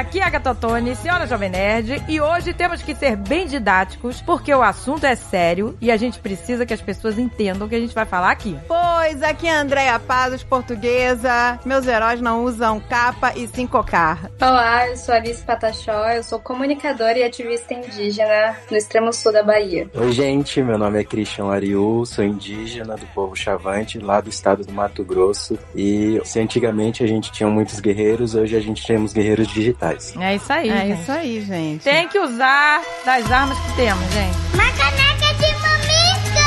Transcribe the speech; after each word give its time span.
aqui 0.00 0.18
é 0.18 0.24
a 0.24 0.30
Gatotone, 0.30 0.96
senhora 0.96 1.26
Jovem 1.26 1.50
Nerd, 1.50 2.02
e 2.08 2.22
hoje 2.22 2.54
temos 2.54 2.80
que 2.80 2.94
ser 2.94 3.16
bem 3.16 3.46
didáticos, 3.46 4.22
porque 4.22 4.52
o 4.52 4.62
assunto 4.62 5.04
é 5.04 5.14
sério 5.14 5.76
e 5.78 5.90
a 5.90 5.96
gente 5.98 6.18
precisa 6.18 6.64
que 6.64 6.72
as 6.72 6.80
pessoas 6.80 7.18
entendam 7.18 7.66
o 7.66 7.68
que 7.70 7.76
a 7.76 7.80
gente 7.80 7.94
vai 7.94 8.06
falar 8.06 8.30
aqui. 8.30 8.56
Pois, 8.66 9.22
aqui 9.22 9.46
é 9.46 9.54
a 9.54 9.60
Andréia 9.60 9.98
Pazos, 9.98 10.42
portuguesa. 10.42 11.60
Meus 11.66 11.86
heróis 11.86 12.18
não 12.18 12.44
usam 12.44 12.80
capa 12.80 13.34
e 13.36 13.46
sim 13.48 13.66
cocar. 13.66 14.30
Olá, 14.40 14.88
eu 14.88 14.96
sou 14.96 15.14
Alice 15.14 15.42
Patachó, 15.42 16.08
eu 16.08 16.22
sou 16.22 16.38
comunicadora 16.38 17.18
e 17.18 17.22
ativista 17.22 17.74
indígena 17.74 18.56
no 18.70 18.78
extremo 18.78 19.12
sul 19.12 19.32
da 19.32 19.42
Bahia. 19.42 19.86
Oi, 19.94 20.12
gente, 20.12 20.62
meu 20.62 20.78
nome 20.78 20.98
é 20.98 21.04
Christian 21.04 21.48
Ariu, 21.48 22.06
sou 22.06 22.24
indígena 22.24 22.96
do 22.96 23.04
povo 23.08 23.36
Chavante, 23.36 23.98
lá 23.98 24.22
do 24.22 24.30
estado 24.30 24.64
do 24.64 24.72
Mato 24.72 25.04
Grosso. 25.04 25.58
E 25.76 26.18
se 26.24 26.40
antigamente 26.40 27.04
a 27.04 27.06
gente 27.06 27.30
tinha 27.30 27.50
muitos 27.50 27.80
guerreiros, 27.80 28.34
hoje 28.34 28.56
a 28.56 28.60
gente 28.60 28.86
temos 28.86 29.12
guerreiros 29.12 29.48
digitais. 29.48 29.89
É 30.18 30.34
isso 30.36 30.52
aí. 30.52 30.68
É 30.68 30.86
gente. 30.86 31.00
isso 31.02 31.12
aí, 31.12 31.44
gente. 31.44 31.82
Tem 31.82 32.08
que 32.08 32.18
usar 32.18 32.82
das 33.04 33.30
armas 33.30 33.58
que 33.58 33.76
temos, 33.76 34.04
gente. 34.12 34.36
Uma 34.54 34.70
caneca 34.72 35.34
de 35.34 35.54
mamica! 35.54 36.46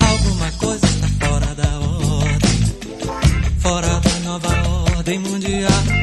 Alguma 0.00 0.52
coisa 0.52 0.86
está 0.86 1.26
fora 1.26 1.54
da 1.54 1.78
ordem, 1.78 3.60
fora 3.60 4.00
da 4.00 4.20
nova 4.24 4.96
ordem 4.96 5.18
mundial. 5.20 5.95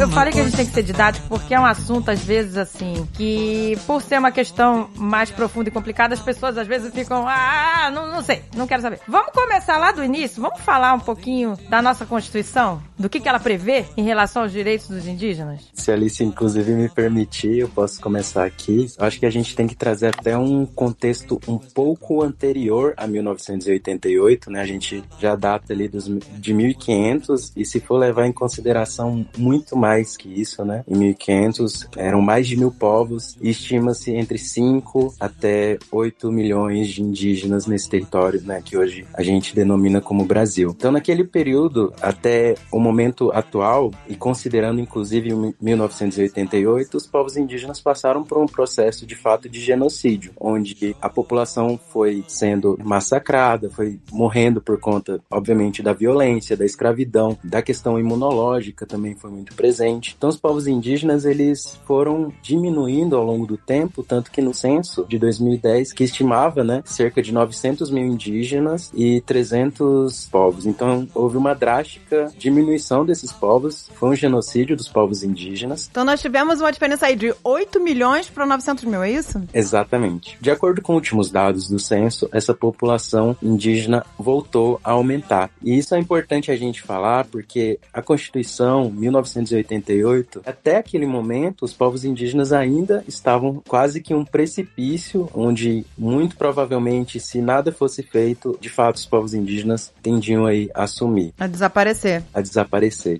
Eu 0.00 0.08
falei 0.08 0.32
que 0.32 0.40
a 0.40 0.44
gente 0.44 0.56
tem 0.56 0.64
que 0.64 0.72
ser 0.72 0.82
didático 0.82 1.28
porque 1.28 1.54
é 1.54 1.60
um 1.60 1.66
assunto, 1.66 2.10
às 2.10 2.24
vezes, 2.24 2.56
assim, 2.56 3.06
que 3.12 3.78
por 3.86 4.00
ser 4.00 4.18
uma 4.18 4.32
questão 4.32 4.88
mais 4.96 5.30
profunda 5.30 5.68
e 5.68 5.72
complicada, 5.72 6.14
as 6.14 6.20
pessoas 6.20 6.56
às 6.56 6.66
vezes 6.66 6.90
ficam, 6.90 7.28
ah, 7.28 7.90
não, 7.92 8.08
não 8.08 8.22
sei, 8.22 8.42
não 8.56 8.66
quero 8.66 8.80
saber. 8.80 8.98
Vamos 9.06 9.30
começar 9.32 9.76
lá 9.76 9.92
do 9.92 10.02
início? 10.02 10.40
Vamos 10.40 10.60
falar 10.62 10.94
um 10.94 11.00
pouquinho 11.00 11.54
da 11.68 11.82
nossa 11.82 12.06
Constituição? 12.06 12.82
Do 13.00 13.08
que, 13.08 13.18
que 13.18 13.26
ela 13.26 13.40
prevê 13.40 13.86
em 13.96 14.02
relação 14.02 14.42
aos 14.42 14.52
direitos 14.52 14.86
dos 14.88 15.06
indígenas? 15.06 15.70
Se 15.72 15.90
a 15.90 15.94
Alice, 15.94 16.22
inclusive, 16.22 16.74
me 16.74 16.86
permitir, 16.86 17.60
eu 17.60 17.68
posso 17.68 17.98
começar 17.98 18.44
aqui. 18.44 18.88
Acho 18.98 19.18
que 19.18 19.24
a 19.24 19.30
gente 19.30 19.56
tem 19.56 19.66
que 19.66 19.74
trazer 19.74 20.08
até 20.08 20.36
um 20.36 20.66
contexto 20.66 21.40
um 21.48 21.56
pouco 21.56 22.22
anterior 22.22 22.92
a 22.98 23.06
1988, 23.06 24.50
né? 24.50 24.60
A 24.60 24.66
gente 24.66 25.02
já 25.18 25.34
data 25.34 25.72
ali 25.72 25.88
dos, 25.88 26.10
de 26.38 26.52
1500 26.52 27.52
e 27.56 27.64
se 27.64 27.80
for 27.80 27.96
levar 27.96 28.26
em 28.26 28.32
consideração 28.32 29.26
muito 29.38 29.74
mais 29.74 30.14
que 30.14 30.28
isso, 30.28 30.62
né? 30.62 30.84
Em 30.86 30.98
1500 30.98 31.88
eram 31.96 32.20
mais 32.20 32.46
de 32.46 32.54
mil 32.54 32.70
povos 32.70 33.34
e 33.40 33.48
estima-se 33.48 34.12
entre 34.12 34.36
5 34.36 35.14
até 35.18 35.78
8 35.90 36.30
milhões 36.30 36.88
de 36.88 37.02
indígenas 37.02 37.66
nesse 37.66 37.88
território, 37.88 38.42
né? 38.42 38.60
Que 38.62 38.76
hoje 38.76 39.06
a 39.14 39.22
gente 39.22 39.54
denomina 39.54 40.02
como 40.02 40.26
Brasil. 40.26 40.74
Então, 40.76 40.92
naquele 40.92 41.24
período, 41.24 41.94
até 42.02 42.56
o 42.70 42.89
momento 42.90 43.30
atual, 43.32 43.92
e 44.08 44.16
considerando 44.16 44.80
inclusive 44.80 45.54
1988, 45.60 46.96
os 46.96 47.06
povos 47.06 47.36
indígenas 47.36 47.80
passaram 47.80 48.24
por 48.24 48.38
um 48.38 48.46
processo 48.46 49.06
de 49.06 49.14
fato 49.14 49.48
de 49.48 49.60
genocídio, 49.60 50.32
onde 50.38 50.96
a 51.00 51.08
população 51.08 51.78
foi 51.88 52.24
sendo 52.26 52.76
massacrada, 52.82 53.70
foi 53.70 53.98
morrendo 54.12 54.60
por 54.60 54.78
conta, 54.78 55.20
obviamente, 55.30 55.82
da 55.82 55.92
violência, 55.92 56.56
da 56.56 56.64
escravidão, 56.64 57.38
da 57.44 57.62
questão 57.62 57.98
imunológica 57.98 58.86
também 58.86 59.14
foi 59.14 59.30
muito 59.30 59.54
presente. 59.54 60.14
Então, 60.16 60.28
os 60.28 60.36
povos 60.36 60.66
indígenas 60.66 61.24
eles 61.24 61.78
foram 61.86 62.32
diminuindo 62.42 63.16
ao 63.16 63.24
longo 63.24 63.46
do 63.46 63.56
tempo, 63.56 64.02
tanto 64.02 64.30
que 64.30 64.42
no 64.42 64.52
censo 64.52 65.06
de 65.08 65.18
2010 65.18 65.92
que 65.92 66.04
estimava, 66.04 66.64
né, 66.64 66.82
cerca 66.84 67.22
de 67.22 67.32
900 67.32 67.90
mil 67.90 68.04
indígenas 68.04 68.90
e 68.94 69.20
300 69.20 70.28
povos. 70.30 70.66
Então, 70.66 71.06
houve 71.14 71.36
uma 71.36 71.54
drástica 71.54 72.32
diminuição 72.36 72.79
desses 73.04 73.32
povos. 73.32 73.88
Foi 73.94 74.10
um 74.10 74.14
genocídio 74.14 74.76
dos 74.76 74.88
povos 74.88 75.22
indígenas. 75.22 75.88
Então, 75.90 76.04
nós 76.04 76.20
tivemos 76.20 76.60
uma 76.60 76.72
diferença 76.72 77.06
aí 77.06 77.16
de 77.16 77.34
8 77.42 77.80
milhões 77.80 78.28
para 78.28 78.46
900 78.46 78.84
mil, 78.84 79.02
é 79.02 79.10
isso? 79.10 79.42
Exatamente. 79.52 80.38
De 80.40 80.50
acordo 80.50 80.82
com 80.82 80.94
últimos 80.94 81.30
dados 81.30 81.68
do 81.68 81.78
censo, 81.78 82.28
essa 82.32 82.54
população 82.54 83.36
indígena 83.42 84.04
voltou 84.18 84.80
a 84.82 84.92
aumentar. 84.92 85.50
E 85.62 85.76
isso 85.78 85.94
é 85.94 85.98
importante 85.98 86.50
a 86.50 86.56
gente 86.56 86.82
falar 86.82 87.24
porque 87.26 87.78
a 87.92 88.02
Constituição 88.02 88.90
1980 88.90 89.80
88, 89.80 90.42
até 90.44 90.76
aquele 90.76 91.06
momento, 91.06 91.64
os 91.64 91.72
povos 91.72 92.04
indígenas 92.04 92.52
ainda 92.52 93.04
estavam 93.06 93.62
quase 93.66 94.00
que 94.00 94.14
um 94.14 94.24
precipício, 94.24 95.28
onde 95.34 95.84
muito 95.96 96.36
provavelmente, 96.36 97.20
se 97.20 97.40
nada 97.40 97.72
fosse 97.72 98.02
feito, 98.02 98.56
de 98.60 98.68
fato 98.68 98.96
os 98.96 99.06
povos 99.06 99.34
indígenas 99.34 99.92
tendiam 100.02 100.46
aí 100.46 100.70
a 100.74 100.86
sumir. 100.86 101.32
A 101.38 101.46
desaparecer. 101.46 102.22
A 102.32 102.40
desaparecer. 102.40 102.69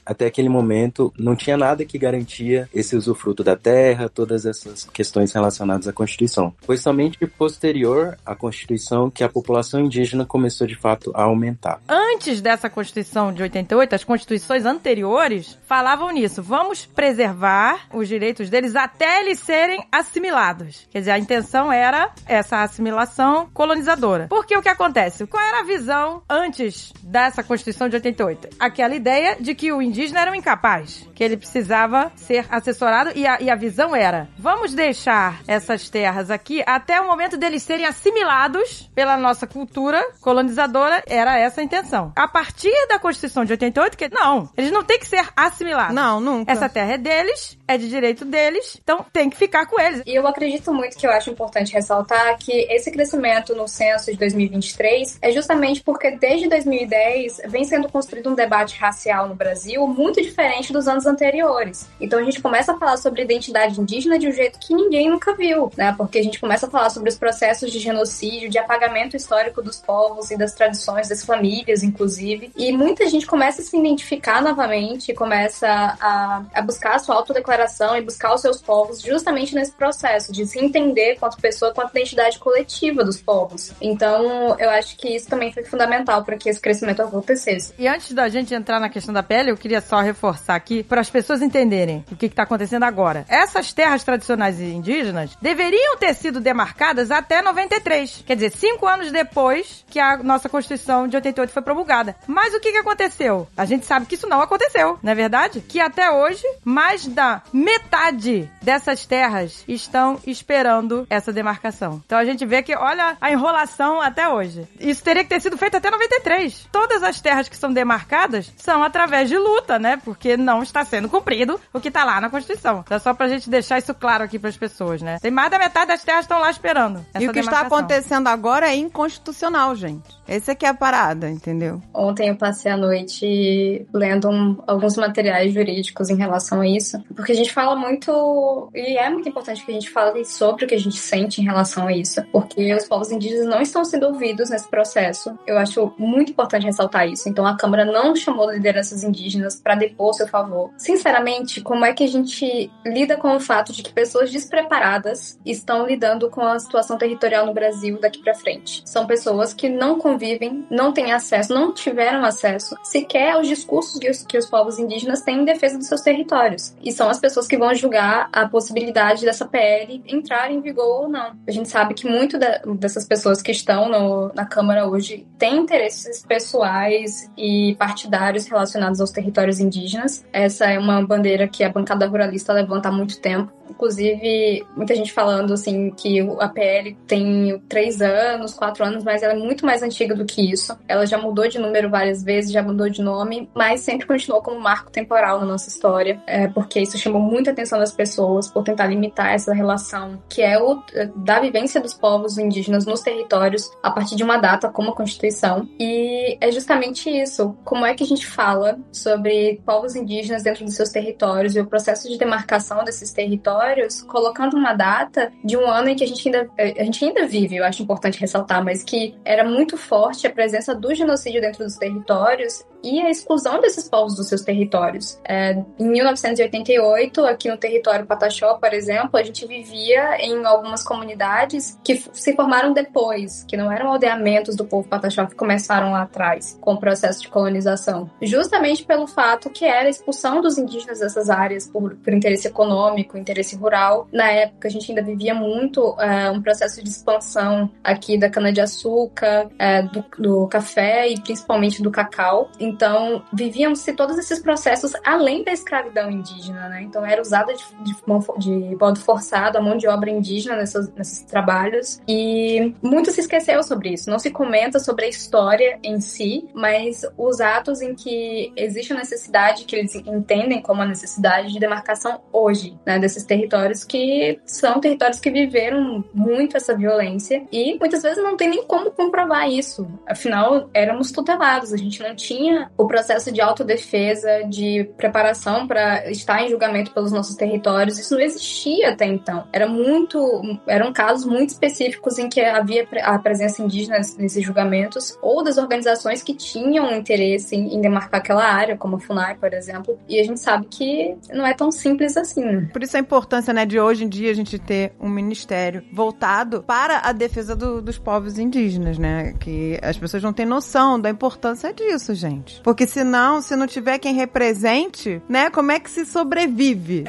Até 0.05 0.27
aquele 0.27 0.49
momento, 0.49 1.13
não 1.19 1.35
tinha 1.35 1.57
nada 1.57 1.85
que 1.85 1.99
garantia 1.99 2.69
esse 2.75 2.97
usufruto 2.97 3.43
da 3.43 3.57
terra, 3.57 4.09
todas 4.09 4.47
essas 4.47 4.85
questões 4.85 5.33
relacionadas 5.33 5.89
à 5.89 5.93
Constituição. 5.93 6.55
Foi 6.63 6.77
somente 6.77 7.19
posterior 7.27 8.17
à 8.25 8.35
Constituição 8.35 9.11
que 9.11 9.25
a 9.25 9.29
população 9.29 9.81
indígena 9.81 10.25
começou 10.25 10.67
de 10.67 10.77
fato 10.77 11.11
a 11.15 11.23
aumentar. 11.23 11.81
Antes 11.89 12.41
dessa 12.41 12.69
Constituição 12.69 13.33
de 13.33 13.43
88, 13.43 13.95
as 13.95 14.05
constituições 14.05 14.65
anteriores 14.65 15.59
falavam 15.67 16.11
nisso 16.11 16.43
vamos 16.43 16.85
preservar 16.85 17.87
os 17.93 18.09
direitos 18.09 18.51
deles 18.51 18.75
até 18.77 19.21
eles 19.21 19.39
serem 19.39 19.87
assimilados. 19.91 20.87
Quer 20.91 21.01
dizer, 21.01 21.11
a 21.13 21.19
intenção 21.19 21.73
era 21.73 22.11
essa 22.27 22.63
assimilação 22.63 23.49
colonizadora. 23.53 24.27
Porque 24.29 24.57
o 24.57 24.63
que 24.63 24.69
acontece? 24.69 25.27
Qual 25.27 25.43
era 25.43 25.61
a 25.61 25.65
visão 25.65 26.23
antes 26.29 26.93
dessa 27.03 27.43
Constituição 27.43 27.89
de 27.89 27.97
88? 27.97 28.49
Aquela 28.59 28.95
ideia 28.95 29.30
de 29.39 29.55
que 29.55 29.73
o 29.73 29.83
indígena 29.83 30.21
era 30.21 30.31
um 30.31 30.35
incapaz, 30.35 31.07
que 31.15 31.23
ele 31.23 31.37
precisava 31.37 32.11
ser 32.17 32.47
assessorado 32.51 33.13
e 33.15 33.27
a, 33.27 33.41
e 33.41 33.51
a 33.51 33.55
visão 33.55 33.95
era: 33.95 34.29
vamos 34.39 34.75
deixar 34.75 35.43
essas 35.47 35.89
terras 35.89 36.31
aqui 36.31 36.63
até 36.67 37.01
o 37.01 37.07
momento 37.07 37.37
deles 37.37 37.63
serem 37.63 37.87
assimilados 37.87 38.91
pela 38.95 39.17
nossa 39.17 39.47
cultura 39.47 40.03
colonizadora. 40.21 41.03
Era 41.07 41.39
essa 41.39 41.61
a 41.61 41.65
intenção. 41.65 42.13
A 42.17 42.27
partir 42.27 42.73
da 42.89 42.99
Constituição 42.99 43.45
de 43.45 43.53
88, 43.53 43.97
que 43.97 44.09
não, 44.09 44.49
eles 44.57 44.71
não 44.71 44.83
têm 44.83 44.99
que 44.99 45.07
ser 45.07 45.29
assimilados. 45.37 45.95
Não, 45.95 46.21
nunca. 46.21 46.53
Essa 46.53 46.69
terra 46.69 46.95
é 46.95 46.99
deles, 46.99 47.59
é 47.67 47.77
de 47.77 47.89
direito 47.89 48.25
deles, 48.25 48.79
então 48.83 49.05
tem 49.13 49.29
que 49.29 49.37
ficar 49.37 49.67
com 49.67 49.81
eles. 49.81 50.03
E 50.07 50.15
eu 50.15 50.27
acredito 50.27 50.73
muito 50.73 50.97
que 50.97 51.07
eu 51.07 51.11
acho 51.11 51.31
importante 51.31 51.73
ressaltar 51.73 52.39
que 52.39 52.67
esse 52.71 52.91
crescimento 52.91 53.55
no 53.55 53.69
censo 53.69 54.11
de 54.11 54.19
2023 54.19 55.19
é 55.21 55.31
justamente 55.33 55.83
porque 55.83 56.13
desde 56.13 56.49
2010 56.49 57.43
vem 57.49 57.65
sendo 57.65 57.89
construído 57.89 58.31
um 58.31 58.35
debate 58.35 58.79
racial 58.79 59.20
no 59.29 59.35
Brasil 59.35 59.87
muito 59.87 60.21
diferente 60.21 60.73
dos 60.73 60.89
anos 60.89 61.07
anteriores. 61.07 61.89
Então 62.01 62.19
a 62.19 62.23
gente 62.23 62.41
começa 62.41 62.73
a 62.73 62.79
falar 62.79 62.97
sobre 62.97 63.23
identidade 63.23 63.81
indígena 63.81 64.19
de 64.19 64.29
um 64.29 64.33
jeito 64.33 64.59
que 64.59 64.75
ninguém 64.75 65.11
nunca 65.11 65.35
viu, 65.35 65.71
né? 65.77 65.95
Porque 65.97 66.19
a 66.19 66.23
gente 66.23 66.41
começa 66.41 66.67
a 66.67 66.71
falar 66.71 66.91
sobre 66.91 67.09
os 67.09 67.17
processos 67.17 67.71
de 67.71 67.79
genocídio, 67.79 68.51
de 68.51 68.59
apagamento 68.59 69.17
histórico 69.17 69.63
dos 69.63 69.79
povos 69.79 70.31
e 70.31 70.37
das 70.37 70.55
tradições 70.55 71.09
das 71.09 71.25
famílias, 71.25 71.83
inclusive. 71.83 72.53
E 72.57 72.73
muita 72.73 73.07
gente 73.09 73.27
começa 73.27 73.63
a 73.63 73.65
se 73.65 73.77
identificar 73.77 74.43
novamente, 74.43 75.13
começa 75.15 75.69
a, 75.69 76.43
a 76.55 76.63
buscar 76.63 76.97
a 76.97 76.99
sua 76.99 77.15
autodeclaração 77.17 77.97
e 77.97 78.03
buscar 78.03 78.35
os 78.35 78.41
seus 78.41 78.61
povos 78.61 79.01
justamente 79.01 79.55
nesse 79.55 79.73
processo 79.73 80.33
de 80.33 80.47
se 80.47 80.59
entender 80.59 81.17
quanto 81.19 81.37
pessoa, 81.39 81.73
quanto 81.73 81.91
identidade 81.91 82.39
coletiva 82.39 83.05
dos 83.05 83.21
povos. 83.21 83.73
Então, 83.81 84.57
eu 84.59 84.71
acho 84.71 84.97
que 84.97 85.09
isso 85.09 85.29
também 85.29 85.53
foi 85.53 85.65
fundamental 85.65 86.25
para 86.25 86.37
que 86.37 86.49
esse 86.49 86.61
crescimento 86.61 87.03
acontecesse. 87.03 87.73
E 87.79 87.87
antes 87.87 88.13
da 88.13 88.29
gente 88.29 88.55
entrar 88.55 88.81
na 88.81 88.89
questão 88.89 89.10
da 89.13 89.23
pele, 89.23 89.51
eu 89.51 89.57
queria 89.57 89.81
só 89.81 90.01
reforçar 90.01 90.55
aqui 90.55 90.83
para 90.83 91.01
as 91.01 91.11
pessoas 91.11 91.43
entenderem 91.43 92.05
o 92.11 92.17
que 92.17 92.27
está 92.27 92.43
acontecendo 92.43 92.85
agora. 92.85 93.25
Essas 93.29 93.73
terras 93.73 94.05
tradicionais 94.05 94.61
indígenas 94.61 95.37
deveriam 95.41 95.97
ter 95.97 96.15
sido 96.15 96.41
demarcadas 96.41 97.11
até 97.11 97.43
93, 97.43 98.25
quer 98.27 98.35
dizer, 98.35 98.51
cinco 98.51 98.87
anos 98.87 99.11
depois 99.11 99.85
que 99.89 99.99
a 99.99 100.17
nossa 100.19 100.49
Constituição 100.49 101.09
de 101.09 101.17
88 101.17 101.53
foi 101.53 101.63
promulgada. 101.63 102.17
Mas 102.27 102.55
o 102.55 102.61
que, 102.61 102.73
que 102.73 102.79
aconteceu? 102.79 103.49
A 103.57 103.65
gente 103.65 103.87
sabe 103.87 104.07
que 104.07 104.15
isso 104.15 104.29
não 104.29 104.41
aconteceu, 104.41 104.99
não 105.03 105.13
é 105.13 105.15
verdade? 105.15 105.61
Que 105.61 105.81
até 105.81 106.11
hoje, 106.11 106.45
mais 106.65 107.07
da 107.07 107.43
metade 107.53 108.51
dessas 108.63 109.05
terras 109.05 109.65
estão 109.67 110.19
esperando 110.27 111.07
essa 111.11 111.33
demarcação. 111.33 112.03
Então 112.05 112.19
a 112.19 112.25
gente 112.25 112.45
vê 112.47 112.63
que, 112.63 112.75
olha 112.75 113.17
a 113.21 113.31
enrolação 113.31 114.01
até 114.01 114.29
hoje. 114.29 114.67
Isso 114.79 115.03
teria 115.03 115.23
que 115.23 115.31
ter 115.31 115.41
sido 115.41 115.59
feito 115.59 115.77
até 115.77 115.91
93. 115.91 116.69
Todas 116.71 117.03
as 117.03 117.21
terras 117.21 117.49
que 117.49 117.57
são 117.57 117.73
demarcadas 117.73 118.53
são 118.57 118.83
através 118.83 119.00
através 119.01 119.29
de 119.29 119.37
luta, 119.39 119.79
né? 119.79 119.99
Porque 120.05 120.37
não 120.37 120.63
está 120.63 120.85
sendo 120.85 121.09
cumprido 121.09 121.59
o 121.73 121.81
que 121.81 121.89
está 121.89 122.05
lá 122.05 122.21
na 122.21 122.29
Constituição. 122.29 122.81
Então, 122.85 122.97
é 122.97 123.01
só 123.01 123.15
pra 123.15 123.29
gente 123.29 123.49
deixar 123.49 123.79
isso 123.79 123.95
claro 123.95 124.25
aqui 124.25 124.39
pras 124.39 124.57
pessoas, 124.57 125.01
né? 125.01 125.19
Tem 125.21 125.31
mais 125.31 125.51
da 125.51 125.59
metade 125.59 125.89
das 125.89 126.03
terras 126.05 126.25
estão 126.25 126.39
lá 126.39 126.51
esperando. 126.51 127.05
E 127.19 127.27
o 127.29 127.33
que 127.33 127.39
está 127.39 127.61
acontecendo 127.63 128.29
agora 128.29 128.69
é 128.69 128.77
inconstitucional, 128.77 129.75
gente. 129.75 130.21
Esse 130.29 130.51
aqui 130.51 130.67
é 130.67 130.69
a 130.69 130.75
parada, 130.75 131.29
entendeu? 131.31 131.81
Ontem 131.95 132.29
eu 132.29 132.37
passei 132.37 132.71
a 132.71 132.77
noite 132.77 133.87
lendo 133.93 134.29
um- 134.29 134.59
alguns 134.67 134.97
materiais 134.97 135.53
jurídicos 135.53 136.11
em 136.11 136.17
relação 136.17 136.61
a 136.61 136.67
isso, 136.69 137.03
porque 137.17 137.33
a 137.33 137.35
gente 137.35 137.53
fala 137.53 137.75
muito, 137.75 138.71
e 138.75 138.97
é 138.99 139.09
muito 139.11 139.29
importante 139.29 139.65
que 139.65 139.71
a 139.71 139.75
gente 139.75 139.91
fale 139.91 140.25
sobre 140.25 140.65
o 140.65 140.69
que 140.69 140.75
a 140.75 140.79
gente 140.79 140.97
sente 140.99 141.41
em 141.41 141.45
relação 141.45 141.87
a 141.87 141.93
isso, 141.93 142.23
porque 142.31 142.73
os 142.75 142.85
povos 142.87 143.11
indígenas 143.11 143.47
não 143.47 143.61
estão 143.61 143.85
sendo 143.85 144.07
ouvidos 144.07 144.51
nesse 144.51 144.69
processo. 144.69 145.37
Eu 145.47 145.59
acho 145.59 145.93
muito 145.99 146.31
importante 146.33 146.65
ressaltar 146.67 147.09
isso. 147.09 147.29
Então 147.29 147.47
a 147.47 147.57
Câmara 147.57 147.85
não 147.85 148.15
chamou 148.15 148.53
lideranças 148.91 149.03
indígenas 149.05 149.57
para 149.57 149.75
depor 149.75 150.15
seu 150.15 150.27
favor. 150.27 150.71
Sinceramente, 150.77 151.61
como 151.61 151.85
é 151.85 151.93
que 151.93 152.05
a 152.05 152.09
gente 152.09 152.71
lida 152.85 153.17
com 153.17 153.35
o 153.37 153.41
fato 153.41 153.73
de 153.73 153.83
que 153.83 153.93
pessoas 153.93 154.31
despreparadas 154.31 155.39
estão 155.45 155.87
lidando 155.87 156.29
com 156.29 156.41
a 156.43 156.59
situação 156.59 156.99
territorial 156.99 157.47
no 157.47 157.55
Brasil 157.55 157.99
daqui 158.01 158.23
para 158.23 158.35
frente? 158.35 158.83
São 158.85 159.07
pessoas 159.07 159.55
que 159.55 159.69
não 159.69 159.99
convivem, 159.99 160.67
não 160.71 160.93
têm 160.93 161.13
acesso, 161.13 161.53
não 161.55 161.73
tiveram 161.73 162.25
acesso 162.25 162.75
sequer 162.83 163.33
aos 163.33 163.47
discursos 163.47 163.99
que 163.99 164.11
os, 164.11 164.23
que 164.23 164.39
os 164.39 164.47
povos 164.47 164.79
indígenas 164.79 165.23
têm 165.23 165.41
em 165.41 165.45
defesa 165.45 165.79
dos 165.79 165.87
seus 165.87 166.01
territórios. 166.01 166.75
E 166.83 166.93
são 166.93 167.09
as 167.09 167.19
pessoas 167.19 167.47
que 167.47 167.57
vão 167.57 167.75
julgar 167.75 168.29
a 168.33 168.49
possibilidade 168.49 169.25
dessa 169.25 169.45
PL 169.47 170.03
entrar 170.07 170.51
em 170.51 170.61
vigor 170.61 171.03
ou 171.03 171.09
não. 171.09 171.33
A 171.47 171.51
gente 171.51 171.69
sabe 171.69 171.95
que 171.95 172.09
muito 172.09 172.39
da- 172.39 172.61
dessas 172.79 173.07
pessoas 173.07 173.43
que 173.43 173.53
estão 173.53 173.89
no- 173.89 174.33
na 174.35 174.45
Câmara 174.47 174.87
hoje 174.87 175.27
têm 175.39 175.57
interesses 175.59 176.25
pessoais 176.27 177.31
e 177.37 177.75
partidários 177.79 178.47
relacionados 178.47 178.80
aos 178.87 179.11
territórios 179.11 179.61
indígenas. 179.61 180.25
Essa 180.33 180.67
é 180.67 180.79
uma 180.79 181.05
bandeira 181.05 181.47
que 181.47 181.63
a 181.65 181.69
bancada 181.69 182.07
ruralista 182.07 182.53
levanta 182.53 182.89
há 182.89 182.93
muito 182.93 183.21
tempo. 183.21 183.53
Inclusive, 183.71 184.67
muita 184.77 184.95
gente 184.95 185.13
falando 185.13 185.55
assim 185.55 185.91
que 185.91 186.21
a 186.41 186.49
PL 186.49 186.97
tem 187.07 187.63
três 187.69 188.03
anos, 188.03 188.53
quatro 188.53 188.85
anos, 188.85 189.05
mas 189.05 189.23
ela 189.23 189.33
é 189.33 189.37
muito 189.37 189.65
mais 189.65 189.83
antiga 189.83 190.15
do 190.15 190.25
que 190.25 190.51
isso. 190.51 190.77
Ela 190.89 191.07
já 191.07 191.17
mudou 191.17 191.49
de 191.49 191.59
número 191.59 191.89
várias 191.89 192.23
vezes, 192.23 192.51
já 192.51 192.63
mudou 192.63 192.89
de 192.91 193.01
nome, 193.01 193.49
mas 193.55 193.81
sempre 193.81 194.07
continuou 194.07 194.43
como 194.43 194.59
marco 194.59 194.91
temporal 194.91 195.39
na 195.39 195.47
nossa 195.47 195.69
história, 195.69 196.21
é, 196.27 196.49
porque 196.49 196.81
isso 196.81 196.99
chamou 196.99 197.23
muita 197.23 197.53
atenção 197.53 197.79
das 197.79 197.93
pessoas 197.93 198.49
por 198.49 198.65
tentar 198.65 198.87
limitar 198.87 199.33
essa 199.35 199.55
relação 199.55 200.21
que 200.29 200.43
é 200.43 200.61
o 200.61 200.83
da 201.17 201.41
vivência 201.41 201.81
dos 201.81 201.95
povos 201.95 202.39
indígenas 202.39 202.87
nos 202.87 203.01
territórios 203.01 203.71
a 203.83 203.91
partir 203.91 204.17
de 204.17 204.25
uma 204.25 204.37
data 204.37 204.69
como 204.69 204.91
a 204.91 204.95
Constituição. 204.95 205.69
E 205.79 206.37
é 206.41 206.51
justamente 206.51 207.09
isso. 207.09 207.57
Como 207.65 207.87
é 207.87 207.95
que 207.95 208.03
a 208.03 208.07
gente 208.07 208.27
fala 208.27 208.70
sobre 208.93 209.61
povos 209.65 209.95
indígenas 209.95 210.43
dentro 210.43 210.65
dos 210.65 210.75
seus 210.75 210.91
territórios 210.91 211.57
e 211.57 211.61
o 211.61 211.67
processo 211.67 212.09
de 212.09 212.19
demarcação 212.19 212.85
desses 212.85 213.13
territórios, 213.13 214.03
colocando 214.03 214.57
uma 214.57 214.75
data 214.75 215.33
de 215.45 215.57
um 215.57 215.71
ano 215.71 215.89
em 215.89 215.97
que 215.97 216.05
a 216.05 216.07
gente 216.07 216.29
ainda, 216.29 216.51
a 216.59 216.85
gente 216.85 217.05
ainda 217.05 217.27
vive, 217.27 217.57
eu 217.57 217.65
acho 217.65 217.83
importante 217.83 218.21
ressaltar, 218.21 218.65
mas 218.65 218.83
que 218.83 219.15
era 219.25 219.45
muito 219.45 219.77
forte 219.77 220.27
a 220.27 220.31
presença 220.31 220.75
do 220.75 220.95
genocídio 220.95 221.41
dentro 221.41 221.65
dos 221.65 221.77
territórios 221.77 222.65
e 222.83 223.01
a 223.01 223.11
exclusão 223.11 223.61
desses 223.61 223.89
povos 223.89 224.17
dos 224.17 224.29
seus 224.29 224.43
territórios. 224.43 225.19
É, 225.25 225.53
em 225.79 225.89
1988, 225.89 227.25
aqui 227.25 227.49
no 227.49 227.57
território 227.57 228.07
Pataxó, 228.07 228.55
por 228.55 228.73
exemplo, 228.73 229.19
a 229.19 229.23
gente 229.23 229.47
vivia 229.47 230.17
em 230.21 230.45
algumas 230.45 230.83
comunidades 230.83 231.79
que 231.85 232.03
se 232.13 232.35
formaram 232.35 232.73
depois, 232.73 233.45
que 233.45 233.57
não 233.57 233.71
eram 233.71 233.93
aldeamentos 233.93 234.57
do 234.57 234.65
povo 234.65 234.89
Pataxó 234.89 235.27
que 235.27 235.35
começaram 235.35 235.93
lá 235.93 236.03
atrás, 236.03 236.59
com 236.61 236.75
o 236.75 236.81
processo 236.81 237.23
de 237.23 237.29
colonização. 237.29 238.11
Justamente 238.23 238.85
pelo 238.85 239.07
fato 239.07 239.51
que 239.51 239.65
era 239.65 239.87
a 239.87 239.91
expulsão 239.91 240.41
dos 240.41 240.59
indígenas 240.59 241.01
dessas 241.01 241.31
áreas 241.31 241.67
por, 241.67 241.95
por 241.97 242.13
interesse 242.13 242.47
econômico, 242.47 243.17
interesse 243.17 243.57
rural. 243.57 244.09
Na 244.13 244.31
época, 244.31 244.69
a 244.69 244.71
gente 244.71 244.91
ainda 244.91 245.03
vivia 245.03 245.35
muito 245.35 245.97
é, 245.99 246.31
um 246.31 246.41
processo 246.41 246.83
de 246.83 246.89
expansão 246.89 247.71
aqui 247.83 248.19
da 248.19 248.31
cana-de-açúcar, 248.31 249.51
é, 249.59 249.83
do, 249.83 250.05
do 250.19 250.47
café 250.49 251.09
e 251.09 251.21
principalmente 251.21 251.83
do 251.83 251.91
cacau. 251.91 252.51
Então, 252.71 253.23
viviam-se 253.33 253.93
todos 253.93 254.17
esses 254.19 254.39
processos 254.39 254.93
além 255.05 255.43
da 255.43 255.53
escravidão 255.53 256.11
indígena, 256.11 256.69
né? 256.69 256.83
Então, 256.83 257.05
era 257.05 257.21
usada 257.21 257.53
de, 257.53 257.65
de, 257.83 257.95
de 258.39 258.77
modo 258.77 259.01
forçado 259.01 259.59
a 259.59 259.61
mão 259.61 259.77
de 259.77 259.89
obra 259.89 260.11
indígena 260.11 260.57
nesses 260.57 261.23
trabalhos. 261.23 262.01
E 262.07 262.75
muito 262.83 263.11
se 263.11 263.21
esqueceu 263.21 263.63
sobre 263.63 263.91
isso. 263.91 264.11
Não 264.11 264.19
se 264.19 264.31
comenta 264.31 264.79
sobre 264.79 265.07
a 265.07 265.09
história 265.09 265.79
em 265.83 266.01
si, 266.01 266.49
mas 266.55 267.03
os 267.19 267.41
atos 267.41 267.81
em 267.81 267.95
que 267.95 268.53
existe 268.57 268.93
a 268.93 268.97
necessidade, 268.97 269.65
que 269.65 269.77
eles 269.77 269.95
entendem 269.95 270.63
como 270.63 270.83
a 270.83 270.87
necessidade 270.87 271.53
de 271.53 271.59
demarcação 271.59 272.21
hoje, 272.33 272.79
né? 272.87 272.99
Desses 272.99 273.25
territórios 273.25 273.85
que 273.85 274.41
são 274.45 274.81
territórios 274.81 275.21
que 275.21 275.31
viveram 275.31 276.05
muito 276.15 276.57
essa 276.57 276.77
violência 276.77 277.45
e 277.51 277.79
muitas 277.79 278.03
vezes 278.03 278.23
não 278.23 278.37
tem 278.37 278.49
nem 278.49 278.65
como 278.65 278.91
comprovar 278.91 279.49
isso. 279.49 279.87
Afinal, 280.07 280.69
éramos 280.75 281.11
tutelados, 281.11 281.73
a 281.73 281.77
gente 281.77 282.01
não 282.03 282.15
tinha 282.15 282.60
o 282.77 282.87
processo 282.87 283.31
de 283.33 283.41
autodefesa, 283.41 284.45
de 284.49 284.89
preparação 284.97 285.67
para 285.67 286.11
estar 286.11 286.43
em 286.43 286.49
julgamento 286.51 286.93
pelos 286.93 287.13
nossos 287.13 287.37
territórios. 287.37 287.99
Isso 287.99 288.15
não 288.15 288.21
existia 288.21 288.91
até 288.91 289.07
então. 289.07 289.45
Era 289.53 289.67
muito, 289.69 290.19
eram 290.67 290.93
casos 290.93 291.25
muito 291.27 291.51
específicos 291.51 292.19
em 292.19 292.29
que 292.29 292.41
havia 292.41 292.87
a 293.03 293.19
presença 293.19 293.63
indígena 293.63 293.99
nesses 294.19 294.45
julgamentos 294.45 295.17
ou 295.23 295.43
das 295.43 295.59
organizações 295.59 296.23
que 296.23 296.35
tinham 296.35 296.95
interesse 296.97 297.55
em, 297.57 297.75
em 297.75 297.81
demarcar 297.81 298.21
aquela 298.21 298.45
área, 298.45 298.77
como 298.77 298.97
a 298.97 299.01
FUNAI, 299.01 299.37
por 299.37 299.53
exemplo. 299.53 299.99
E 300.09 300.19
a 300.21 300.25
gente 300.25 300.41
sabe 300.41 300.67
que 300.67 301.17
não 301.33 301.47
é 301.47 301.55
tão 301.55 301.71
simples 301.71 302.17
assim. 302.17 302.45
né? 302.45 302.69
Por 302.73 302.83
isso 302.83 302.97
a 302.97 303.01
importância, 303.01 303.53
né, 303.53 303.65
de 303.67 303.79
hoje 303.79 304.05
em 304.05 304.09
dia 304.09 304.31
a 304.31 304.35
gente 304.35 304.59
ter 304.59 304.93
um 305.01 305.09
ministério 305.09 305.83
voltado 305.93 306.63
para 306.63 306.99
a 307.05 307.13
defesa 307.13 307.55
do- 307.55 307.81
dos 307.83 307.99
povos 307.99 308.39
indígenas, 308.39 308.99
né? 308.99 309.35
Que 309.39 309.79
as 309.83 309.97
pessoas 309.97 310.23
não 310.23 310.33
têm 310.33 310.47
noção 310.47 311.01
da 311.01 311.11
importância 311.11 311.73
disso, 311.73 312.15
gente. 312.15 312.50
Porque 312.63 312.87
senão, 312.87 313.41
se 313.41 313.57
não 313.57 313.67
tiver 313.67 313.99
quem 313.99 314.15
represente, 314.15 315.23
né, 315.29 315.51
como 315.51 315.73
é 315.73 315.81
que 315.81 315.91
se 315.91 316.05
sobrevive? 316.05 317.05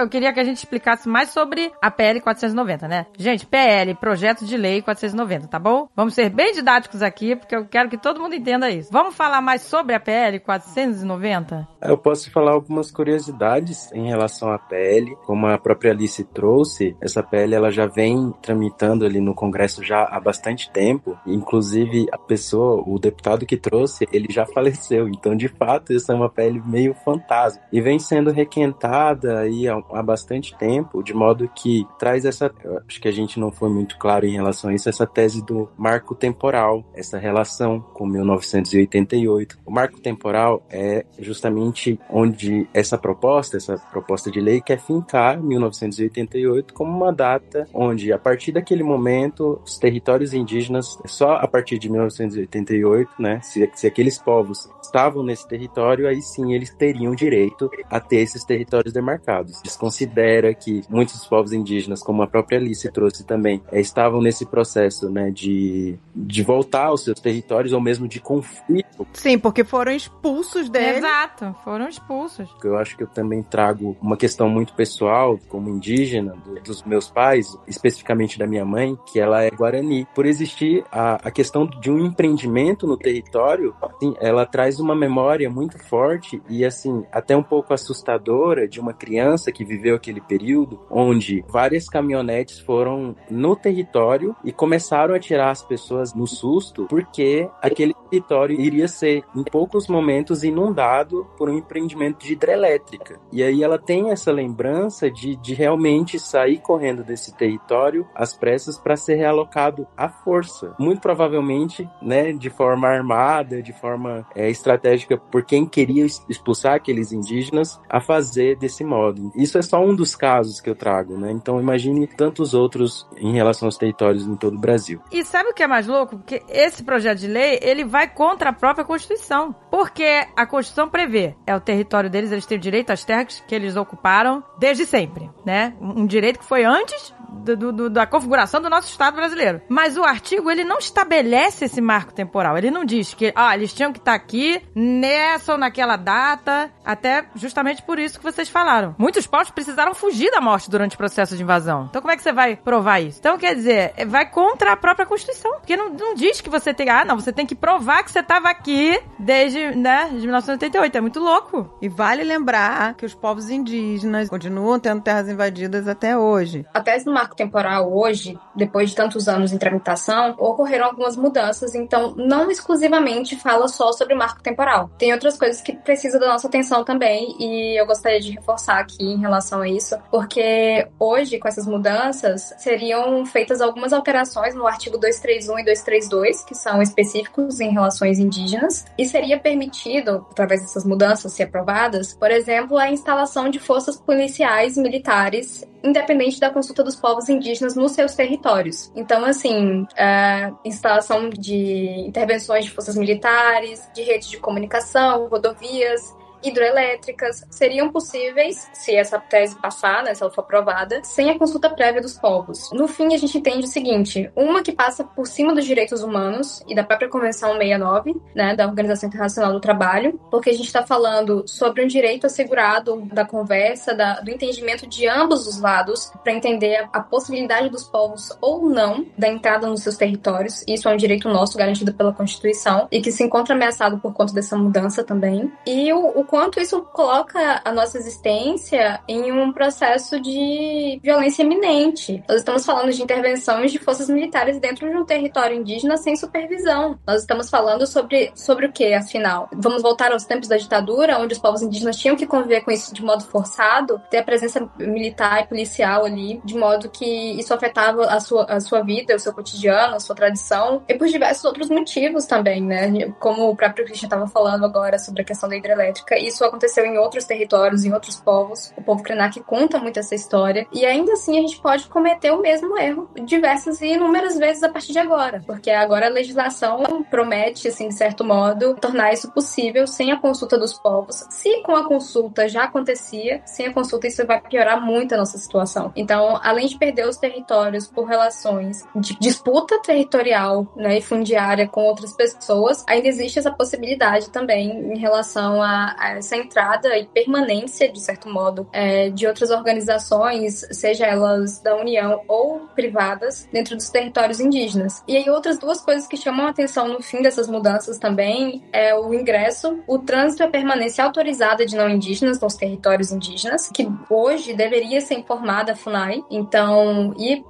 Eu 0.00 0.08
queria 0.08 0.32
que 0.32 0.40
a 0.40 0.44
gente 0.44 0.56
explicasse 0.56 1.06
mais 1.06 1.28
sobre 1.28 1.70
a 1.78 1.90
PL 1.90 2.22
490, 2.22 2.88
né? 2.88 3.04
Gente, 3.18 3.44
PL, 3.44 3.94
Projeto 3.96 4.46
de 4.46 4.56
Lei 4.56 4.80
490, 4.80 5.46
tá 5.46 5.58
bom? 5.58 5.88
Vamos 5.94 6.14
ser 6.14 6.30
bem 6.30 6.54
didáticos 6.54 7.02
aqui, 7.02 7.36
porque 7.36 7.54
eu 7.54 7.66
quero 7.66 7.90
que 7.90 7.98
todo 7.98 8.18
mundo 8.18 8.34
entenda 8.34 8.70
isso. 8.70 8.90
Vamos 8.90 9.14
falar 9.14 9.42
mais 9.42 9.60
sobre 9.60 9.94
a 9.94 10.00
PL 10.00 10.40
490? 10.40 11.68
Eu 11.82 11.98
posso 11.98 12.30
falar 12.32 12.52
algumas 12.52 12.90
curiosidades 12.90 13.92
em 13.92 14.08
relação 14.08 14.50
à 14.50 14.58
PL, 14.58 15.14
como 15.26 15.46
a 15.46 15.58
própria 15.58 15.92
Alice 15.92 16.24
trouxe, 16.24 16.96
essa 16.98 17.22
PL 17.22 17.54
ela 17.54 17.70
já 17.70 17.84
vem 17.86 18.32
tramitando 18.40 19.04
ali 19.04 19.20
no 19.20 19.34
Congresso 19.34 19.84
já 19.84 20.04
há 20.04 20.18
bastante 20.18 20.70
tempo, 20.70 21.18
inclusive 21.26 22.06
a 22.10 22.16
pessoa, 22.16 22.82
o 22.86 22.98
deputado 22.98 23.44
que 23.44 23.56
trouxe, 23.56 24.08
ele 24.10 24.28
já 24.30 24.46
faleceu, 24.46 25.08
então 25.08 25.36
de 25.36 25.48
fato 25.48 25.92
essa 25.92 26.14
é 26.14 26.16
uma 26.16 26.30
PL 26.30 26.58
meio 26.64 26.94
fantasma, 26.94 27.60
e 27.70 27.82
vem 27.82 27.98
sendo 27.98 28.30
requentada 28.30 29.40
aí 29.40 29.68
há, 29.92 30.02
bastante 30.02 30.56
tempo, 30.56 31.02
de 31.02 31.14
modo 31.14 31.48
que 31.54 31.86
traz 31.98 32.24
essa, 32.24 32.52
acho 32.86 33.00
que 33.00 33.08
a 33.08 33.12
gente 33.12 33.38
não 33.38 33.50
foi 33.50 33.68
muito 33.68 33.98
claro 33.98 34.26
em 34.26 34.32
relação 34.32 34.70
a 34.70 34.74
isso, 34.74 34.88
essa 34.88 35.06
tese 35.06 35.44
do 35.44 35.68
marco 35.76 36.14
temporal, 36.14 36.84
essa 36.94 37.18
relação 37.18 37.80
com 37.80 38.06
1988. 38.06 39.58
O 39.64 39.70
marco 39.70 40.00
temporal 40.00 40.62
é 40.70 41.04
justamente 41.18 41.98
onde 42.08 42.68
essa 42.72 42.98
proposta, 42.98 43.56
essa 43.56 43.76
proposta 43.90 44.30
de 44.30 44.40
lei 44.40 44.60
quer 44.60 44.78
fincar 44.78 45.40
1988 45.40 46.74
como 46.74 46.96
uma 46.96 47.12
data 47.12 47.68
onde, 47.72 48.12
a 48.12 48.18
partir 48.18 48.52
daquele 48.52 48.82
momento, 48.82 49.60
os 49.64 49.78
territórios 49.78 50.34
indígenas, 50.34 50.98
só 51.06 51.32
a 51.32 51.46
partir 51.46 51.78
de 51.78 51.90
1988, 51.90 53.10
né, 53.18 53.40
se, 53.42 53.70
se 53.74 53.86
aqueles 53.86 54.18
povos 54.18 54.68
estavam 54.82 55.22
nesse 55.22 55.46
território, 55.46 56.08
aí 56.08 56.20
sim 56.20 56.52
eles 56.52 56.74
teriam 56.74 57.14
direito 57.14 57.70
a 57.88 58.00
ter 58.00 58.18
esses 58.18 58.44
territórios 58.44 58.92
demarcados. 58.92 59.60
Desconsidera 59.70 60.52
que 60.54 60.82
muitos 60.88 61.24
povos 61.26 61.52
indígenas, 61.52 62.02
como 62.02 62.22
a 62.22 62.26
própria 62.26 62.58
Alice 62.58 62.90
trouxe 62.90 63.24
também, 63.24 63.62
eh, 63.70 63.80
estavam 63.80 64.20
nesse 64.20 64.44
processo, 64.44 65.08
né, 65.08 65.30
de, 65.30 65.96
de 66.14 66.42
voltar 66.42 66.86
aos 66.86 67.04
seus 67.04 67.20
territórios 67.20 67.72
ou 67.72 67.80
mesmo 67.80 68.06
de 68.08 68.20
conflito 68.20 69.06
Sim, 69.12 69.38
porque 69.38 69.64
foram 69.64 69.92
expulsos 69.92 70.68
dele. 70.68 70.98
Exato, 70.98 71.54
foram 71.64 71.88
expulsos. 71.88 72.48
Eu 72.62 72.76
acho 72.76 72.96
que 72.96 73.02
eu 73.02 73.06
também 73.06 73.42
trago 73.42 73.96
uma 74.00 74.16
questão 74.16 74.48
muito 74.48 74.74
pessoal, 74.74 75.38
como 75.48 75.68
indígena, 75.68 76.34
do- 76.44 76.60
dos 76.60 76.82
meus 76.82 77.08
pais, 77.08 77.56
especificamente 77.66 78.38
da 78.38 78.46
minha 78.46 78.64
mãe, 78.64 78.96
que 79.06 79.18
ela 79.18 79.42
é 79.42 79.50
guarani. 79.50 80.06
Por 80.14 80.26
existir 80.26 80.84
a, 80.90 81.14
a 81.28 81.30
questão 81.30 81.66
de 81.66 81.90
um 81.90 82.04
empreendimento 82.04 82.86
no 82.86 82.96
território, 82.96 83.74
assim, 83.80 84.14
ela 84.20 84.44
traz 84.44 84.78
uma 84.80 84.94
memória 84.94 85.48
muito 85.48 85.78
forte 85.78 86.42
e, 86.48 86.64
assim, 86.64 87.04
até 87.12 87.36
um 87.36 87.42
pouco 87.42 87.72
assustadora 87.72 88.68
de 88.68 88.80
uma 88.80 88.92
criança 88.92 89.50
que 89.52 89.59
que 89.60 89.64
viveu 89.64 89.94
aquele 89.94 90.22
período, 90.22 90.80
onde 90.90 91.44
várias 91.46 91.86
caminhonetes 91.86 92.58
foram 92.60 93.14
no 93.30 93.54
território 93.54 94.34
e 94.42 94.50
começaram 94.50 95.14
a 95.14 95.18
tirar 95.18 95.50
as 95.50 95.62
pessoas 95.62 96.14
no 96.14 96.26
susto, 96.26 96.86
porque 96.88 97.46
aquele 97.60 97.92
território 98.08 98.58
iria 98.58 98.88
ser, 98.88 99.22
em 99.36 99.44
poucos 99.44 99.86
momentos, 99.86 100.42
inundado 100.42 101.26
por 101.36 101.50
um 101.50 101.58
empreendimento 101.58 102.24
de 102.24 102.32
hidrelétrica. 102.32 103.20
E 103.30 103.42
aí 103.42 103.62
ela 103.62 103.78
tem 103.78 104.10
essa 104.10 104.32
lembrança 104.32 105.10
de, 105.10 105.36
de 105.36 105.52
realmente 105.52 106.18
sair 106.18 106.58
correndo 106.58 107.04
desse 107.04 107.36
território 107.36 108.06
às 108.14 108.32
pressas 108.32 108.78
para 108.78 108.96
ser 108.96 109.16
realocado 109.16 109.86
à 109.94 110.08
força. 110.08 110.74
Muito 110.78 111.02
provavelmente, 111.02 111.86
né, 112.00 112.32
de 112.32 112.48
forma 112.48 112.88
armada, 112.88 113.62
de 113.62 113.74
forma 113.74 114.26
é, 114.34 114.48
estratégica, 114.48 115.18
por 115.18 115.44
quem 115.44 115.66
queria 115.66 116.06
expulsar 116.28 116.76
aqueles 116.76 117.12
indígenas 117.12 117.78
a 117.90 118.00
fazer 118.00 118.56
desse 118.56 118.82
modo. 118.82 119.30
Isso 119.36 119.49
é 119.58 119.62
só 119.62 119.82
um 119.84 119.94
dos 119.94 120.14
casos 120.14 120.60
que 120.60 120.68
eu 120.68 120.74
trago, 120.74 121.16
né? 121.16 121.30
Então 121.30 121.60
imagine 121.60 122.06
tantos 122.06 122.54
outros 122.54 123.06
em 123.16 123.32
relação 123.32 123.66
aos 123.66 123.76
territórios 123.76 124.26
em 124.26 124.36
todo 124.36 124.56
o 124.56 124.60
Brasil. 124.60 125.00
E 125.10 125.24
sabe 125.24 125.50
o 125.50 125.54
que 125.54 125.62
é 125.62 125.66
mais 125.66 125.86
louco? 125.86 126.18
Que 126.26 126.42
esse 126.48 126.82
projeto 126.82 127.18
de 127.18 127.26
lei, 127.26 127.58
ele 127.62 127.84
vai 127.84 128.08
contra 128.08 128.50
a 128.50 128.52
própria 128.52 128.84
Constituição. 128.84 129.54
Porque 129.70 130.26
a 130.36 130.46
Constituição 130.46 130.88
prevê, 130.88 131.34
é 131.46 131.54
o 131.54 131.60
território 131.60 132.10
deles, 132.10 132.32
eles 132.32 132.46
têm 132.46 132.58
direito 132.58 132.90
às 132.90 133.04
terras 133.04 133.42
que 133.46 133.54
eles 133.54 133.76
ocuparam 133.76 134.42
desde 134.58 134.86
sempre, 134.86 135.30
né? 135.44 135.74
Um 135.80 136.06
direito 136.06 136.38
que 136.38 136.44
foi 136.44 136.64
antes 136.64 137.14
do, 137.40 137.72
do, 137.72 137.90
da 137.90 138.06
configuração 138.06 138.60
do 138.60 138.70
nosso 138.70 138.88
Estado 138.88 139.16
brasileiro. 139.16 139.60
Mas 139.68 139.96
o 139.96 140.04
artigo, 140.04 140.50
ele 140.50 140.64
não 140.64 140.78
estabelece 140.78 141.64
esse 141.64 141.80
marco 141.80 142.12
temporal. 142.12 142.56
Ele 142.56 142.70
não 142.70 142.84
diz 142.84 143.14
que, 143.14 143.32
ah, 143.34 143.54
eles 143.54 143.72
tinham 143.72 143.92
que 143.92 143.98
estar 143.98 144.14
aqui 144.14 144.62
nessa 144.74 145.52
ou 145.52 145.58
naquela 145.58 145.96
data, 145.96 146.70
até 146.84 147.26
justamente 147.34 147.82
por 147.82 147.98
isso 147.98 148.18
que 148.18 148.24
vocês 148.24 148.48
falaram. 148.48 148.94
Muitos 148.98 149.26
povos 149.26 149.50
precisaram 149.50 149.94
fugir 149.94 150.30
da 150.30 150.40
morte 150.40 150.70
durante 150.70 150.94
o 150.94 150.98
processo 150.98 151.36
de 151.36 151.42
invasão. 151.42 151.86
Então 151.88 152.00
como 152.00 152.12
é 152.12 152.16
que 152.16 152.22
você 152.22 152.32
vai 152.32 152.56
provar 152.56 153.00
isso? 153.00 153.18
Então, 153.18 153.38
quer 153.38 153.54
dizer, 153.54 153.92
vai 154.06 154.28
contra 154.30 154.72
a 154.72 154.76
própria 154.76 155.06
Constituição. 155.06 155.52
Porque 155.52 155.76
não, 155.76 155.90
não 155.90 156.14
diz 156.14 156.40
que 156.40 156.50
você 156.50 156.72
tem, 156.72 156.88
ah, 156.88 157.04
não, 157.04 157.18
você 157.18 157.32
tem 157.32 157.46
que 157.46 157.54
provar 157.54 158.02
que 158.02 158.10
você 158.10 158.20
estava 158.20 158.48
aqui 158.48 159.00
desde, 159.18 159.74
né, 159.76 160.08
de 160.08 160.20
1988. 160.22 160.96
É 160.96 161.00
muito 161.00 161.20
louco. 161.20 161.76
E 161.80 161.88
vale 161.88 162.24
lembrar 162.24 162.94
que 162.94 163.06
os 163.06 163.14
povos 163.14 163.50
indígenas 163.50 164.28
continuam 164.28 164.78
tendo 164.78 165.02
terras 165.02 165.28
invadidas 165.28 165.88
até 165.88 166.16
hoje. 166.16 166.66
Até 166.72 167.00
no 167.04 167.12
marco 167.12 167.29
temporal 167.36 167.92
hoje, 167.92 168.38
depois 168.54 168.90
de 168.90 168.96
tantos 168.96 169.28
anos 169.28 169.52
em 169.52 169.58
tramitação, 169.58 170.34
ocorreram 170.38 170.86
algumas 170.86 171.16
mudanças, 171.16 171.74
então 171.74 172.14
não 172.16 172.50
exclusivamente 172.50 173.36
fala 173.36 173.68
só 173.68 173.92
sobre 173.92 174.14
marco 174.14 174.42
temporal. 174.42 174.90
Tem 174.98 175.12
outras 175.12 175.38
coisas 175.38 175.60
que 175.60 175.74
precisam 175.74 176.20
da 176.20 176.28
nossa 176.28 176.48
atenção 176.48 176.84
também 176.84 177.36
e 177.38 177.80
eu 177.80 177.86
gostaria 177.86 178.20
de 178.20 178.32
reforçar 178.32 178.80
aqui 178.80 179.04
em 179.04 179.18
relação 179.18 179.60
a 179.60 179.68
isso, 179.68 179.96
porque 180.10 180.86
hoje, 180.98 181.38
com 181.38 181.48
essas 181.48 181.66
mudanças, 181.66 182.54
seriam 182.58 183.24
feitas 183.26 183.60
algumas 183.60 183.92
alterações 183.92 184.54
no 184.54 184.66
artigo 184.66 184.98
231 184.98 185.58
e 185.58 185.64
232, 185.64 186.44
que 186.44 186.54
são 186.54 186.82
específicos 186.82 187.60
em 187.60 187.72
relações 187.72 188.18
indígenas, 188.18 188.84
e 188.98 189.06
seria 189.06 189.38
permitido, 189.38 190.26
através 190.30 190.62
dessas 190.62 190.84
mudanças, 190.84 191.32
se 191.32 191.42
aprovadas, 191.42 192.14
por 192.14 192.30
exemplo, 192.30 192.76
a 192.76 192.90
instalação 192.90 193.48
de 193.48 193.58
forças 193.58 193.96
policiais 193.96 194.76
militares, 194.76 195.64
independente 195.82 196.38
da 196.38 196.50
consulta 196.50 196.82
dos 196.82 196.96
povos 196.96 197.28
indígenas 197.28 197.74
nos 197.74 197.92
seus 197.92 198.14
territórios. 198.14 198.90
Então, 198.94 199.24
assim, 199.24 199.86
a 199.96 200.52
instalação 200.64 201.30
de 201.30 202.04
intervenções 202.06 202.64
de 202.64 202.70
forças 202.70 202.96
militares, 202.96 203.88
de 203.94 204.02
redes 204.02 204.28
de 204.28 204.38
comunicação, 204.38 205.28
rodovias, 205.28 206.14
hidroelétricas 206.42 207.44
seriam 207.50 207.90
possíveis, 207.90 208.68
se 208.72 208.94
essa 208.94 209.18
tese 209.18 209.56
passar, 209.56 210.02
né, 210.02 210.14
se 210.14 210.22
ela 210.22 210.32
for 210.32 210.42
aprovada, 210.42 211.02
sem 211.04 211.30
a 211.30 211.38
consulta 211.38 211.70
prévia 211.70 212.00
dos 212.00 212.18
povos. 212.18 212.70
No 212.72 212.88
fim, 212.88 213.14
a 213.14 213.18
gente 213.18 213.38
entende 213.38 213.66
o 213.66 213.68
seguinte: 213.68 214.30
uma 214.34 214.62
que 214.62 214.72
passa 214.72 215.04
por 215.04 215.26
cima 215.26 215.54
dos 215.54 215.64
direitos 215.64 216.02
humanos 216.02 216.62
e 216.68 216.74
da 216.74 216.84
própria 216.84 217.08
Convenção 217.08 217.52
69, 217.52 218.14
né, 218.34 218.54
da 218.54 218.66
Organização 218.66 219.08
Internacional 219.08 219.52
do 219.52 219.60
Trabalho, 219.60 220.18
porque 220.30 220.50
a 220.50 220.52
gente 220.54 220.66
está 220.66 220.84
falando 220.86 221.44
sobre 221.46 221.84
um 221.84 221.86
direito 221.86 222.26
assegurado 222.26 223.02
da 223.12 223.24
conversa, 223.24 223.94
da, 223.94 224.20
do 224.20 224.30
entendimento 224.30 224.86
de 224.86 225.06
ambos 225.06 225.46
os 225.46 225.60
lados, 225.60 226.12
para 226.22 226.32
entender 226.32 226.76
a, 226.76 226.88
a 226.92 227.00
possibilidade 227.00 227.68
dos 227.68 227.84
povos 227.84 228.36
ou 228.40 228.68
não 228.68 229.06
da 229.16 229.28
entrada 229.28 229.66
nos 229.66 229.82
seus 229.82 229.96
territórios. 229.96 230.64
Isso 230.66 230.88
é 230.88 230.92
um 230.92 230.96
direito 230.96 231.28
nosso 231.28 231.56
garantido 231.56 231.92
pela 231.92 232.12
Constituição 232.12 232.88
e 232.90 233.00
que 233.00 233.12
se 233.12 233.22
encontra 233.22 233.54
ameaçado 233.54 233.98
por 233.98 234.12
conta 234.12 234.32
dessa 234.32 234.56
mudança 234.56 235.04
também. 235.04 235.52
E 235.66 235.92
o, 235.92 236.20
o 236.20 236.24
quanto 236.30 236.60
isso 236.60 236.80
coloca 236.82 237.60
a 237.64 237.72
nossa 237.72 237.98
existência 237.98 239.00
em 239.08 239.32
um 239.32 239.52
processo 239.52 240.20
de 240.20 241.00
violência 241.02 241.42
iminente. 241.42 242.22
Nós 242.28 242.38
estamos 242.38 242.64
falando 242.64 242.92
de 242.92 243.02
intervenções 243.02 243.72
de 243.72 243.80
forças 243.80 244.08
militares 244.08 244.60
dentro 244.60 244.88
de 244.88 244.96
um 244.96 245.04
território 245.04 245.56
indígena 245.56 245.96
sem 245.96 246.14
supervisão. 246.14 246.96
Nós 247.04 247.22
estamos 247.22 247.50
falando 247.50 247.84
sobre, 247.84 248.30
sobre 248.36 248.66
o 248.66 248.72
que, 248.72 248.94
afinal? 248.94 249.50
Vamos 249.52 249.82
voltar 249.82 250.12
aos 250.12 250.24
tempos 250.24 250.46
da 250.46 250.56
ditadura, 250.56 251.18
onde 251.18 251.34
os 251.34 251.40
povos 251.40 251.62
indígenas 251.62 251.96
tinham 251.96 252.14
que 252.14 252.28
conviver 252.28 252.60
com 252.60 252.70
isso 252.70 252.94
de 252.94 253.02
modo 253.02 253.24
forçado, 253.24 254.00
ter 254.08 254.18
a 254.18 254.22
presença 254.22 254.70
militar 254.78 255.42
e 255.42 255.48
policial 255.48 256.04
ali, 256.04 256.40
de 256.44 256.56
modo 256.56 256.88
que 256.88 257.40
isso 257.40 257.52
afetava 257.52 258.04
a 258.04 258.20
sua, 258.20 258.44
a 258.44 258.60
sua 258.60 258.82
vida, 258.82 259.16
o 259.16 259.18
seu 259.18 259.34
cotidiano, 259.34 259.96
a 259.96 260.00
sua 260.00 260.14
tradição, 260.14 260.84
e 260.86 260.94
por 260.94 261.08
diversos 261.08 261.44
outros 261.44 261.68
motivos 261.68 262.24
também, 262.24 262.62
né? 262.62 263.10
Como 263.18 263.50
o 263.50 263.56
próprio 263.56 263.84
Christian 263.84 264.06
estava 264.06 264.28
falando 264.28 264.64
agora 264.64 264.96
sobre 264.96 265.22
a 265.22 265.24
questão 265.24 265.48
da 265.48 265.56
hidrelétrica 265.56 266.19
isso 266.26 266.44
aconteceu 266.44 266.84
em 266.84 266.98
outros 266.98 267.24
territórios, 267.24 267.84
em 267.84 267.92
outros 267.92 268.20
povos. 268.20 268.72
O 268.76 268.82
povo 268.82 269.02
Krenak 269.02 269.40
conta 269.40 269.78
muito 269.78 269.98
essa 269.98 270.14
história. 270.14 270.66
E 270.72 270.84
ainda 270.84 271.12
assim 271.12 271.38
a 271.38 271.40
gente 271.40 271.60
pode 271.60 271.88
cometer 271.88 272.30
o 272.30 272.40
mesmo 272.40 272.78
erro 272.78 273.10
diversas 273.24 273.80
e 273.80 273.94
inúmeras 273.94 274.38
vezes 274.38 274.62
a 274.62 274.68
partir 274.68 274.92
de 274.92 274.98
agora. 274.98 275.42
Porque 275.46 275.70
agora 275.70 276.06
a 276.06 276.10
legislação 276.10 277.04
promete, 277.10 277.68
assim, 277.68 277.88
de 277.88 277.94
certo 277.94 278.24
modo, 278.24 278.74
tornar 278.74 279.12
isso 279.12 279.30
possível 279.32 279.86
sem 279.86 280.12
a 280.12 280.18
consulta 280.18 280.58
dos 280.58 280.74
povos. 280.74 281.24
Se 281.30 281.62
com 281.62 281.74
a 281.74 281.86
consulta 281.86 282.48
já 282.48 282.64
acontecia, 282.64 283.42
sem 283.44 283.66
a 283.66 283.72
consulta 283.72 284.06
isso 284.06 284.26
vai 284.26 284.40
piorar 284.40 284.80
muito 284.80 285.14
a 285.14 285.18
nossa 285.18 285.38
situação. 285.38 285.92
Então, 285.94 286.38
além 286.42 286.66
de 286.66 286.78
perder 286.78 287.08
os 287.08 287.16
territórios 287.16 287.86
por 287.86 288.04
relações 288.04 288.84
de 288.94 289.18
disputa 289.18 289.80
territorial 289.82 290.72
né, 290.76 290.98
e 290.98 291.02
fundiária 291.02 291.68
com 291.68 291.82
outras 291.82 292.12
pessoas, 292.12 292.84
ainda 292.88 293.08
existe 293.08 293.38
essa 293.38 293.50
possibilidade 293.50 294.30
também 294.30 294.70
em 294.70 294.98
relação 294.98 295.62
a, 295.62 295.94
a 295.98 296.09
essa 296.16 296.36
entrada 296.36 296.96
e 296.96 297.06
permanência, 297.06 297.90
de 297.90 298.00
certo 298.00 298.28
modo, 298.28 298.68
é, 298.72 299.10
de 299.10 299.26
outras 299.26 299.50
organizações, 299.50 300.66
seja 300.70 301.06
elas 301.06 301.60
da 301.60 301.76
União 301.76 302.22
ou 302.28 302.60
privadas, 302.74 303.48
dentro 303.52 303.76
dos 303.76 303.90
territórios 303.90 304.40
indígenas. 304.40 305.02
E 305.06 305.16
aí, 305.16 305.28
outras 305.28 305.58
duas 305.58 305.80
coisas 305.80 306.06
que 306.06 306.16
chamam 306.16 306.46
a 306.46 306.50
atenção 306.50 306.88
no 306.88 307.02
fim 307.02 307.22
dessas 307.22 307.48
mudanças 307.48 307.98
também 307.98 308.62
é 308.72 308.94
o 308.94 309.12
ingresso, 309.12 309.80
o 309.86 309.98
trânsito 309.98 310.42
e 310.42 310.46
a 310.46 310.50
permanência 310.50 311.04
autorizada 311.04 311.64
de 311.66 311.76
não 311.76 311.88
indígenas 311.88 312.40
nos 312.40 312.54
territórios 312.54 313.12
indígenas, 313.12 313.68
que 313.68 313.88
hoje 314.08 314.54
deveria 314.54 315.00
ser 315.00 315.14
informada 315.14 315.72
a 315.72 315.76
FUNAI, 315.76 316.22
então, 316.30 317.14
e 317.18 317.44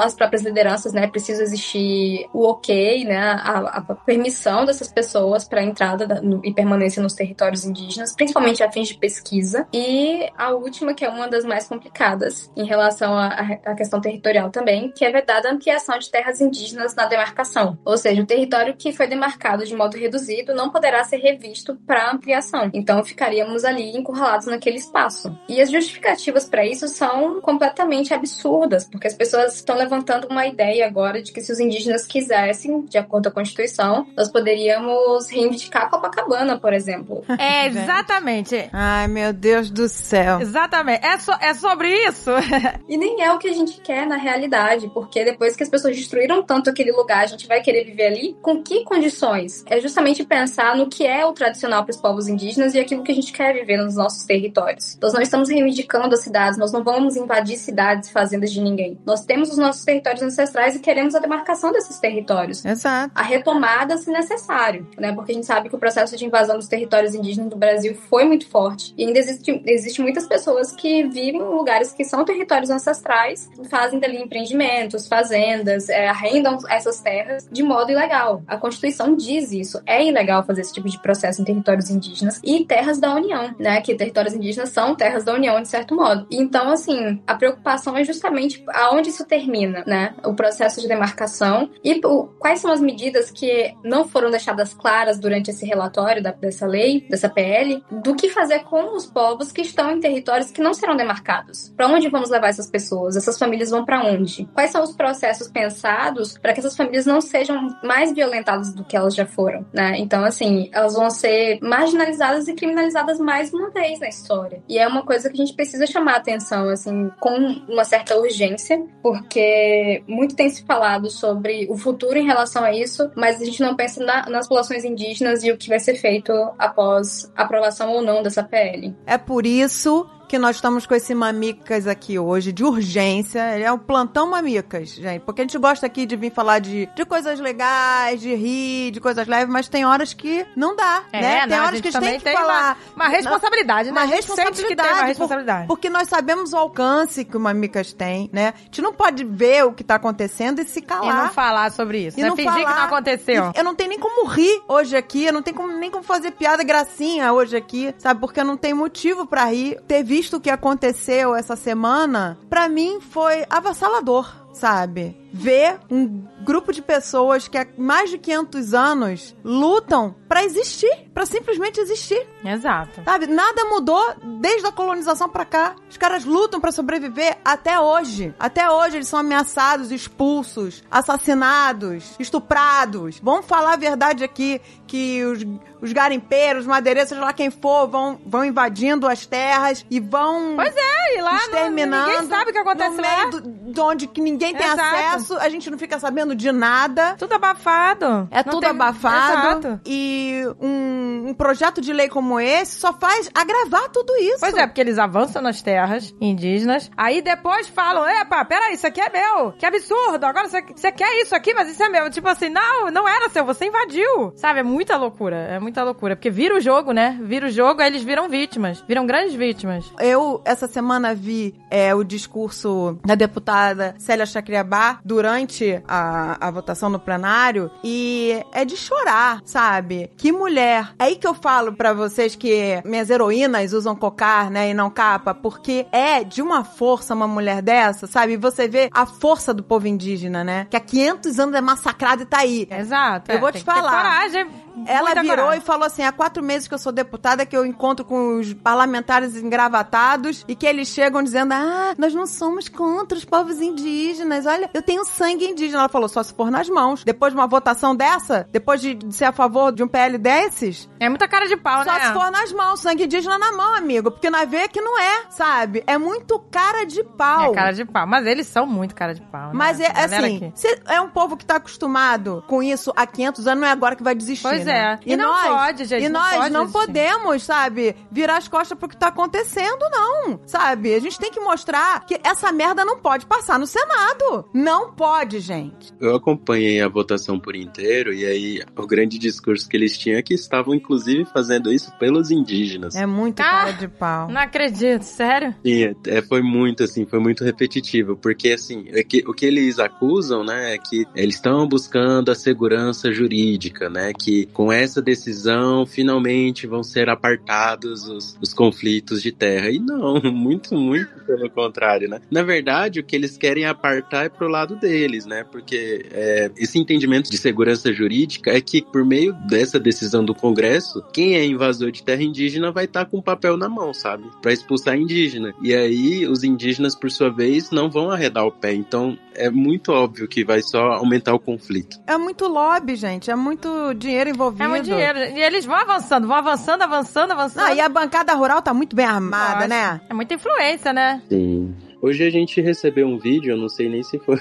as 0.00 0.14
próprias 0.14 0.42
lideranças, 0.42 0.92
né, 0.92 1.06
precisa 1.06 1.42
existir 1.42 2.28
o 2.32 2.46
ok, 2.46 3.04
né, 3.04 3.18
a, 3.18 3.58
a 3.78 3.94
permissão 3.94 4.64
dessas 4.64 4.88
pessoas 4.88 5.46
para 5.46 5.62
entrada 5.62 6.06
da, 6.06 6.20
no, 6.20 6.40
e 6.44 6.52
permanência 6.52 7.02
nos 7.02 7.14
territórios 7.14 7.64
indígenas 7.64 7.99
indígenas, 8.00 8.14
principalmente 8.14 8.62
a 8.62 8.70
fins 8.70 8.88
de 8.88 8.94
pesquisa. 8.94 9.66
E 9.72 10.28
a 10.36 10.50
última, 10.50 10.94
que 10.94 11.04
é 11.04 11.08
uma 11.08 11.28
das 11.28 11.44
mais 11.44 11.68
complicadas 11.68 12.50
em 12.56 12.64
relação 12.64 13.16
à 13.16 13.74
questão 13.74 14.00
territorial 14.00 14.50
também, 14.50 14.90
que 14.90 15.04
é 15.04 15.10
vedada 15.10 15.48
a 15.48 15.52
ampliação 15.52 15.98
de 15.98 16.10
terras 16.10 16.40
indígenas 16.40 16.94
na 16.94 17.06
demarcação. 17.06 17.78
Ou 17.84 17.96
seja, 17.96 18.22
o 18.22 18.26
território 18.26 18.74
que 18.76 18.92
foi 18.92 19.06
demarcado 19.06 19.64
de 19.64 19.74
modo 19.74 19.96
reduzido 19.96 20.54
não 20.54 20.70
poderá 20.70 21.04
ser 21.04 21.18
revisto 21.18 21.76
para 21.86 22.10
ampliação. 22.10 22.70
Então 22.72 23.04
ficaríamos 23.04 23.64
ali 23.64 23.96
encurralados 23.96 24.46
naquele 24.46 24.76
espaço. 24.76 25.36
E 25.48 25.60
as 25.60 25.70
justificativas 25.70 26.48
para 26.48 26.64
isso 26.64 26.88
são 26.88 27.40
completamente 27.40 28.14
absurdas, 28.14 28.84
porque 28.84 29.06
as 29.06 29.14
pessoas 29.14 29.56
estão 29.56 29.76
levantando 29.76 30.28
uma 30.28 30.46
ideia 30.46 30.86
agora 30.86 31.22
de 31.22 31.32
que 31.32 31.40
se 31.40 31.52
os 31.52 31.60
indígenas 31.60 32.06
quisessem, 32.06 32.82
de 32.82 32.98
acordo 32.98 33.30
com 33.30 33.40
a 33.40 33.40
Constituição, 33.40 34.06
nós 34.16 34.28
poderíamos 34.28 35.28
reivindicar 35.28 35.90
Copacabana, 35.90 36.58
por 36.58 36.72
exemplo. 36.72 37.24
É, 37.38 37.68
Exatamente. 37.90 38.70
Ai, 38.72 39.08
meu 39.08 39.32
Deus 39.32 39.70
do 39.70 39.88
céu. 39.88 40.40
Exatamente. 40.40 41.04
É, 41.04 41.18
so, 41.18 41.32
é 41.40 41.54
sobre 41.54 41.92
isso. 42.06 42.30
e 42.88 42.96
nem 42.96 43.22
é 43.22 43.32
o 43.32 43.38
que 43.38 43.48
a 43.48 43.52
gente 43.52 43.80
quer 43.80 44.06
na 44.06 44.16
realidade, 44.16 44.88
porque 44.94 45.24
depois 45.24 45.56
que 45.56 45.62
as 45.62 45.68
pessoas 45.68 45.96
destruíram 45.96 46.42
tanto 46.42 46.70
aquele 46.70 46.92
lugar, 46.92 47.24
a 47.24 47.26
gente 47.26 47.48
vai 47.48 47.60
querer 47.60 47.84
viver 47.84 48.06
ali 48.06 48.36
com 48.40 48.62
que 48.62 48.84
condições? 48.84 49.64
É 49.66 49.80
justamente 49.80 50.24
pensar 50.24 50.76
no 50.76 50.88
que 50.88 51.06
é 51.06 51.24
o 51.26 51.32
tradicional 51.32 51.84
para 51.84 51.90
os 51.90 51.96
povos 51.96 52.28
indígenas 52.28 52.74
e 52.74 52.80
aquilo 52.80 53.02
que 53.02 53.12
a 53.12 53.14
gente 53.14 53.32
quer 53.32 53.52
viver 53.52 53.76
nos 53.76 53.96
nossos 53.96 54.24
territórios. 54.24 54.98
Nós 55.00 55.12
não 55.12 55.20
estamos 55.20 55.48
reivindicando 55.48 56.14
as 56.14 56.20
cidades, 56.20 56.58
nós 56.58 56.72
não 56.72 56.84
vamos 56.84 57.16
invadir 57.16 57.56
cidades 57.56 58.08
e 58.08 58.12
fazendas 58.12 58.52
de 58.52 58.60
ninguém. 58.60 58.98
Nós 59.04 59.24
temos 59.24 59.50
os 59.50 59.58
nossos 59.58 59.84
territórios 59.84 60.22
ancestrais 60.22 60.76
e 60.76 60.78
queremos 60.78 61.14
a 61.14 61.18
demarcação 61.18 61.72
desses 61.72 61.98
territórios. 61.98 62.64
Exato. 62.64 63.12
A 63.14 63.22
retomada 63.22 63.96
se 63.96 64.10
necessário, 64.10 64.88
né? 64.98 65.12
Porque 65.12 65.32
a 65.32 65.34
gente 65.34 65.46
sabe 65.46 65.68
que 65.68 65.74
o 65.74 65.78
processo 65.78 66.16
de 66.16 66.24
invasão 66.24 66.56
dos 66.56 66.68
territórios 66.68 67.14
indígenas 67.14 67.50
do 67.50 67.56
Brasil 67.56 67.79
Brasil 67.80 67.94
foi 68.08 68.24
muito 68.24 68.46
forte. 68.46 68.94
E 68.96 69.06
ainda 69.06 69.18
existe, 69.18 69.62
existe 69.66 70.02
muitas 70.02 70.26
pessoas 70.26 70.72
que 70.72 71.04
vivem 71.04 71.40
em 71.40 71.44
lugares 71.44 71.92
que 71.92 72.04
são 72.04 72.24
territórios 72.24 72.68
ancestrais, 72.68 73.48
fazem 73.70 73.98
dali 73.98 74.18
empreendimentos, 74.18 75.08
fazendas, 75.08 75.88
é, 75.88 76.08
arrendam 76.08 76.58
essas 76.68 77.00
terras 77.00 77.48
de 77.50 77.62
modo 77.62 77.90
ilegal. 77.90 78.42
A 78.46 78.58
Constituição 78.58 79.16
diz 79.16 79.50
isso. 79.52 79.80
É 79.86 80.04
ilegal 80.04 80.44
fazer 80.44 80.60
esse 80.60 80.74
tipo 80.74 80.88
de 80.88 81.00
processo 81.00 81.40
em 81.40 81.44
territórios 81.44 81.88
indígenas 81.88 82.40
e 82.44 82.64
terras 82.64 83.00
da 83.00 83.14
União, 83.14 83.54
né? 83.58 83.80
Que 83.80 83.94
territórios 83.94 84.34
indígenas 84.34 84.68
são 84.68 84.94
terras 84.94 85.24
da 85.24 85.34
União, 85.34 85.60
de 85.62 85.68
certo 85.68 85.94
modo. 85.94 86.26
Então, 86.30 86.70
assim, 86.70 87.20
a 87.26 87.34
preocupação 87.34 87.96
é 87.96 88.04
justamente 88.04 88.62
aonde 88.68 89.08
isso 89.08 89.24
termina, 89.24 89.82
né? 89.86 90.14
O 90.24 90.34
processo 90.34 90.80
de 90.80 90.88
demarcação 90.88 91.70
e 91.82 91.98
o, 92.04 92.26
quais 92.38 92.60
são 92.60 92.70
as 92.70 92.80
medidas 92.80 93.30
que 93.30 93.74
não 93.82 94.06
foram 94.06 94.30
deixadas 94.30 94.74
claras 94.74 95.18
durante 95.18 95.50
esse 95.50 95.64
relatório 95.64 96.22
da, 96.22 96.32
dessa 96.32 96.66
lei, 96.66 97.06
dessa 97.08 97.28
PL, 97.28 97.59
do 97.90 98.14
que 98.14 98.28
fazer 98.28 98.60
com 98.60 98.94
os 98.94 99.06
povos 99.06 99.52
que 99.52 99.62
estão 99.62 99.90
em 99.90 100.00
territórios 100.00 100.50
que 100.50 100.60
não 100.60 100.74
serão 100.74 100.96
demarcados. 100.96 101.72
Para 101.76 101.88
onde 101.88 102.08
vamos 102.08 102.30
levar 102.30 102.48
essas 102.48 102.68
pessoas? 102.68 103.16
Essas 103.16 103.38
famílias 103.38 103.70
vão 103.70 103.84
para 103.84 104.04
onde? 104.04 104.48
Quais 104.54 104.70
são 104.70 104.82
os 104.82 104.92
processos 104.92 105.48
pensados 105.48 106.38
para 106.38 106.52
que 106.52 106.60
essas 106.60 106.76
famílias 106.76 107.06
não 107.06 107.20
sejam 107.20 107.68
mais 107.82 108.12
violentadas 108.12 108.74
do 108.74 108.84
que 108.84 108.96
elas 108.96 109.14
já 109.14 109.26
foram, 109.26 109.66
né? 109.72 109.98
Então, 109.98 110.24
assim, 110.24 110.70
elas 110.72 110.94
vão 110.94 111.10
ser 111.10 111.58
marginalizadas 111.62 112.48
e 112.48 112.54
criminalizadas 112.54 113.18
mais 113.18 113.52
uma 113.52 113.70
vez 113.70 114.00
na 114.00 114.08
história. 114.08 114.62
E 114.68 114.78
é 114.78 114.86
uma 114.86 115.04
coisa 115.04 115.28
que 115.28 115.40
a 115.40 115.44
gente 115.44 115.54
precisa 115.54 115.86
chamar 115.86 116.16
atenção, 116.16 116.68
assim, 116.68 117.10
com 117.20 117.36
uma 117.68 117.84
certa 117.84 118.16
urgência, 118.16 118.82
porque 119.02 120.02
muito 120.06 120.34
tem 120.34 120.48
se 120.48 120.64
falado 120.64 121.10
sobre 121.10 121.66
o 121.70 121.76
futuro 121.76 122.18
em 122.18 122.26
relação 122.26 122.64
a 122.64 122.72
isso, 122.72 123.10
mas 123.16 123.40
a 123.40 123.44
gente 123.44 123.60
não 123.60 123.74
pensa 123.74 124.04
na, 124.04 124.28
nas 124.28 124.46
populações 124.46 124.84
indígenas 124.84 125.42
e 125.44 125.50
o 125.50 125.56
que 125.56 125.68
vai 125.68 125.78
ser 125.78 125.94
feito 125.96 126.32
após 126.58 127.30
a 127.36 127.44
aprovação 127.50 127.92
ou 127.92 128.00
não 128.00 128.22
dessa 128.22 128.44
PL. 128.44 128.94
É 129.04 129.18
por 129.18 129.44
isso 129.44 130.08
que 130.30 130.38
nós 130.38 130.54
estamos 130.54 130.86
com 130.86 130.94
esse 130.94 131.12
Mamicas 131.12 131.88
aqui 131.88 132.16
hoje, 132.16 132.52
de 132.52 132.62
urgência. 132.64 133.52
Ele 133.56 133.64
é 133.64 133.72
o 133.72 133.76
plantão 133.78 134.30
Mamicas, 134.30 134.90
gente. 134.90 135.22
Porque 135.22 135.40
a 135.40 135.44
gente 135.44 135.58
gosta 135.58 135.84
aqui 135.86 136.06
de 136.06 136.14
vir 136.14 136.30
falar 136.30 136.60
de, 136.60 136.86
de 136.94 137.04
coisas 137.04 137.40
legais, 137.40 138.20
de 138.20 138.32
rir, 138.32 138.92
de 138.92 139.00
coisas 139.00 139.26
leves, 139.26 139.52
mas 139.52 139.68
tem 139.68 139.84
horas 139.84 140.14
que 140.14 140.46
não 140.56 140.76
dá, 140.76 141.02
É, 141.12 141.20
né? 141.20 141.40
não, 141.42 141.48
tem 141.48 141.58
a 141.58 141.62
horas 141.62 141.74
gente 141.74 141.82
que 141.82 141.88
a 141.88 142.00
gente 142.00 142.08
tem 142.10 142.18
que 142.18 142.24
tem 142.24 142.32
falar. 142.34 142.78
Uma 142.94 143.08
responsabilidade, 143.08 143.90
né? 143.90 143.92
Uma 143.92 144.02
A 144.02 144.06
gente 144.06 144.22
sente 144.22 144.28
responsabilidade. 144.30 144.68
que 144.68 144.76
tem 144.76 144.92
uma 144.92 145.00
por- 145.00 145.08
responsabilidade. 145.08 145.66
Porque 145.66 145.90
nós 145.90 146.08
sabemos 146.08 146.52
o 146.52 146.56
alcance 146.56 147.24
que 147.24 147.36
o 147.36 147.40
Mamicas 147.40 147.92
tem, 147.92 148.30
né? 148.32 148.54
A 148.56 148.62
gente 148.66 148.82
não 148.82 148.92
pode 148.94 149.24
ver 149.24 149.64
o 149.64 149.72
que 149.72 149.82
tá 149.82 149.96
acontecendo 149.96 150.60
e 150.60 150.64
se 150.64 150.78
E 150.78 150.82
calar. 150.82 151.24
não 151.24 151.30
falar 151.30 151.72
sobre 151.72 152.06
isso. 152.06 152.20
E 152.20 152.22
né? 152.22 152.28
não 152.28 152.36
Fingir 152.36 152.54
que 152.54 152.62
falar. 152.62 152.76
não 152.76 152.84
aconteceu. 152.84 153.50
E 153.52 153.58
Eu 153.58 153.64
não 153.64 153.74
tenho 153.74 153.90
nem 153.90 153.98
como 153.98 154.28
rir 154.28 154.62
hoje 154.68 154.96
aqui, 154.96 155.24
eu 155.24 155.32
não 155.32 155.42
tenho 155.42 155.56
como- 155.56 155.76
nem 155.76 155.90
como 155.90 156.04
fazer 156.04 156.30
piada 156.30 156.62
gracinha 156.62 157.32
hoje 157.32 157.56
aqui, 157.56 157.92
sabe? 157.98 158.20
Porque 158.20 158.38
eu 158.38 158.44
não 158.44 158.56
tenho 158.56 158.76
motivo 158.76 159.26
pra 159.26 159.46
rir. 159.46 159.80
Ter 159.88 160.04
visto 160.04 160.19
o 160.28 160.40
que 160.40 160.50
aconteceu 160.50 161.34
essa 161.34 161.56
semana, 161.56 162.38
pra 162.48 162.68
mim 162.68 163.00
foi 163.00 163.44
avassalador, 163.48 164.30
sabe? 164.52 165.19
Ver 165.32 165.78
um 165.90 166.24
grupo 166.44 166.72
de 166.72 166.82
pessoas 166.82 167.46
que 167.48 167.56
há 167.56 167.66
mais 167.78 168.10
de 168.10 168.18
500 168.18 168.74
anos 168.74 169.36
lutam 169.44 170.14
pra 170.28 170.44
existir, 170.44 171.08
pra 171.14 171.24
simplesmente 171.26 171.78
existir. 171.80 172.26
Exato. 172.44 173.02
Sabe? 173.04 173.26
Nada 173.26 173.64
mudou 173.66 174.02
desde 174.40 174.66
a 174.66 174.72
colonização 174.72 175.28
pra 175.28 175.44
cá. 175.44 175.74
Os 175.88 175.96
caras 175.96 176.24
lutam 176.24 176.60
pra 176.60 176.72
sobreviver 176.72 177.36
até 177.44 177.78
hoje. 177.78 178.34
Até 178.38 178.70
hoje 178.70 178.96
eles 178.96 179.08
são 179.08 179.18
ameaçados, 179.20 179.90
expulsos, 179.92 180.82
assassinados, 180.90 182.14
estuprados. 182.18 183.18
Vamos 183.22 183.46
falar 183.46 183.74
a 183.74 183.76
verdade 183.76 184.24
aqui 184.24 184.60
que 184.86 185.24
os, 185.24 185.44
os 185.80 185.92
garimpeiros, 185.92 186.66
madeireiros, 186.66 187.08
seja 187.08 187.20
lá 187.20 187.32
quem 187.32 187.50
for, 187.50 187.86
vão, 187.86 188.18
vão 188.26 188.44
invadindo 188.44 189.06
as 189.06 189.26
terras 189.26 189.84
e 189.90 190.00
vão 190.00 190.54
Pois 190.56 190.74
é, 190.76 191.18
e 191.18 191.22
lá 191.22 191.32
não- 191.32 191.38
exterminando. 191.38 192.10
ninguém 192.10 192.28
sabe 192.28 192.50
o 192.50 192.52
que 192.52 192.58
acontece 192.58 192.96
no 192.96 193.02
lá. 193.02 193.16
meio 193.16 193.30
do- 193.30 193.72
de 193.72 193.80
onde 193.80 194.06
que 194.08 194.20
ninguém 194.20 194.54
tem 194.54 194.66
Exato. 194.66 194.80
acesso, 194.82 195.19
a 195.40 195.48
gente 195.48 195.70
não 195.70 195.78
fica 195.78 195.98
sabendo 195.98 196.34
de 196.34 196.50
nada. 196.52 197.14
Tudo 197.18 197.34
abafado. 197.34 198.28
É 198.30 198.36
Não 198.44 198.44
tudo 198.44 198.60
tem- 198.60 198.70
abafado. 198.70 199.58
Exato. 199.68 199.80
E 199.86 200.42
um, 200.60 201.28
um 201.30 201.34
projeto 201.34 201.80
de 201.80 201.92
lei 201.92 202.08
como 202.08 202.38
esse 202.40 202.78
só 202.80 202.92
faz 202.92 203.28
agravar 203.34 203.88
tudo 203.90 204.14
isso. 204.16 204.40
Pois 204.40 204.54
é, 204.54 204.66
porque 204.66 204.80
eles 204.80 204.98
avançam 204.98 205.42
nas 205.42 205.62
terras 205.62 206.14
indígenas, 206.20 206.90
aí 206.96 207.22
depois 207.22 207.68
falam, 207.68 208.06
epa, 208.08 208.44
peraí, 208.44 208.74
isso 208.74 208.86
aqui 208.86 209.00
é 209.00 209.08
meu, 209.10 209.52
que 209.52 209.66
absurdo, 209.66 210.24
agora 210.24 210.48
você, 210.48 210.62
você 210.62 210.92
quer 210.92 211.20
isso 211.22 211.34
aqui, 211.34 211.52
mas 211.54 211.70
isso 211.70 211.82
é 211.82 211.88
meu. 211.88 212.10
Tipo 212.10 212.28
assim, 212.28 212.48
não, 212.48 212.90
não 212.90 213.08
era 213.08 213.28
seu, 213.30 213.44
você 213.44 213.66
invadiu. 213.66 214.32
Sabe, 214.36 214.60
é 214.60 214.62
muita 214.62 214.96
loucura, 214.96 215.36
é 215.36 215.58
muita 215.58 215.82
loucura, 215.82 216.16
porque 216.16 216.30
vira 216.30 216.56
o 216.56 216.60
jogo, 216.60 216.92
né? 216.92 217.18
Vira 217.22 217.46
o 217.46 217.50
jogo, 217.50 217.80
aí 217.80 217.88
eles 217.88 218.02
viram 218.02 218.28
vítimas, 218.28 218.82
viram 218.86 219.06
grandes 219.06 219.34
vítimas. 219.34 219.90
Eu, 219.98 220.40
essa 220.44 220.66
semana, 220.66 221.14
vi 221.14 221.54
é, 221.70 221.94
o 221.94 222.02
discurso 222.04 222.98
da 223.04 223.14
deputada 223.14 223.94
Célia 223.98 224.26
Chacriabá 224.26 225.00
durante 225.10 225.82
a, 225.88 226.46
a 226.46 226.50
votação 226.52 226.88
no 226.88 227.00
plenário 227.00 227.68
e 227.82 228.44
é 228.52 228.64
de 228.64 228.76
chorar, 228.76 229.42
sabe? 229.44 230.08
Que 230.16 230.30
mulher. 230.30 230.94
É 231.00 231.04
aí 231.04 231.16
que 231.16 231.26
eu 231.26 231.34
falo 231.34 231.72
pra 231.72 231.92
vocês 231.92 232.36
que 232.36 232.80
minhas 232.84 233.10
heroínas 233.10 233.72
usam 233.72 233.96
cocar, 233.96 234.52
né, 234.52 234.70
e 234.70 234.74
não 234.74 234.88
capa, 234.88 235.34
porque 235.34 235.84
é 235.90 236.22
de 236.22 236.40
uma 236.40 236.62
força 236.62 237.12
uma 237.12 237.26
mulher 237.26 237.60
dessa, 237.60 238.06
sabe? 238.06 238.36
Você 238.36 238.68
vê 238.68 238.88
a 238.92 239.04
força 239.04 239.52
do 239.52 239.64
povo 239.64 239.88
indígena, 239.88 240.44
né? 240.44 240.68
Que 240.70 240.76
há 240.76 240.80
500 240.80 241.40
anos 241.40 241.54
é 241.56 241.60
massacrado 241.60 242.22
e 242.22 242.26
tá 242.26 242.38
aí. 242.38 242.68
Exato. 242.70 243.32
Eu 243.32 243.38
é, 243.38 243.40
vou 243.40 243.50
te 243.50 243.64
falar. 243.64 243.90
coragem, 243.90 244.46
Ela 244.86 245.14
virou 245.14 245.36
coragem. 245.36 245.58
e 245.58 245.60
falou 245.60 245.86
assim: 245.86 246.02
há 246.02 246.12
quatro 246.12 246.42
meses 246.42 246.66
que 246.68 246.74
eu 246.74 246.78
sou 246.78 246.92
deputada, 246.92 247.44
que 247.46 247.56
eu 247.56 247.64
encontro 247.64 248.04
com 248.04 248.38
os 248.38 248.52
parlamentares 248.54 249.36
engravatados 249.36 250.44
e 250.48 250.54
que 250.54 250.66
eles 250.66 250.88
chegam 250.88 251.22
dizendo: 251.22 251.52
ah, 251.52 251.94
nós 251.98 252.14
não 252.14 252.26
somos 252.26 252.68
contra 252.68 253.16
os 253.16 253.24
povos 253.24 253.60
indígenas. 253.60 254.46
Olha, 254.46 254.70
eu 254.72 254.82
tenho 254.82 255.04
sangue 255.04 255.46
indígena. 255.46 255.80
Ela 255.80 255.88
falou: 255.88 256.08
só 256.08 256.22
se 256.22 256.34
for 256.34 256.50
nas 256.50 256.68
mãos. 256.68 257.04
Depois 257.04 257.32
de 257.32 257.38
uma 257.38 257.46
votação 257.46 257.94
dessa, 257.94 258.46
depois 258.50 258.80
de 258.80 258.98
ser 259.10 259.26
a 259.26 259.32
favor 259.32 259.72
de 259.72 259.82
um 259.82 259.88
PL 259.88 260.18
desses, 260.18 260.88
É 260.98 261.08
muita 261.08 261.28
cara 261.28 261.46
de 261.46 261.56
pau, 261.56 261.84
só 261.84 261.92
né? 261.92 262.06
se 262.06 262.12
for 262.12 262.30
nas 262.30 262.52
mãos. 262.52 262.80
Sangue 262.80 263.04
indígena 263.04 263.38
na 263.38 263.52
mão, 263.52 263.74
amigo. 263.76 264.10
Porque 264.10 264.30
nós 264.30 264.48
vê 264.48 264.68
que 264.68 264.80
não 264.80 264.98
é, 264.98 265.24
sabe? 265.30 265.82
É 265.86 265.98
muito 265.98 266.38
cara 266.50 266.84
de 266.84 267.02
pau. 267.04 267.52
É 267.52 267.54
cara 267.54 267.72
de 267.72 267.84
pau, 267.84 268.06
mas 268.06 268.26
eles 268.26 268.46
são 268.46 268.66
muito 268.66 268.94
cara 268.94 269.14
de 269.14 269.22
pau, 269.22 269.48
né? 269.48 269.50
Mas 269.52 269.80
é 269.80 269.86
assim, 269.86 270.52
é 270.86 271.00
um 271.00 271.08
povo 271.08 271.36
que 271.36 271.44
tá 271.44 271.56
acostumado 271.56 272.42
com 272.46 272.62
isso 272.62 272.92
há 272.96 273.06
500 273.06 273.46
anos, 273.46 273.60
não 273.60 273.68
é 273.68 273.70
agora 273.70 273.96
que 273.96 274.02
vai 274.02 274.14
desistir. 274.14 274.42
Pois 274.42 274.59
né? 274.64 274.98
é. 275.04 275.12
E 275.12 275.16
não 275.16 275.32
pode, 275.32 275.84
gente, 275.84 276.04
E 276.04 276.08
não 276.08 276.20
nós 276.20 276.36
pode 276.36 276.52
não 276.52 276.70
podemos, 276.70 277.42
sabe, 277.42 277.96
virar 278.10 278.38
as 278.38 278.48
costas 278.48 278.78
pro 278.78 278.88
que 278.88 278.96
tá 278.96 279.08
acontecendo, 279.08 279.78
não. 279.90 280.40
Sabe? 280.46 280.94
A 280.94 281.00
gente 281.00 281.18
tem 281.18 281.30
que 281.30 281.40
mostrar 281.40 282.04
que 282.04 282.18
essa 282.24 282.50
merda 282.52 282.84
não 282.84 282.98
pode 282.98 283.26
passar 283.26 283.58
no 283.58 283.66
Senado. 283.66 284.48
Não 284.54 284.92
pode, 284.92 285.40
gente. 285.40 285.92
Eu 286.00 286.14
acompanhei 286.14 286.80
a 286.80 286.88
votação 286.88 287.38
por 287.38 287.54
inteiro 287.54 288.12
e 288.12 288.24
aí 288.24 288.62
o 288.76 288.86
grande 288.86 289.18
discurso 289.18 289.68
que 289.68 289.76
eles 289.76 289.96
tinham 289.96 290.18
é 290.18 290.22
que 290.22 290.34
estavam 290.34 290.74
inclusive 290.74 291.24
fazendo 291.26 291.72
isso 291.72 291.92
pelos 291.98 292.30
indígenas. 292.30 292.94
É 292.94 293.06
muito 293.06 293.40
Ah, 293.40 293.50
cara 293.50 293.72
de 293.72 293.88
pau. 293.88 294.28
Não 294.28 294.40
acredito, 294.40 295.02
sério? 295.02 295.54
Sim, 295.64 295.94
é, 296.06 296.22
foi 296.22 296.42
muito 296.42 296.84
assim, 296.84 297.06
foi 297.06 297.18
muito 297.18 297.44
repetitivo, 297.44 298.16
porque 298.16 298.50
assim, 298.52 298.84
é 298.88 299.02
que, 299.02 299.24
o 299.26 299.32
que 299.32 299.46
eles 299.46 299.78
acusam, 299.78 300.44
né, 300.44 300.74
é 300.74 300.78
que 300.78 301.06
eles 301.14 301.36
estão 301.36 301.66
buscando 301.68 302.30
a 302.30 302.34
segurança 302.34 303.12
jurídica, 303.12 303.88
né, 303.88 304.12
que 304.12 304.46
com 304.52 304.72
essa 304.72 305.00
decisão 305.00 305.86
finalmente 305.86 306.66
vão 306.66 306.82
ser 306.82 307.08
apartados 307.08 308.08
os, 308.08 308.36
os 308.40 308.52
conflitos 308.52 309.22
de 309.22 309.32
terra. 309.32 309.70
E 309.70 309.78
não, 309.78 310.20
muito, 310.32 310.74
muito 310.74 311.24
pelo 311.24 311.48
contrário, 311.50 312.08
né. 312.08 312.20
Na 312.30 312.42
verdade, 312.42 313.00
o 313.00 313.04
que 313.04 313.16
eles 313.16 313.36
querem 313.36 313.64
apartar 313.64 314.24
é 314.24 314.28
pro 314.28 314.48
lado 314.48 314.76
deles, 314.76 315.26
né, 315.26 315.44
porque 315.50 316.06
é, 316.12 316.50
esse 316.56 316.78
entendimento 316.78 317.30
de 317.30 317.38
segurança 317.38 317.92
jurídica 317.92 318.50
é 318.50 318.60
que 318.60 318.82
por 318.82 319.04
meio 319.04 319.32
dessa 319.48 319.78
decisão 319.78 320.24
do 320.24 320.34
Congresso, 320.34 321.02
quem 321.12 321.36
é 321.36 321.44
invasor 321.44 321.90
de 321.90 322.02
terra 322.02 322.22
indígena 322.22 322.70
vai 322.72 322.84
estar 322.84 323.04
com 323.04 323.18
o 323.18 323.22
papel 323.22 323.56
na 323.56 323.68
mão, 323.68 323.92
sabe, 323.92 324.24
Pra 324.42 324.52
expulsar 324.52 324.96
indígena. 324.96 325.54
E 325.62 325.74
aí 325.74 326.26
os 326.26 326.44
indígenas, 326.44 326.94
por 326.94 327.10
sua 327.10 327.30
vez, 327.30 327.70
não 327.70 327.90
vão 327.90 328.10
arredar 328.10 328.46
o 328.46 328.52
pé. 328.52 328.72
Então 328.72 329.16
é 329.34 329.50
muito 329.50 329.92
óbvio 329.92 330.28
que 330.28 330.44
vai 330.44 330.62
só 330.62 330.92
aumentar 330.92 331.34
o 331.34 331.38
conflito. 331.38 331.98
É 332.06 332.16
muito 332.16 332.46
lobby, 332.46 332.96
gente. 332.96 333.30
É 333.30 333.36
muito 333.36 333.94
dinheiro 333.94 334.28
envolvido. 334.40 334.64
É 334.64 334.68
muito 334.68 334.84
dinheiro. 334.84 335.18
E 335.18 335.42
eles 335.42 335.66
vão 335.66 335.76
avançando, 335.76 336.26
vão 336.26 336.36
avançando, 336.36 336.82
avançando, 336.82 337.32
avançando. 337.32 337.66
Ah, 337.66 337.74
e 337.74 337.80
a 337.80 337.88
bancada 337.88 338.32
rural 338.34 338.62
tá 338.62 338.72
muito 338.72 338.96
bem 338.96 339.06
armada, 339.06 339.54
Nossa, 339.54 339.68
né? 339.68 340.00
É 340.08 340.14
muita 340.14 340.34
influência, 340.34 340.92
né? 340.92 341.22
Sim. 341.28 341.74
Hoje 342.02 342.24
a 342.24 342.30
gente 342.30 342.62
recebeu 342.62 343.06
um 343.06 343.18
vídeo, 343.18 343.52
eu 343.52 343.58
não 343.58 343.68
sei 343.68 343.88
nem 343.88 344.02
se 344.02 344.18
foi. 344.18 344.38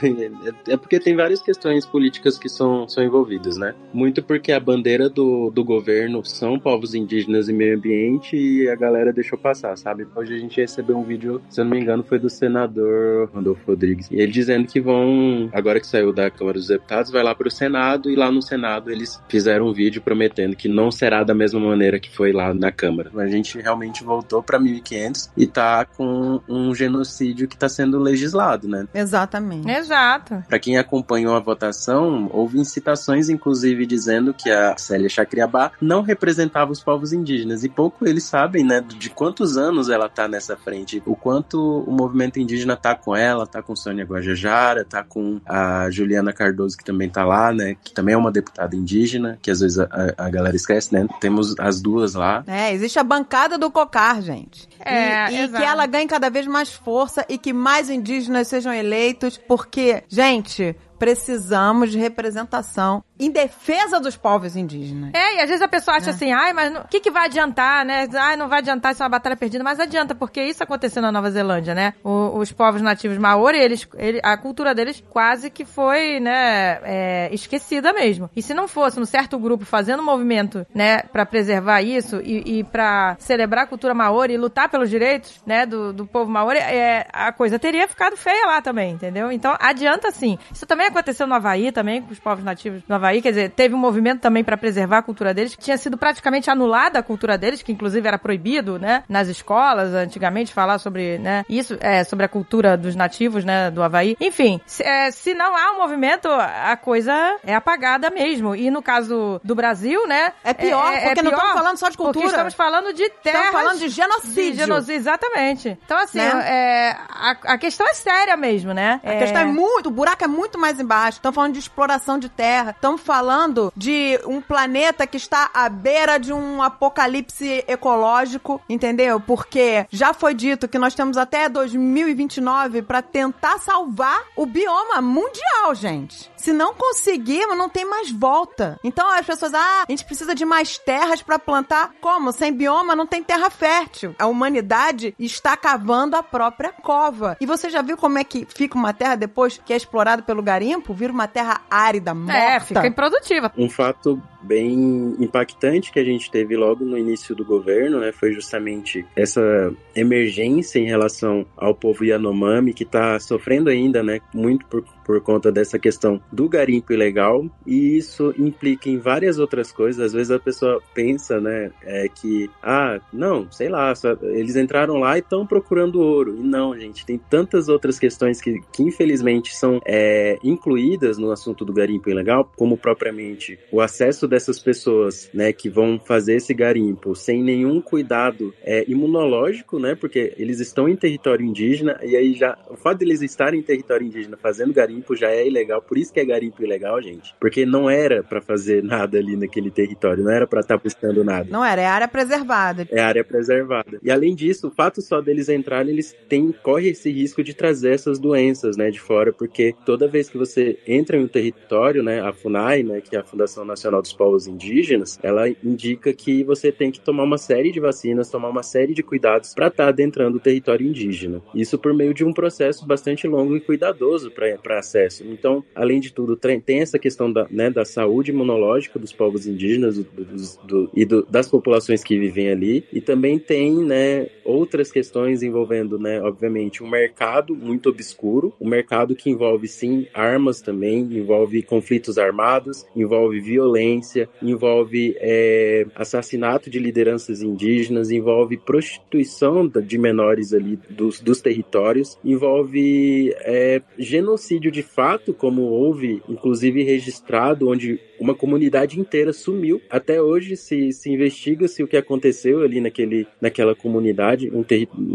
É 0.68 0.78
porque 0.78 1.00
tem 1.00 1.16
várias 1.16 1.42
questões 1.42 1.86
políticas 1.86 2.38
que 2.38 2.48
são, 2.48 2.88
são 2.88 3.04
envolvidas, 3.04 3.58
né? 3.58 3.76
Muito 3.94 4.24
porque 4.24 4.52
a 4.52 4.60
bandeira 4.60 5.10
do, 5.10 5.50
do 5.50 5.64
governo 5.64 6.24
são 6.24 6.58
povos 6.58 6.96
indígenas 6.96 7.50
e 7.50 7.54
meio 7.54 7.76
ambiente 7.76 8.38
e 8.38 8.70
a 8.70 8.76
galera 8.76 9.12
deixou 9.12 9.38
passar, 9.38 9.78
sabe? 9.78 10.08
Hoje 10.16 10.36
a 10.36 10.38
gente 10.38 10.62
recebeu 10.62 10.98
um 10.98 11.04
vídeo, 11.04 11.42
se 11.50 11.60
eu 11.60 11.66
não 11.66 11.72
me 11.72 11.82
engano, 11.82 12.04
foi 12.04 12.18
do 12.18 12.30
senador 12.30 13.30
Rodolfo 13.34 13.62
Rodrigues. 13.68 14.08
Ele 14.10 14.32
dizendo 14.32 14.66
que 14.66 14.80
vão, 14.80 15.50
agora 15.52 15.82
que 15.82 15.88
saiu 15.88 16.14
da 16.14 16.30
Câmara 16.30 16.58
dos 16.58 16.68
Deputados, 16.68 17.12
vai 17.12 17.24
lá 17.24 17.36
pro 17.36 17.52
Senado 17.52 18.10
e 18.10 18.16
lá 18.16 18.32
no 18.32 18.42
Senado 18.42 18.90
eles 18.90 19.22
fizeram 19.28 19.68
um 19.68 19.74
vídeo 19.74 20.02
prometendo 20.02 20.56
que 20.56 20.70
não 20.70 20.92
será 20.92 21.24
da 21.26 21.34
mesma 21.34 21.60
maneira 21.60 22.00
que 22.00 22.10
foi 22.10 22.32
lá 22.32 22.54
na 22.54 22.72
Câmara. 22.72 23.12
A 23.18 23.28
gente 23.28 23.60
realmente 23.60 24.04
voltou 24.04 24.42
para 24.42 24.58
1500 24.58 25.32
e 25.36 25.46
tá 25.46 25.84
com 25.84 26.40
um 26.48 26.74
genocídio 26.74 27.49
que 27.50 27.58
tá 27.58 27.68
sendo 27.68 28.00
legislado, 28.00 28.68
né? 28.68 28.88
Exatamente. 28.94 29.70
Exato. 29.70 30.44
Para 30.48 30.60
quem 30.60 30.78
acompanhou 30.78 31.36
a 31.36 31.40
votação, 31.40 32.30
houve 32.32 32.60
incitações, 32.60 33.30
inclusive, 33.30 33.86
dizendo 33.86 34.34
que 34.34 34.50
a 34.50 34.78
Célia 34.78 35.10
Chacriabá 35.10 35.72
não 35.82 36.02
representava 36.02 36.72
os 36.72 36.82
povos 36.82 37.12
indígenas. 37.12 37.64
E 37.64 37.70
pouco 37.70 38.08
eles 38.08 38.24
sabem, 38.24 38.64
né, 38.64 38.82
de 38.82 39.10
quantos 39.10 39.58
anos 39.58 39.90
ela 39.90 40.08
tá 40.08 40.28
nessa 40.28 40.56
frente, 40.56 41.02
o 41.06 41.16
quanto 41.16 41.60
o 41.60 41.92
movimento 41.92 42.40
indígena 42.40 42.76
tá 42.76 42.96
com 42.96 43.16
ela, 43.16 43.48
tá 43.48 43.62
com 43.62 43.76
Sônia 43.76 44.06
Guajajara, 44.06 44.86
tá 44.86 45.04
com 45.04 45.42
a 45.46 45.90
Juliana 45.90 46.32
Cardoso, 46.32 46.78
que 46.78 46.84
também 46.84 47.10
tá 47.10 47.26
lá, 47.26 47.52
né, 47.52 47.76
que 47.84 47.94
também 47.94 48.14
é 48.14 48.18
uma 48.18 48.32
deputada 48.32 48.76
indígena, 48.76 49.40
que 49.42 49.50
às 49.50 49.60
vezes 49.60 49.80
a, 49.80 49.88
a 50.18 50.30
galera 50.30 50.56
esquece, 50.56 50.94
né? 50.94 51.08
Temos 51.20 51.56
as 51.60 51.82
duas 51.82 52.14
lá. 52.14 52.44
É, 52.46 52.74
existe 52.74 53.00
a 53.00 53.04
bancada 53.04 53.58
do 53.58 53.72
COCAR, 53.72 54.22
gente. 54.22 54.68
É, 54.80 55.32
e, 55.32 55.44
e 55.44 55.48
que 55.50 55.64
ela 55.64 55.86
ganhe 55.86 56.08
cada 56.08 56.30
vez 56.30 56.46
mais 56.46 56.72
força 56.72 57.26
e 57.28 57.38
que 57.40 57.54
mais 57.54 57.90
indígenas 57.90 58.48
sejam 58.48 58.74
eleitos, 58.74 59.38
porque, 59.38 60.04
gente, 60.08 60.76
precisamos 61.00 61.92
de 61.92 61.98
representação 61.98 63.04
em 63.20 63.30
defesa 63.32 64.00
dos 64.00 64.16
povos 64.16 64.56
indígenas. 64.56 65.12
É, 65.14 65.36
e 65.36 65.42
às 65.42 65.48
vezes 65.50 65.62
a 65.62 65.68
pessoa 65.68 65.98
acha 65.98 66.10
É. 66.12 66.14
assim, 66.14 66.32
ai, 66.32 66.54
mas 66.54 66.74
o 66.76 66.88
que, 66.88 67.00
que 67.00 67.12
vai 67.12 67.26
adiantar, 67.26 67.84
né? 67.86 68.08
Ai, 68.16 68.36
não 68.38 68.48
vai 68.48 68.60
adiantar, 68.60 68.94
isso 68.94 69.04
é 69.04 69.06
uma 69.06 69.10
batalha 69.10 69.36
perdida, 69.36 69.64
mas 69.64 69.80
adianta, 69.80 70.16
porque 70.16 70.42
isso 70.42 70.64
aconteceu 70.64 71.02
na 71.02 71.12
Nova 71.12 71.30
Zelândia, 71.30 71.76
né? 71.76 71.94
O- 72.04 72.38
os 72.40 72.52
povos 72.52 72.82
nativos 72.82 73.18
Maori, 73.18 73.58
eles, 73.58 73.88
ele- 73.98 74.22
a 74.24 74.38
cultura 74.38 74.74
deles 74.74 75.04
quase 75.10 75.50
que 75.50 75.66
foi, 75.66 76.20
né, 76.20 76.80
é, 76.84 77.30
esquecida 77.34 77.92
mesmo. 77.92 78.30
E 78.36 78.42
se 78.42 78.54
não 78.54 78.68
fosse 78.68 79.00
um 79.00 79.06
certo 79.06 79.38
grupo 79.38 79.66
fazendo 79.66 80.00
um 80.02 80.06
movimento, 80.06 80.66
né, 80.74 81.00
pra 81.12 81.26
preservar 81.26 81.82
isso 81.82 82.22
e, 82.24 82.60
e 82.60 82.64
para 82.64 83.16
celebrar 83.20 83.66
a 83.66 83.68
cultura 83.68 83.94
Maori 83.94 84.34
e 84.34 84.38
lutar 84.38 84.70
pelos 84.70 84.90
direitos, 84.90 85.42
né, 85.46 85.66
do, 85.66 85.92
do 85.92 86.06
povo 86.08 86.32
Maori, 86.32 86.60
é, 86.60 87.06
a 87.12 87.32
coisa 87.34 87.60
teria 87.60 87.88
ficado 87.88 88.16
feia 88.16 88.46
lá 88.48 88.62
também, 88.62 88.94
entendeu? 88.94 89.32
Então, 89.32 89.56
adianta 89.60 90.12
sim. 90.12 90.38
Isso 90.54 90.66
também 90.66 90.88
aconteceu 90.88 91.28
no 91.28 91.34
Havaí 91.36 91.72
também, 91.72 92.02
com 92.02 92.12
os 92.14 92.20
povos 92.20 92.44
nativos 92.44 92.82
do 92.84 92.94
Havaí, 92.94 93.09
quer 93.22 93.30
dizer, 93.30 93.50
teve 93.52 93.74
um 93.76 93.78
movimento 93.78 94.22
também 94.22 94.44
pra 94.44 94.58
preservar 94.58 95.00
a 95.00 95.02
cultura 95.02 95.34
deles, 95.34 95.56
que 95.56 95.64
tinha 95.64 95.78
sido 95.78 95.98
praticamente 95.98 96.50
anulada 96.50 97.00
a 97.00 97.04
cultura 97.04 97.38
deles, 97.38 97.62
que 97.62 97.72
inclusive 97.72 98.08
era 98.08 98.18
proibido, 98.18 98.78
né, 98.80 99.04
nas 99.10 99.28
escolas, 99.28 99.94
antigamente, 99.94 100.54
falar 100.54 100.78
sobre, 100.80 101.18
né, 101.18 101.44
isso, 101.50 101.78
é, 101.82 102.04
sobre 102.04 102.26
a 102.26 102.30
cultura 102.30 102.78
dos 102.78 102.96
nativos, 102.96 103.44
né, 103.44 103.72
do 103.72 103.82
Havaí. 103.82 104.16
Enfim, 104.20 104.62
se, 104.66 104.84
é, 104.84 105.12
se 105.12 105.34
não 105.34 105.56
há 105.56 105.74
um 105.74 105.78
movimento, 105.80 106.28
a 106.30 106.76
coisa 106.78 107.38
é 107.44 107.56
apagada 107.56 108.10
mesmo. 108.10 108.56
E 108.56 108.70
no 108.70 108.82
caso 108.82 109.40
do 109.44 109.56
Brasil, 109.56 110.08
né, 110.08 110.34
É 110.44 110.54
pior, 110.54 110.94
porque 111.04 111.22
não 111.22 111.32
estamos 111.32 111.54
falando 111.54 111.78
só 111.78 111.90
de 111.90 111.98
cultura. 111.98 112.20
Porque 112.26 112.28
estamos 112.36 112.54
falando 112.54 112.94
de 112.94 113.10
terras... 113.10 113.46
Estamos 113.46 113.62
falando 113.62 113.80
de 113.80 113.90
genocídio. 113.90 114.52
de 114.52 114.58
genocídio, 114.58 114.96
exatamente. 114.96 115.78
Então, 115.86 115.98
assim, 115.98 116.20
Né? 116.20 116.44
é, 116.46 116.98
a, 117.10 117.38
a 117.54 117.58
questão 117.58 117.88
é 117.88 117.94
séria 117.94 118.36
mesmo, 118.38 118.74
né? 118.74 119.00
A 119.04 119.16
questão 119.16 119.42
é 119.42 119.46
muito, 119.46 119.88
o 119.88 119.92
buraco 119.92 120.24
é 120.24 120.28
muito 120.28 120.58
mais 120.60 120.80
embaixo. 120.80 121.18
Estamos 121.18 121.36
falando 121.36 121.54
de 121.54 121.60
exploração 121.60 122.20
de 122.20 122.30
terra. 122.30 122.72
Estamos 122.72 122.99
falando 123.00 123.74
de 123.76 124.20
um 124.26 124.42
planeta 124.42 125.08
que 125.08 125.18
está 125.18 125.50
à 125.54 125.68
beira 125.70 126.20
de 126.20 126.32
um 126.32 126.62
apocalipse 126.62 127.64
ecológico, 127.68 128.62
entendeu? 128.70 129.20
Porque 129.20 129.88
já 129.90 130.14
foi 130.14 130.34
dito 130.34 130.68
que 130.68 130.78
nós 130.78 130.94
temos 130.94 131.18
até 131.18 131.50
2029 131.50 132.82
para 132.84 133.02
tentar 133.02 133.58
salvar 133.60 134.24
o 134.36 134.46
bioma 134.46 135.02
mundial, 135.02 135.74
gente. 135.74 136.30
Se 136.40 136.54
não 136.54 136.74
conseguirmos, 136.74 137.58
não 137.58 137.70
tem 137.70 137.86
mais 137.86 138.10
volta. 138.10 138.80
Então 138.84 139.10
as 139.12 139.26
pessoas, 139.26 139.54
ah, 139.54 139.84
a 139.88 139.92
gente 139.92 140.06
precisa 140.06 140.34
de 140.34 140.46
mais 140.46 140.78
terras 140.78 141.22
para 141.22 141.38
plantar. 141.38 141.92
Como? 142.00 142.32
Sem 142.32 142.54
bioma 142.54 142.96
não 142.96 143.06
tem 143.06 143.22
terra 143.22 143.50
fértil. 143.50 144.16
A 144.18 144.26
humanidade 144.26 145.14
está 145.20 145.58
cavando 145.58 146.16
a 146.16 146.24
própria 146.24 146.72
cova. 146.72 147.36
E 147.42 147.46
você 147.46 147.70
já 147.70 147.82
viu 147.82 147.98
como 147.98 148.18
é 148.18 148.24
que 148.24 148.48
fica 148.50 148.78
uma 148.78 148.94
terra 148.94 149.16
depois 149.16 149.60
que 149.64 149.74
é 149.74 149.76
explorada 149.76 150.22
pelo 150.22 150.42
garimpo? 150.42 150.94
Vira 150.94 151.12
uma 151.12 151.28
terra 151.28 151.62
árida, 151.70 152.14
morta. 152.14 152.38
É, 152.38 152.60
fica 152.62 152.88
improdutiva. 152.88 153.52
Um 153.58 153.70
fato 153.70 154.22
bem 154.42 155.16
impactante 155.20 155.92
que 155.92 156.00
a 156.00 156.04
gente 156.04 156.30
teve 156.32 156.56
logo 156.56 156.86
no 156.86 156.98
início 156.98 157.36
do 157.36 157.44
governo, 157.46 158.00
né, 158.00 158.12
foi 158.12 158.32
justamente 158.34 159.06
essa 159.16 159.72
emergência 159.96 160.80
em 160.80 160.86
relação 160.86 161.46
ao 161.58 161.74
povo 161.76 162.04
Yanomami 162.06 162.74
que 162.74 162.84
está 162.84 163.20
sofrendo 163.20 163.70
ainda, 163.70 164.02
né, 164.02 164.20
muito 164.34 164.66
por, 164.66 164.84
por 165.06 165.22
conta 165.22 165.52
dessa 165.52 165.78
questão 165.80 166.22
do 166.32 166.48
garimpo 166.48 166.94
ilegal 166.94 167.46
e 167.66 167.98
isso 167.98 168.34
implica 168.38 168.90
em 168.90 168.98
várias 168.98 169.40
outras 169.40 169.72
coisas. 169.72 170.06
Às 170.06 170.14
vezes 170.14 170.32
a 170.32 170.40
pessoa 170.40 170.82
pensa, 170.94 171.40
né, 171.42 171.72
é 171.84 172.08
que 172.08 172.50
ah, 172.62 173.00
não, 173.12 173.52
sei 173.52 173.70
lá, 173.70 173.94
só- 173.96 174.18
eles 174.22 174.56
entraram 174.56 174.98
lá 174.98 175.18
e 175.18 175.20
estão 175.20 175.46
procurando 175.46 176.00
ouro. 176.00 176.36
E 176.38 176.44
não, 176.44 176.78
gente, 176.80 177.06
tem 177.06 177.18
tantas 177.18 177.68
outras 177.70 177.98
questões 178.00 178.40
que, 178.40 178.62
que 178.72 178.84
infelizmente 178.84 179.56
são 179.56 179.82
é, 179.86 180.38
incluídas 180.44 181.18
no 181.18 181.32
assunto 181.32 181.66
do 181.66 181.74
garimpo 181.74 182.10
ilegal, 182.10 182.50
como 182.56 182.78
propriamente 182.78 183.58
o 183.72 183.82
acesso 183.82 184.28
dessas 184.30 184.60
pessoas, 184.60 185.30
né, 185.34 185.52
que 185.52 185.70
vão 185.70 186.00
fazer 186.00 186.36
esse 186.36 186.54
garimpo 186.54 187.16
sem 187.16 187.44
nenhum 187.44 187.82
cuidado 187.82 188.54
é, 188.64 188.86
imunológico, 188.88 189.80
né, 189.80 189.96
porque 189.96 190.34
eles 190.38 190.60
estão 190.60 190.88
em 190.88 190.96
território 190.96 191.46
indígena 191.46 192.00
e 192.04 192.16
aí 192.16 192.34
já 192.34 192.58
o 192.70 192.76
fato 192.76 193.00
de 193.00 193.06
eles 193.06 193.22
estarem 193.22 193.60
em 193.60 193.64
território 193.64 194.06
indígena 194.06 194.38
fazendo 194.38 194.74
garimpo 194.74 195.16
já 195.16 195.30
é 195.30 195.48
ilegal, 195.48 195.82
por 195.82 195.98
isso 195.98 196.14
que 196.14 196.20
é 196.20 196.26
garimpo 196.26 196.64
ilegal, 196.64 197.02
gente, 197.02 197.34
porque 197.40 197.66
não 197.66 197.90
era 197.90 198.24
pra 198.24 198.42
fazer 198.42 198.84
nada 198.84 199.18
ali 199.18 199.36
naquele 199.36 199.72
território, 199.72 200.24
não 200.24 200.32
era 200.32 200.48
pra 200.48 200.62
estar 200.62 200.78
buscando 200.78 201.24
nada. 201.24 201.48
Não 201.50 201.66
era, 201.66 201.82
é 201.82 201.86
área 201.86 202.08
preservada. 202.08 202.88
É 202.92 203.02
área 203.02 203.24
preservada. 203.24 204.00
E 204.04 204.12
além 204.12 204.36
disso, 204.36 204.68
o 204.68 204.72
fato 204.72 205.02
só 205.02 205.22
deles 205.22 205.50
entrarem, 205.50 205.92
eles 205.92 206.16
têm, 206.28 206.54
corre 206.64 206.90
esse 206.90 207.12
risco 207.12 207.44
de 207.44 207.54
trazer 207.54 207.94
essas 207.94 208.20
doenças, 208.20 208.78
né, 208.78 208.92
de 208.92 209.00
fora, 209.00 209.34
porque 209.34 209.76
toda 209.86 210.08
vez 210.08 210.30
que 210.30 210.38
você 210.38 210.78
entra 210.88 211.18
em 211.18 211.24
um 211.24 211.28
território, 211.28 212.04
né, 212.04 212.22
a 212.22 212.32
FUNAI, 212.32 212.84
né, 212.84 213.02
que 213.02 213.16
é 213.16 213.20
a 213.20 213.24
Fundação 213.24 213.66
Nacional 213.66 214.02
dos 214.02 214.14
Povos 214.20 214.48
Indígenas, 214.48 215.18
ela 215.24 215.48
indica 215.64 216.12
que 216.12 216.44
você 216.44 216.74
tem 216.74 216.92
que 216.92 217.00
tomar 217.00 217.24
uma 217.24 217.38
série 217.38 217.72
de 217.72 217.80
vacinas, 217.80 218.30
tomar 218.30 218.50
uma 218.50 218.62
série 218.64 218.94
de 218.94 219.02
cuidados 219.02 219.54
para 219.56 219.68
estar 219.68 219.88
adentrando 219.88 220.36
o 220.36 220.42
território 220.42 220.86
indígena. 220.86 221.42
Isso 221.56 221.80
por 221.80 221.94
meio 221.94 222.14
de 222.14 222.26
um 222.26 222.34
processo 222.34 222.86
bastante 222.86 223.26
longo 223.26 223.56
e 223.56 223.62
cuidadoso 223.62 224.30
para 224.30 224.78
acesso. 224.78 225.24
Então, 225.26 225.64
além 225.74 226.02
de 226.02 226.12
tudo, 226.14 226.36
tem 226.36 226.82
essa 226.82 227.00
questão 227.00 227.32
da, 227.32 227.48
né, 227.50 227.70
da 227.70 227.86
saúde 227.86 228.32
imunológica 228.32 229.00
dos 229.00 229.14
povos 229.14 229.48
indígenas 229.48 229.98
do- 229.98 230.26
dos- 230.26 230.58
do- 230.58 230.90
e 230.94 231.06
do- 231.06 231.26
das 231.30 231.48
populações 231.48 232.04
que 232.04 232.20
vivem 232.20 232.50
ali, 232.50 232.84
e 232.92 233.00
também 233.00 233.40
tem 233.40 233.78
né, 233.86 234.28
outras 234.44 234.92
questões 234.92 235.42
envolvendo, 235.42 235.98
né, 235.98 236.22
obviamente, 236.22 236.84
um 236.84 236.90
mercado 236.90 237.56
muito 237.56 237.88
obscuro, 237.90 238.52
um 238.60 238.68
mercado 238.68 239.16
que 239.16 239.30
envolve 239.30 239.66
sim 239.68 240.08
armas 240.14 240.60
também, 240.60 241.00
envolve 241.04 241.62
conflitos 241.64 242.18
armados, 242.18 242.86
envolve 242.94 243.40
violência, 243.40 244.09
envolve 244.42 245.16
é, 245.20 245.86
assassinato 245.96 246.70
de 246.70 246.80
lideranças 246.80 247.42
indígenas, 247.42 248.12
envolve 248.12 248.58
prostituição 248.58 249.68
de 249.68 249.98
menores 249.98 250.54
ali 250.54 250.80
dos, 250.90 251.20
dos 251.20 251.42
territórios, 251.42 252.18
envolve 252.24 253.34
é, 253.40 253.82
genocídio 253.98 254.72
de 254.72 254.84
fato, 254.84 255.34
como 255.34 255.64
houve, 255.64 256.22
inclusive 256.28 256.84
registrado, 256.84 257.70
onde 257.70 258.00
uma 258.20 258.36
comunidade 258.36 259.00
inteira 259.00 259.32
sumiu. 259.32 259.82
Até 259.90 260.22
hoje 260.22 260.56
se, 260.56 260.92
se 260.92 261.10
investiga 261.10 261.68
se 261.68 261.82
o 261.82 261.88
que 261.88 261.98
aconteceu 261.98 262.62
ali 262.62 262.82
naquele, 262.82 263.26
naquela 263.40 263.74
comunidade, 263.74 264.50
um 264.52 264.64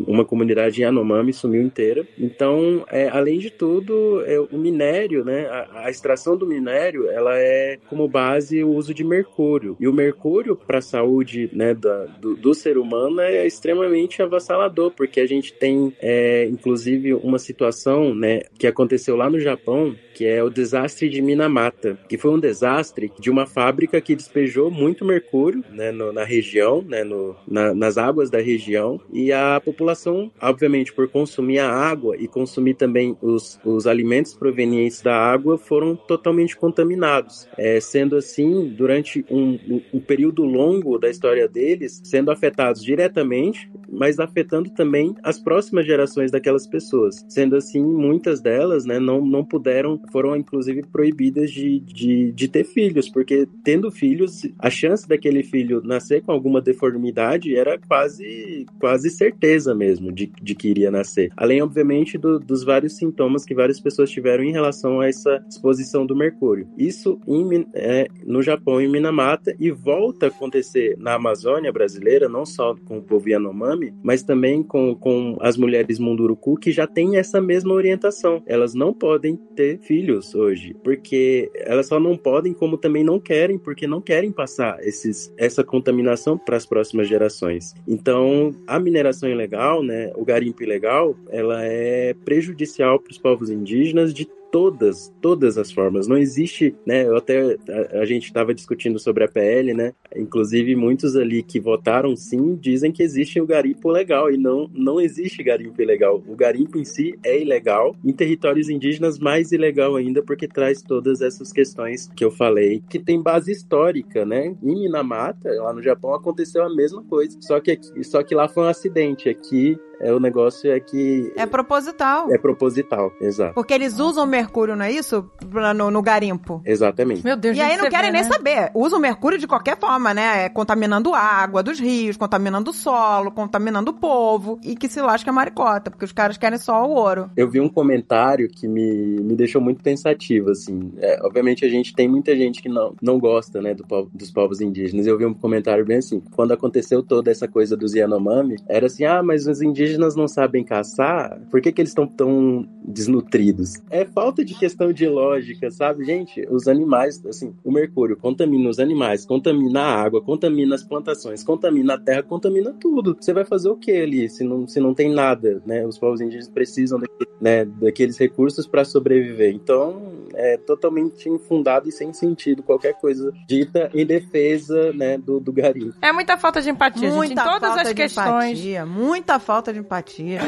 uma 0.07 0.25
comunidade 0.25 0.83
Yanomami 0.83 1.33
sumiu 1.33 1.63
inteira. 1.63 2.07
Então, 2.19 2.85
é, 2.91 3.09
além 3.09 3.39
de 3.39 3.51
tudo, 3.51 4.23
é, 4.25 4.41
o 4.41 4.59
minério, 4.59 5.25
né, 5.25 5.47
a, 5.47 5.85
a 5.87 5.91
extração 5.91 6.37
do 6.37 6.47
minério, 6.47 7.09
ela 7.09 7.39
é 7.39 7.79
como 7.89 8.09
base 8.09 8.65
o 8.65 8.75
uso 8.85 8.95
de 8.95 9.03
mercúrio. 9.03 9.77
E 9.81 9.89
o 9.89 9.93
mercúrio 9.93 10.55
para 10.55 10.79
a 10.79 10.83
saúde 10.83 11.49
né, 11.53 11.75
da, 11.75 12.05
do, 12.05 12.37
do, 12.37 12.55
ser 12.55 12.77
humano 12.77 13.21
é 13.21 13.47
extremamente 13.47 14.23
avassalador, 14.23 14.91
porque 14.91 15.21
a 15.21 15.27
gente 15.27 15.53
tem, 15.53 15.93
é, 16.01 16.47
inclusive, 16.47 17.15
uma 17.15 17.39
situação 17.39 18.15
né, 18.15 18.43
que 18.59 18.67
aconteceu 18.67 19.17
lá 19.17 19.29
no 19.31 19.41
Japão, 19.41 19.95
que 20.15 20.25
é 20.25 20.43
o 20.43 20.49
desastre 20.49 21.09
de 21.09 21.21
Minamata, 21.21 21.99
que 22.09 22.17
foi 22.17 22.31
um 22.31 22.39
desastre 22.39 23.13
de 23.19 23.31
uma 23.31 23.47
fábrica 23.47 24.01
que 24.01 24.15
despejou 24.15 24.71
muito 24.71 25.05
mercúrio 25.05 25.65
né, 25.71 25.91
no, 25.91 26.13
na 26.13 26.25
região, 26.25 26.83
né, 26.83 27.03
no, 27.03 27.37
na, 27.47 27.75
nas 27.75 27.99
águas 27.99 28.31
da 28.31 28.41
região, 28.41 29.01
e 29.13 29.33
a 29.33 29.61
população, 29.63 30.31
obviamente, 30.41 30.93
por 30.93 31.09
consumir 31.09 31.59
a 31.59 31.71
água 31.71 32.17
e 32.17 32.29
consumir 32.29 32.75
também 32.75 33.17
os, 33.21 33.59
os 33.65 33.87
alimentos 33.87 34.35
provenientes 34.35 35.03
da 35.03 35.17
água, 35.17 35.59
foram 35.59 35.97
totalmente 35.97 36.57
contaminados. 36.57 37.49
É, 37.59 37.81
sendo 37.81 38.17
assim, 38.17 38.69
durante 38.69 39.25
um, 39.31 39.59
um, 39.93 40.01
período 40.01 40.45
longo 40.45 40.99
da 40.99 41.11
história 41.11 41.49
deles, 41.49 42.01
sendo 42.05 42.31
afetados 42.31 42.83
diretamente, 42.83 43.71
mas 43.91 44.21
afetando 44.21 44.71
também 44.71 45.15
as 45.23 45.39
próximas 45.39 45.87
gerações 45.87 46.31
daquelas 46.31 46.67
pessoas. 46.67 47.25
Sendo 47.29 47.57
assim, 47.57 47.83
muitas 47.83 48.41
delas 48.41 48.85
né, 48.85 48.99
não, 48.99 49.25
não 49.25 49.45
puderam 49.45 50.01
foram 50.11 50.37
inclusive 50.37 50.83
proibidas 50.83 51.51
de, 51.51 51.81
de, 51.81 52.33
de 52.33 52.49
ter 52.49 52.65
filhos, 52.65 53.09
porque 53.09 53.47
tendo 53.63 53.91
filhos, 53.91 54.43
a 54.59 54.71
chance 54.71 55.09
daquele 55.09 55.43
filho 55.43 55.83
nascer 55.85 56.23
com 56.23 56.33
alguma 56.33 56.61
deformidade 56.61 57.57
era 57.57 57.79
quase, 57.79 58.67
quase 58.79 59.11
certeza 59.11 59.75
mesmo 59.75 60.13
de, 60.13 60.31
de 60.43 60.55
que 60.55 60.69
iria 60.69 60.91
nascer. 60.91 61.31
Além, 61.37 61.63
obviamente, 61.63 62.19
do, 62.19 62.39
dos 62.39 62.65
vários 62.65 62.97
sintomas 62.97 63.45
que 63.45 63.55
várias 63.55 63.81
pessoas 63.81 64.11
tiveram 64.11 64.45
em 64.45 64.53
relação 64.53 65.01
a 65.01 65.09
essa 65.09 65.45
exposição 65.49 66.07
do 66.07 66.17
mercúrio. 66.17 66.69
Isso 66.77 67.21
em, 67.27 67.67
é, 67.75 68.09
no 68.25 68.43
Japão, 68.43 68.81
em 68.81 68.89
Minamata, 68.89 69.55
e 69.59 69.71
volta 69.71 70.27
a 70.27 70.29
acontecer 70.29 70.97
na 70.99 71.15
Amazônia 71.15 71.73
brasileira, 71.73 72.29
não 72.29 72.45
só 72.45 72.75
com 72.85 72.99
o 72.99 73.03
povo 73.03 73.29
Yanomami, 73.29 73.95
mas 74.03 74.23
também 74.23 74.63
com, 74.63 74.95
com 74.95 75.37
as 75.41 75.57
mulheres 75.57 75.99
Munduruku, 75.99 76.57
que 76.57 76.73
já 76.73 76.87
têm 76.87 77.17
essa 77.17 77.41
mesma 77.41 77.73
orientação. 77.73 78.43
Elas 78.47 78.75
não 78.75 78.93
podem 78.93 79.37
ter 79.37 79.79
filhos 79.79 79.94
filhos 79.95 80.35
hoje, 80.35 80.75
porque 80.83 81.49
elas 81.55 81.87
só 81.87 82.01
não 82.01 82.17
podem, 82.17 82.53
como 82.53 82.77
também 82.77 83.05
não 83.05 83.21
querem, 83.21 83.57
porque 83.57 83.87
não 83.87 84.01
querem 84.01 84.33
passar 84.33 84.77
esses, 84.83 85.33
essa 85.37 85.63
contaminação 85.63 86.37
para 86.37 86.57
as 86.57 86.67
próximas 86.67 87.07
gerações. 87.07 87.75
Então, 87.87 88.53
a 88.67 88.81
mineração 88.81 89.29
ilegal, 89.29 89.85
né, 89.85 90.11
o 90.17 90.25
garimpo 90.25 90.65
ilegal, 90.65 91.17
ela 91.31 91.63
é 91.63 92.13
prejudicial 92.25 92.99
para 92.99 93.13
os 93.13 93.19
povos 93.19 93.51
indígenas 93.51 94.13
de 94.13 94.29
todas, 94.55 95.13
todas 95.21 95.59
as 95.59 95.73
formas. 95.73 96.07
Não 96.07 96.17
existe, 96.17 96.77
né? 96.87 97.05
Eu 97.05 97.17
até 97.17 97.59
a, 97.69 98.03
a 98.03 98.05
gente 98.05 98.27
estava 98.27 98.55
discutindo 98.55 99.01
sobre 99.01 99.25
a 99.25 99.29
PL, 99.29 99.75
né? 99.75 99.93
Inclusive 100.15 100.77
muitos 100.77 101.17
ali 101.17 101.43
que 101.43 101.59
votaram 101.59 102.15
sim 102.15 102.55
dizem 102.55 102.93
que 102.93 103.03
existe 103.03 103.41
o 103.41 103.47
garimpo 103.47 103.91
legal 103.91 104.31
e 104.31 104.39
não 104.39 104.71
não 104.73 105.01
existe 105.01 105.43
garimpo 105.43 105.83
ilegal. 105.83 106.23
O 106.29 106.37
garimpo 106.37 106.79
em 106.79 106.85
si 106.85 107.19
é 107.25 107.43
ilegal, 107.43 107.97
em 108.05 108.13
territórios 108.13 108.69
indígenas 108.69 109.19
mais 109.19 109.51
ilegal 109.51 109.97
ainda 109.97 110.23
porque 110.23 110.47
traz 110.47 110.81
todas 110.83 111.21
essas 111.21 111.53
questões 111.53 112.09
que 112.15 112.25
eu 112.25 112.31
falei, 112.31 112.81
que 112.89 113.01
tem 113.01 113.21
base 113.21 113.51
histórica, 113.51 114.25
né? 114.25 114.55
Em 114.63 114.83
Minamata, 114.83 115.51
lá 115.61 115.73
no 115.73 115.83
Japão 115.83 116.15
aconteceu 116.15 116.63
a 116.63 116.73
mesma 116.73 117.03
coisa, 117.03 117.37
só 117.41 117.59
que 117.59 117.73
aqui, 117.73 118.05
só 118.05 118.23
que 118.23 118.37
lá 118.37 118.47
foi 118.47 118.63
um 118.63 118.69
acidente. 118.69 119.29
Aqui 119.29 119.77
é, 120.01 120.13
o 120.13 120.21
negócio 120.21 120.71
é 120.71 120.79
que. 120.81 121.33
É 121.37 121.47
proposital. 121.47 122.33
É 122.33 122.39
proposital, 122.39 123.13
exato. 123.21 123.55
Porque 123.55 123.73
eles 123.75 123.99
usam 123.99 124.27
mercúrio, 124.27 124.77
não 124.77 124.85
é 124.85 124.93
isso? 124.93 125.29
No, 125.77 125.91
no 125.91 126.03
garimpo. 126.03 126.63
Exatamente. 126.65 127.25
Meu 127.25 127.37
Deus, 127.37 127.57
E 127.57 127.61
aí 127.61 127.77
não 127.77 127.89
querem 127.89 128.11
vê, 128.11 128.19
nem 128.19 128.23
né? 128.23 128.29
saber. 128.29 128.71
Usam 128.75 128.99
mercúrio 128.99 129.39
de 129.39 129.47
qualquer 129.47 129.79
forma, 129.79 130.13
né? 130.15 130.45
É 130.45 130.49
Contaminando 130.49 131.15
a 131.15 131.21
água 131.21 131.63
dos 131.63 131.79
rios, 131.79 132.17
contaminando 132.17 132.71
o 132.71 132.75
solo, 132.75 133.31
contaminando 133.31 133.91
o 133.91 133.95
povo. 133.95 134.59
E 134.63 134.75
que 134.77 134.89
se 134.89 135.01
lasca 135.01 135.31
a 135.31 135.35
maricota, 135.35 135.91
porque 135.91 136.05
os 136.05 136.13
caras 136.13 136.37
querem 136.37 136.59
só 136.59 136.85
o 136.87 136.91
ouro. 136.95 137.31
Eu 137.37 137.49
vi 137.49 137.61
um 137.61 137.69
comentário 137.69 138.49
que 138.49 138.67
me, 138.69 139.19
me 139.21 139.35
deixou 139.35 139.61
muito 139.61 139.83
pensativo, 139.83 140.51
assim. 140.51 140.93
É, 140.99 141.21
obviamente 141.23 141.65
a 141.65 141.69
gente 141.69 141.95
tem 141.95 142.09
muita 142.09 142.35
gente 142.37 142.63
que 142.63 142.69
não, 142.69 142.95
não 143.03 143.19
gosta, 143.19 143.61
né, 143.61 143.75
do 143.75 143.87
povo- 143.87 144.11
dos 144.15 144.31
povos 144.31 144.61
indígenas. 144.61 145.07
Eu 145.07 145.19
vi 145.19 145.27
um 145.27 145.35
comentário 145.35 145.85
bem 145.85 145.99
assim, 145.99 146.21
quando 146.35 146.53
aconteceu 146.53 147.03
toda 147.03 147.31
essa 147.31 147.47
coisa 147.49 147.77
dos 147.77 147.95
Yanomami, 147.95 148.57
era 148.69 148.87
assim, 148.87 149.05
ah, 149.05 149.23
mas 149.23 149.47
os 149.47 149.61
indígenas 149.63 149.84
não 150.17 150.27
sabem 150.29 150.65
caçar, 150.65 151.39
por 151.51 151.61
que 151.61 151.73
que 151.73 151.81
eles 151.81 151.91
estão 151.91 152.07
tão 152.07 152.67
desnutridos? 152.85 153.75
É 153.91 154.05
falta 154.05 154.45
de 154.45 154.55
questão 154.55 154.93
de 154.93 155.07
lógica, 155.07 155.71
sabe? 155.71 156.05
Gente, 156.05 156.47
os 156.51 156.67
animais, 156.69 157.25
assim, 157.27 157.55
o 157.65 157.71
mercúrio 157.71 158.17
contamina 158.17 158.69
os 158.69 158.79
animais, 158.79 159.25
contamina 159.27 159.81
a 159.83 160.03
água, 160.03 160.21
contamina 160.23 160.75
as 160.75 160.83
plantações, 160.83 161.43
contamina 161.43 161.95
a 161.95 161.99
terra, 161.99 162.23
contamina 162.23 162.73
tudo. 162.81 163.17
Você 163.21 163.33
vai 163.33 163.45
fazer 163.45 163.69
o 163.69 163.77
que 163.77 163.93
ali 163.93 164.29
se 164.29 164.43
não, 164.45 164.67
se 164.67 164.81
não 164.81 164.95
tem 164.95 165.11
nada, 165.13 165.63
né? 165.67 165.87
Os 165.87 165.99
povos 165.99 166.21
indígenas 166.21 166.49
precisam 166.49 166.99
daquele- 166.99 167.31
né, 167.41 167.65
daqueles 167.65 168.17
recursos 168.17 168.67
para 168.67 168.85
sobreviver. 168.85 169.53
Então, 169.55 170.15
é 170.35 170.57
totalmente 170.57 171.29
infundado 171.29 171.89
e 171.89 171.93
sem 171.93 172.13
sentido 172.13 172.63
qualquer 172.63 172.95
coisa 172.95 173.33
dita 173.47 173.91
em 173.93 174.07
defesa, 174.07 174.93
né, 174.95 175.19
do, 175.19 175.39
do 175.41 175.53
garimpo. 175.53 175.95
É 176.01 176.11
muita 176.13 176.37
falta 176.39 176.63
de 176.63 176.71
empatia, 176.71 177.03
gente, 177.03 177.13
em 177.13 177.17
Muita 177.17 177.45
todas 177.45 177.61
falta 177.61 177.83
as 177.83 177.89
de 177.89 177.95
questões. 177.95 178.59
empatia. 178.59 178.87
Muita 178.87 179.39
falta 179.39 179.73
de 179.75 179.81
empatia. 179.81 180.41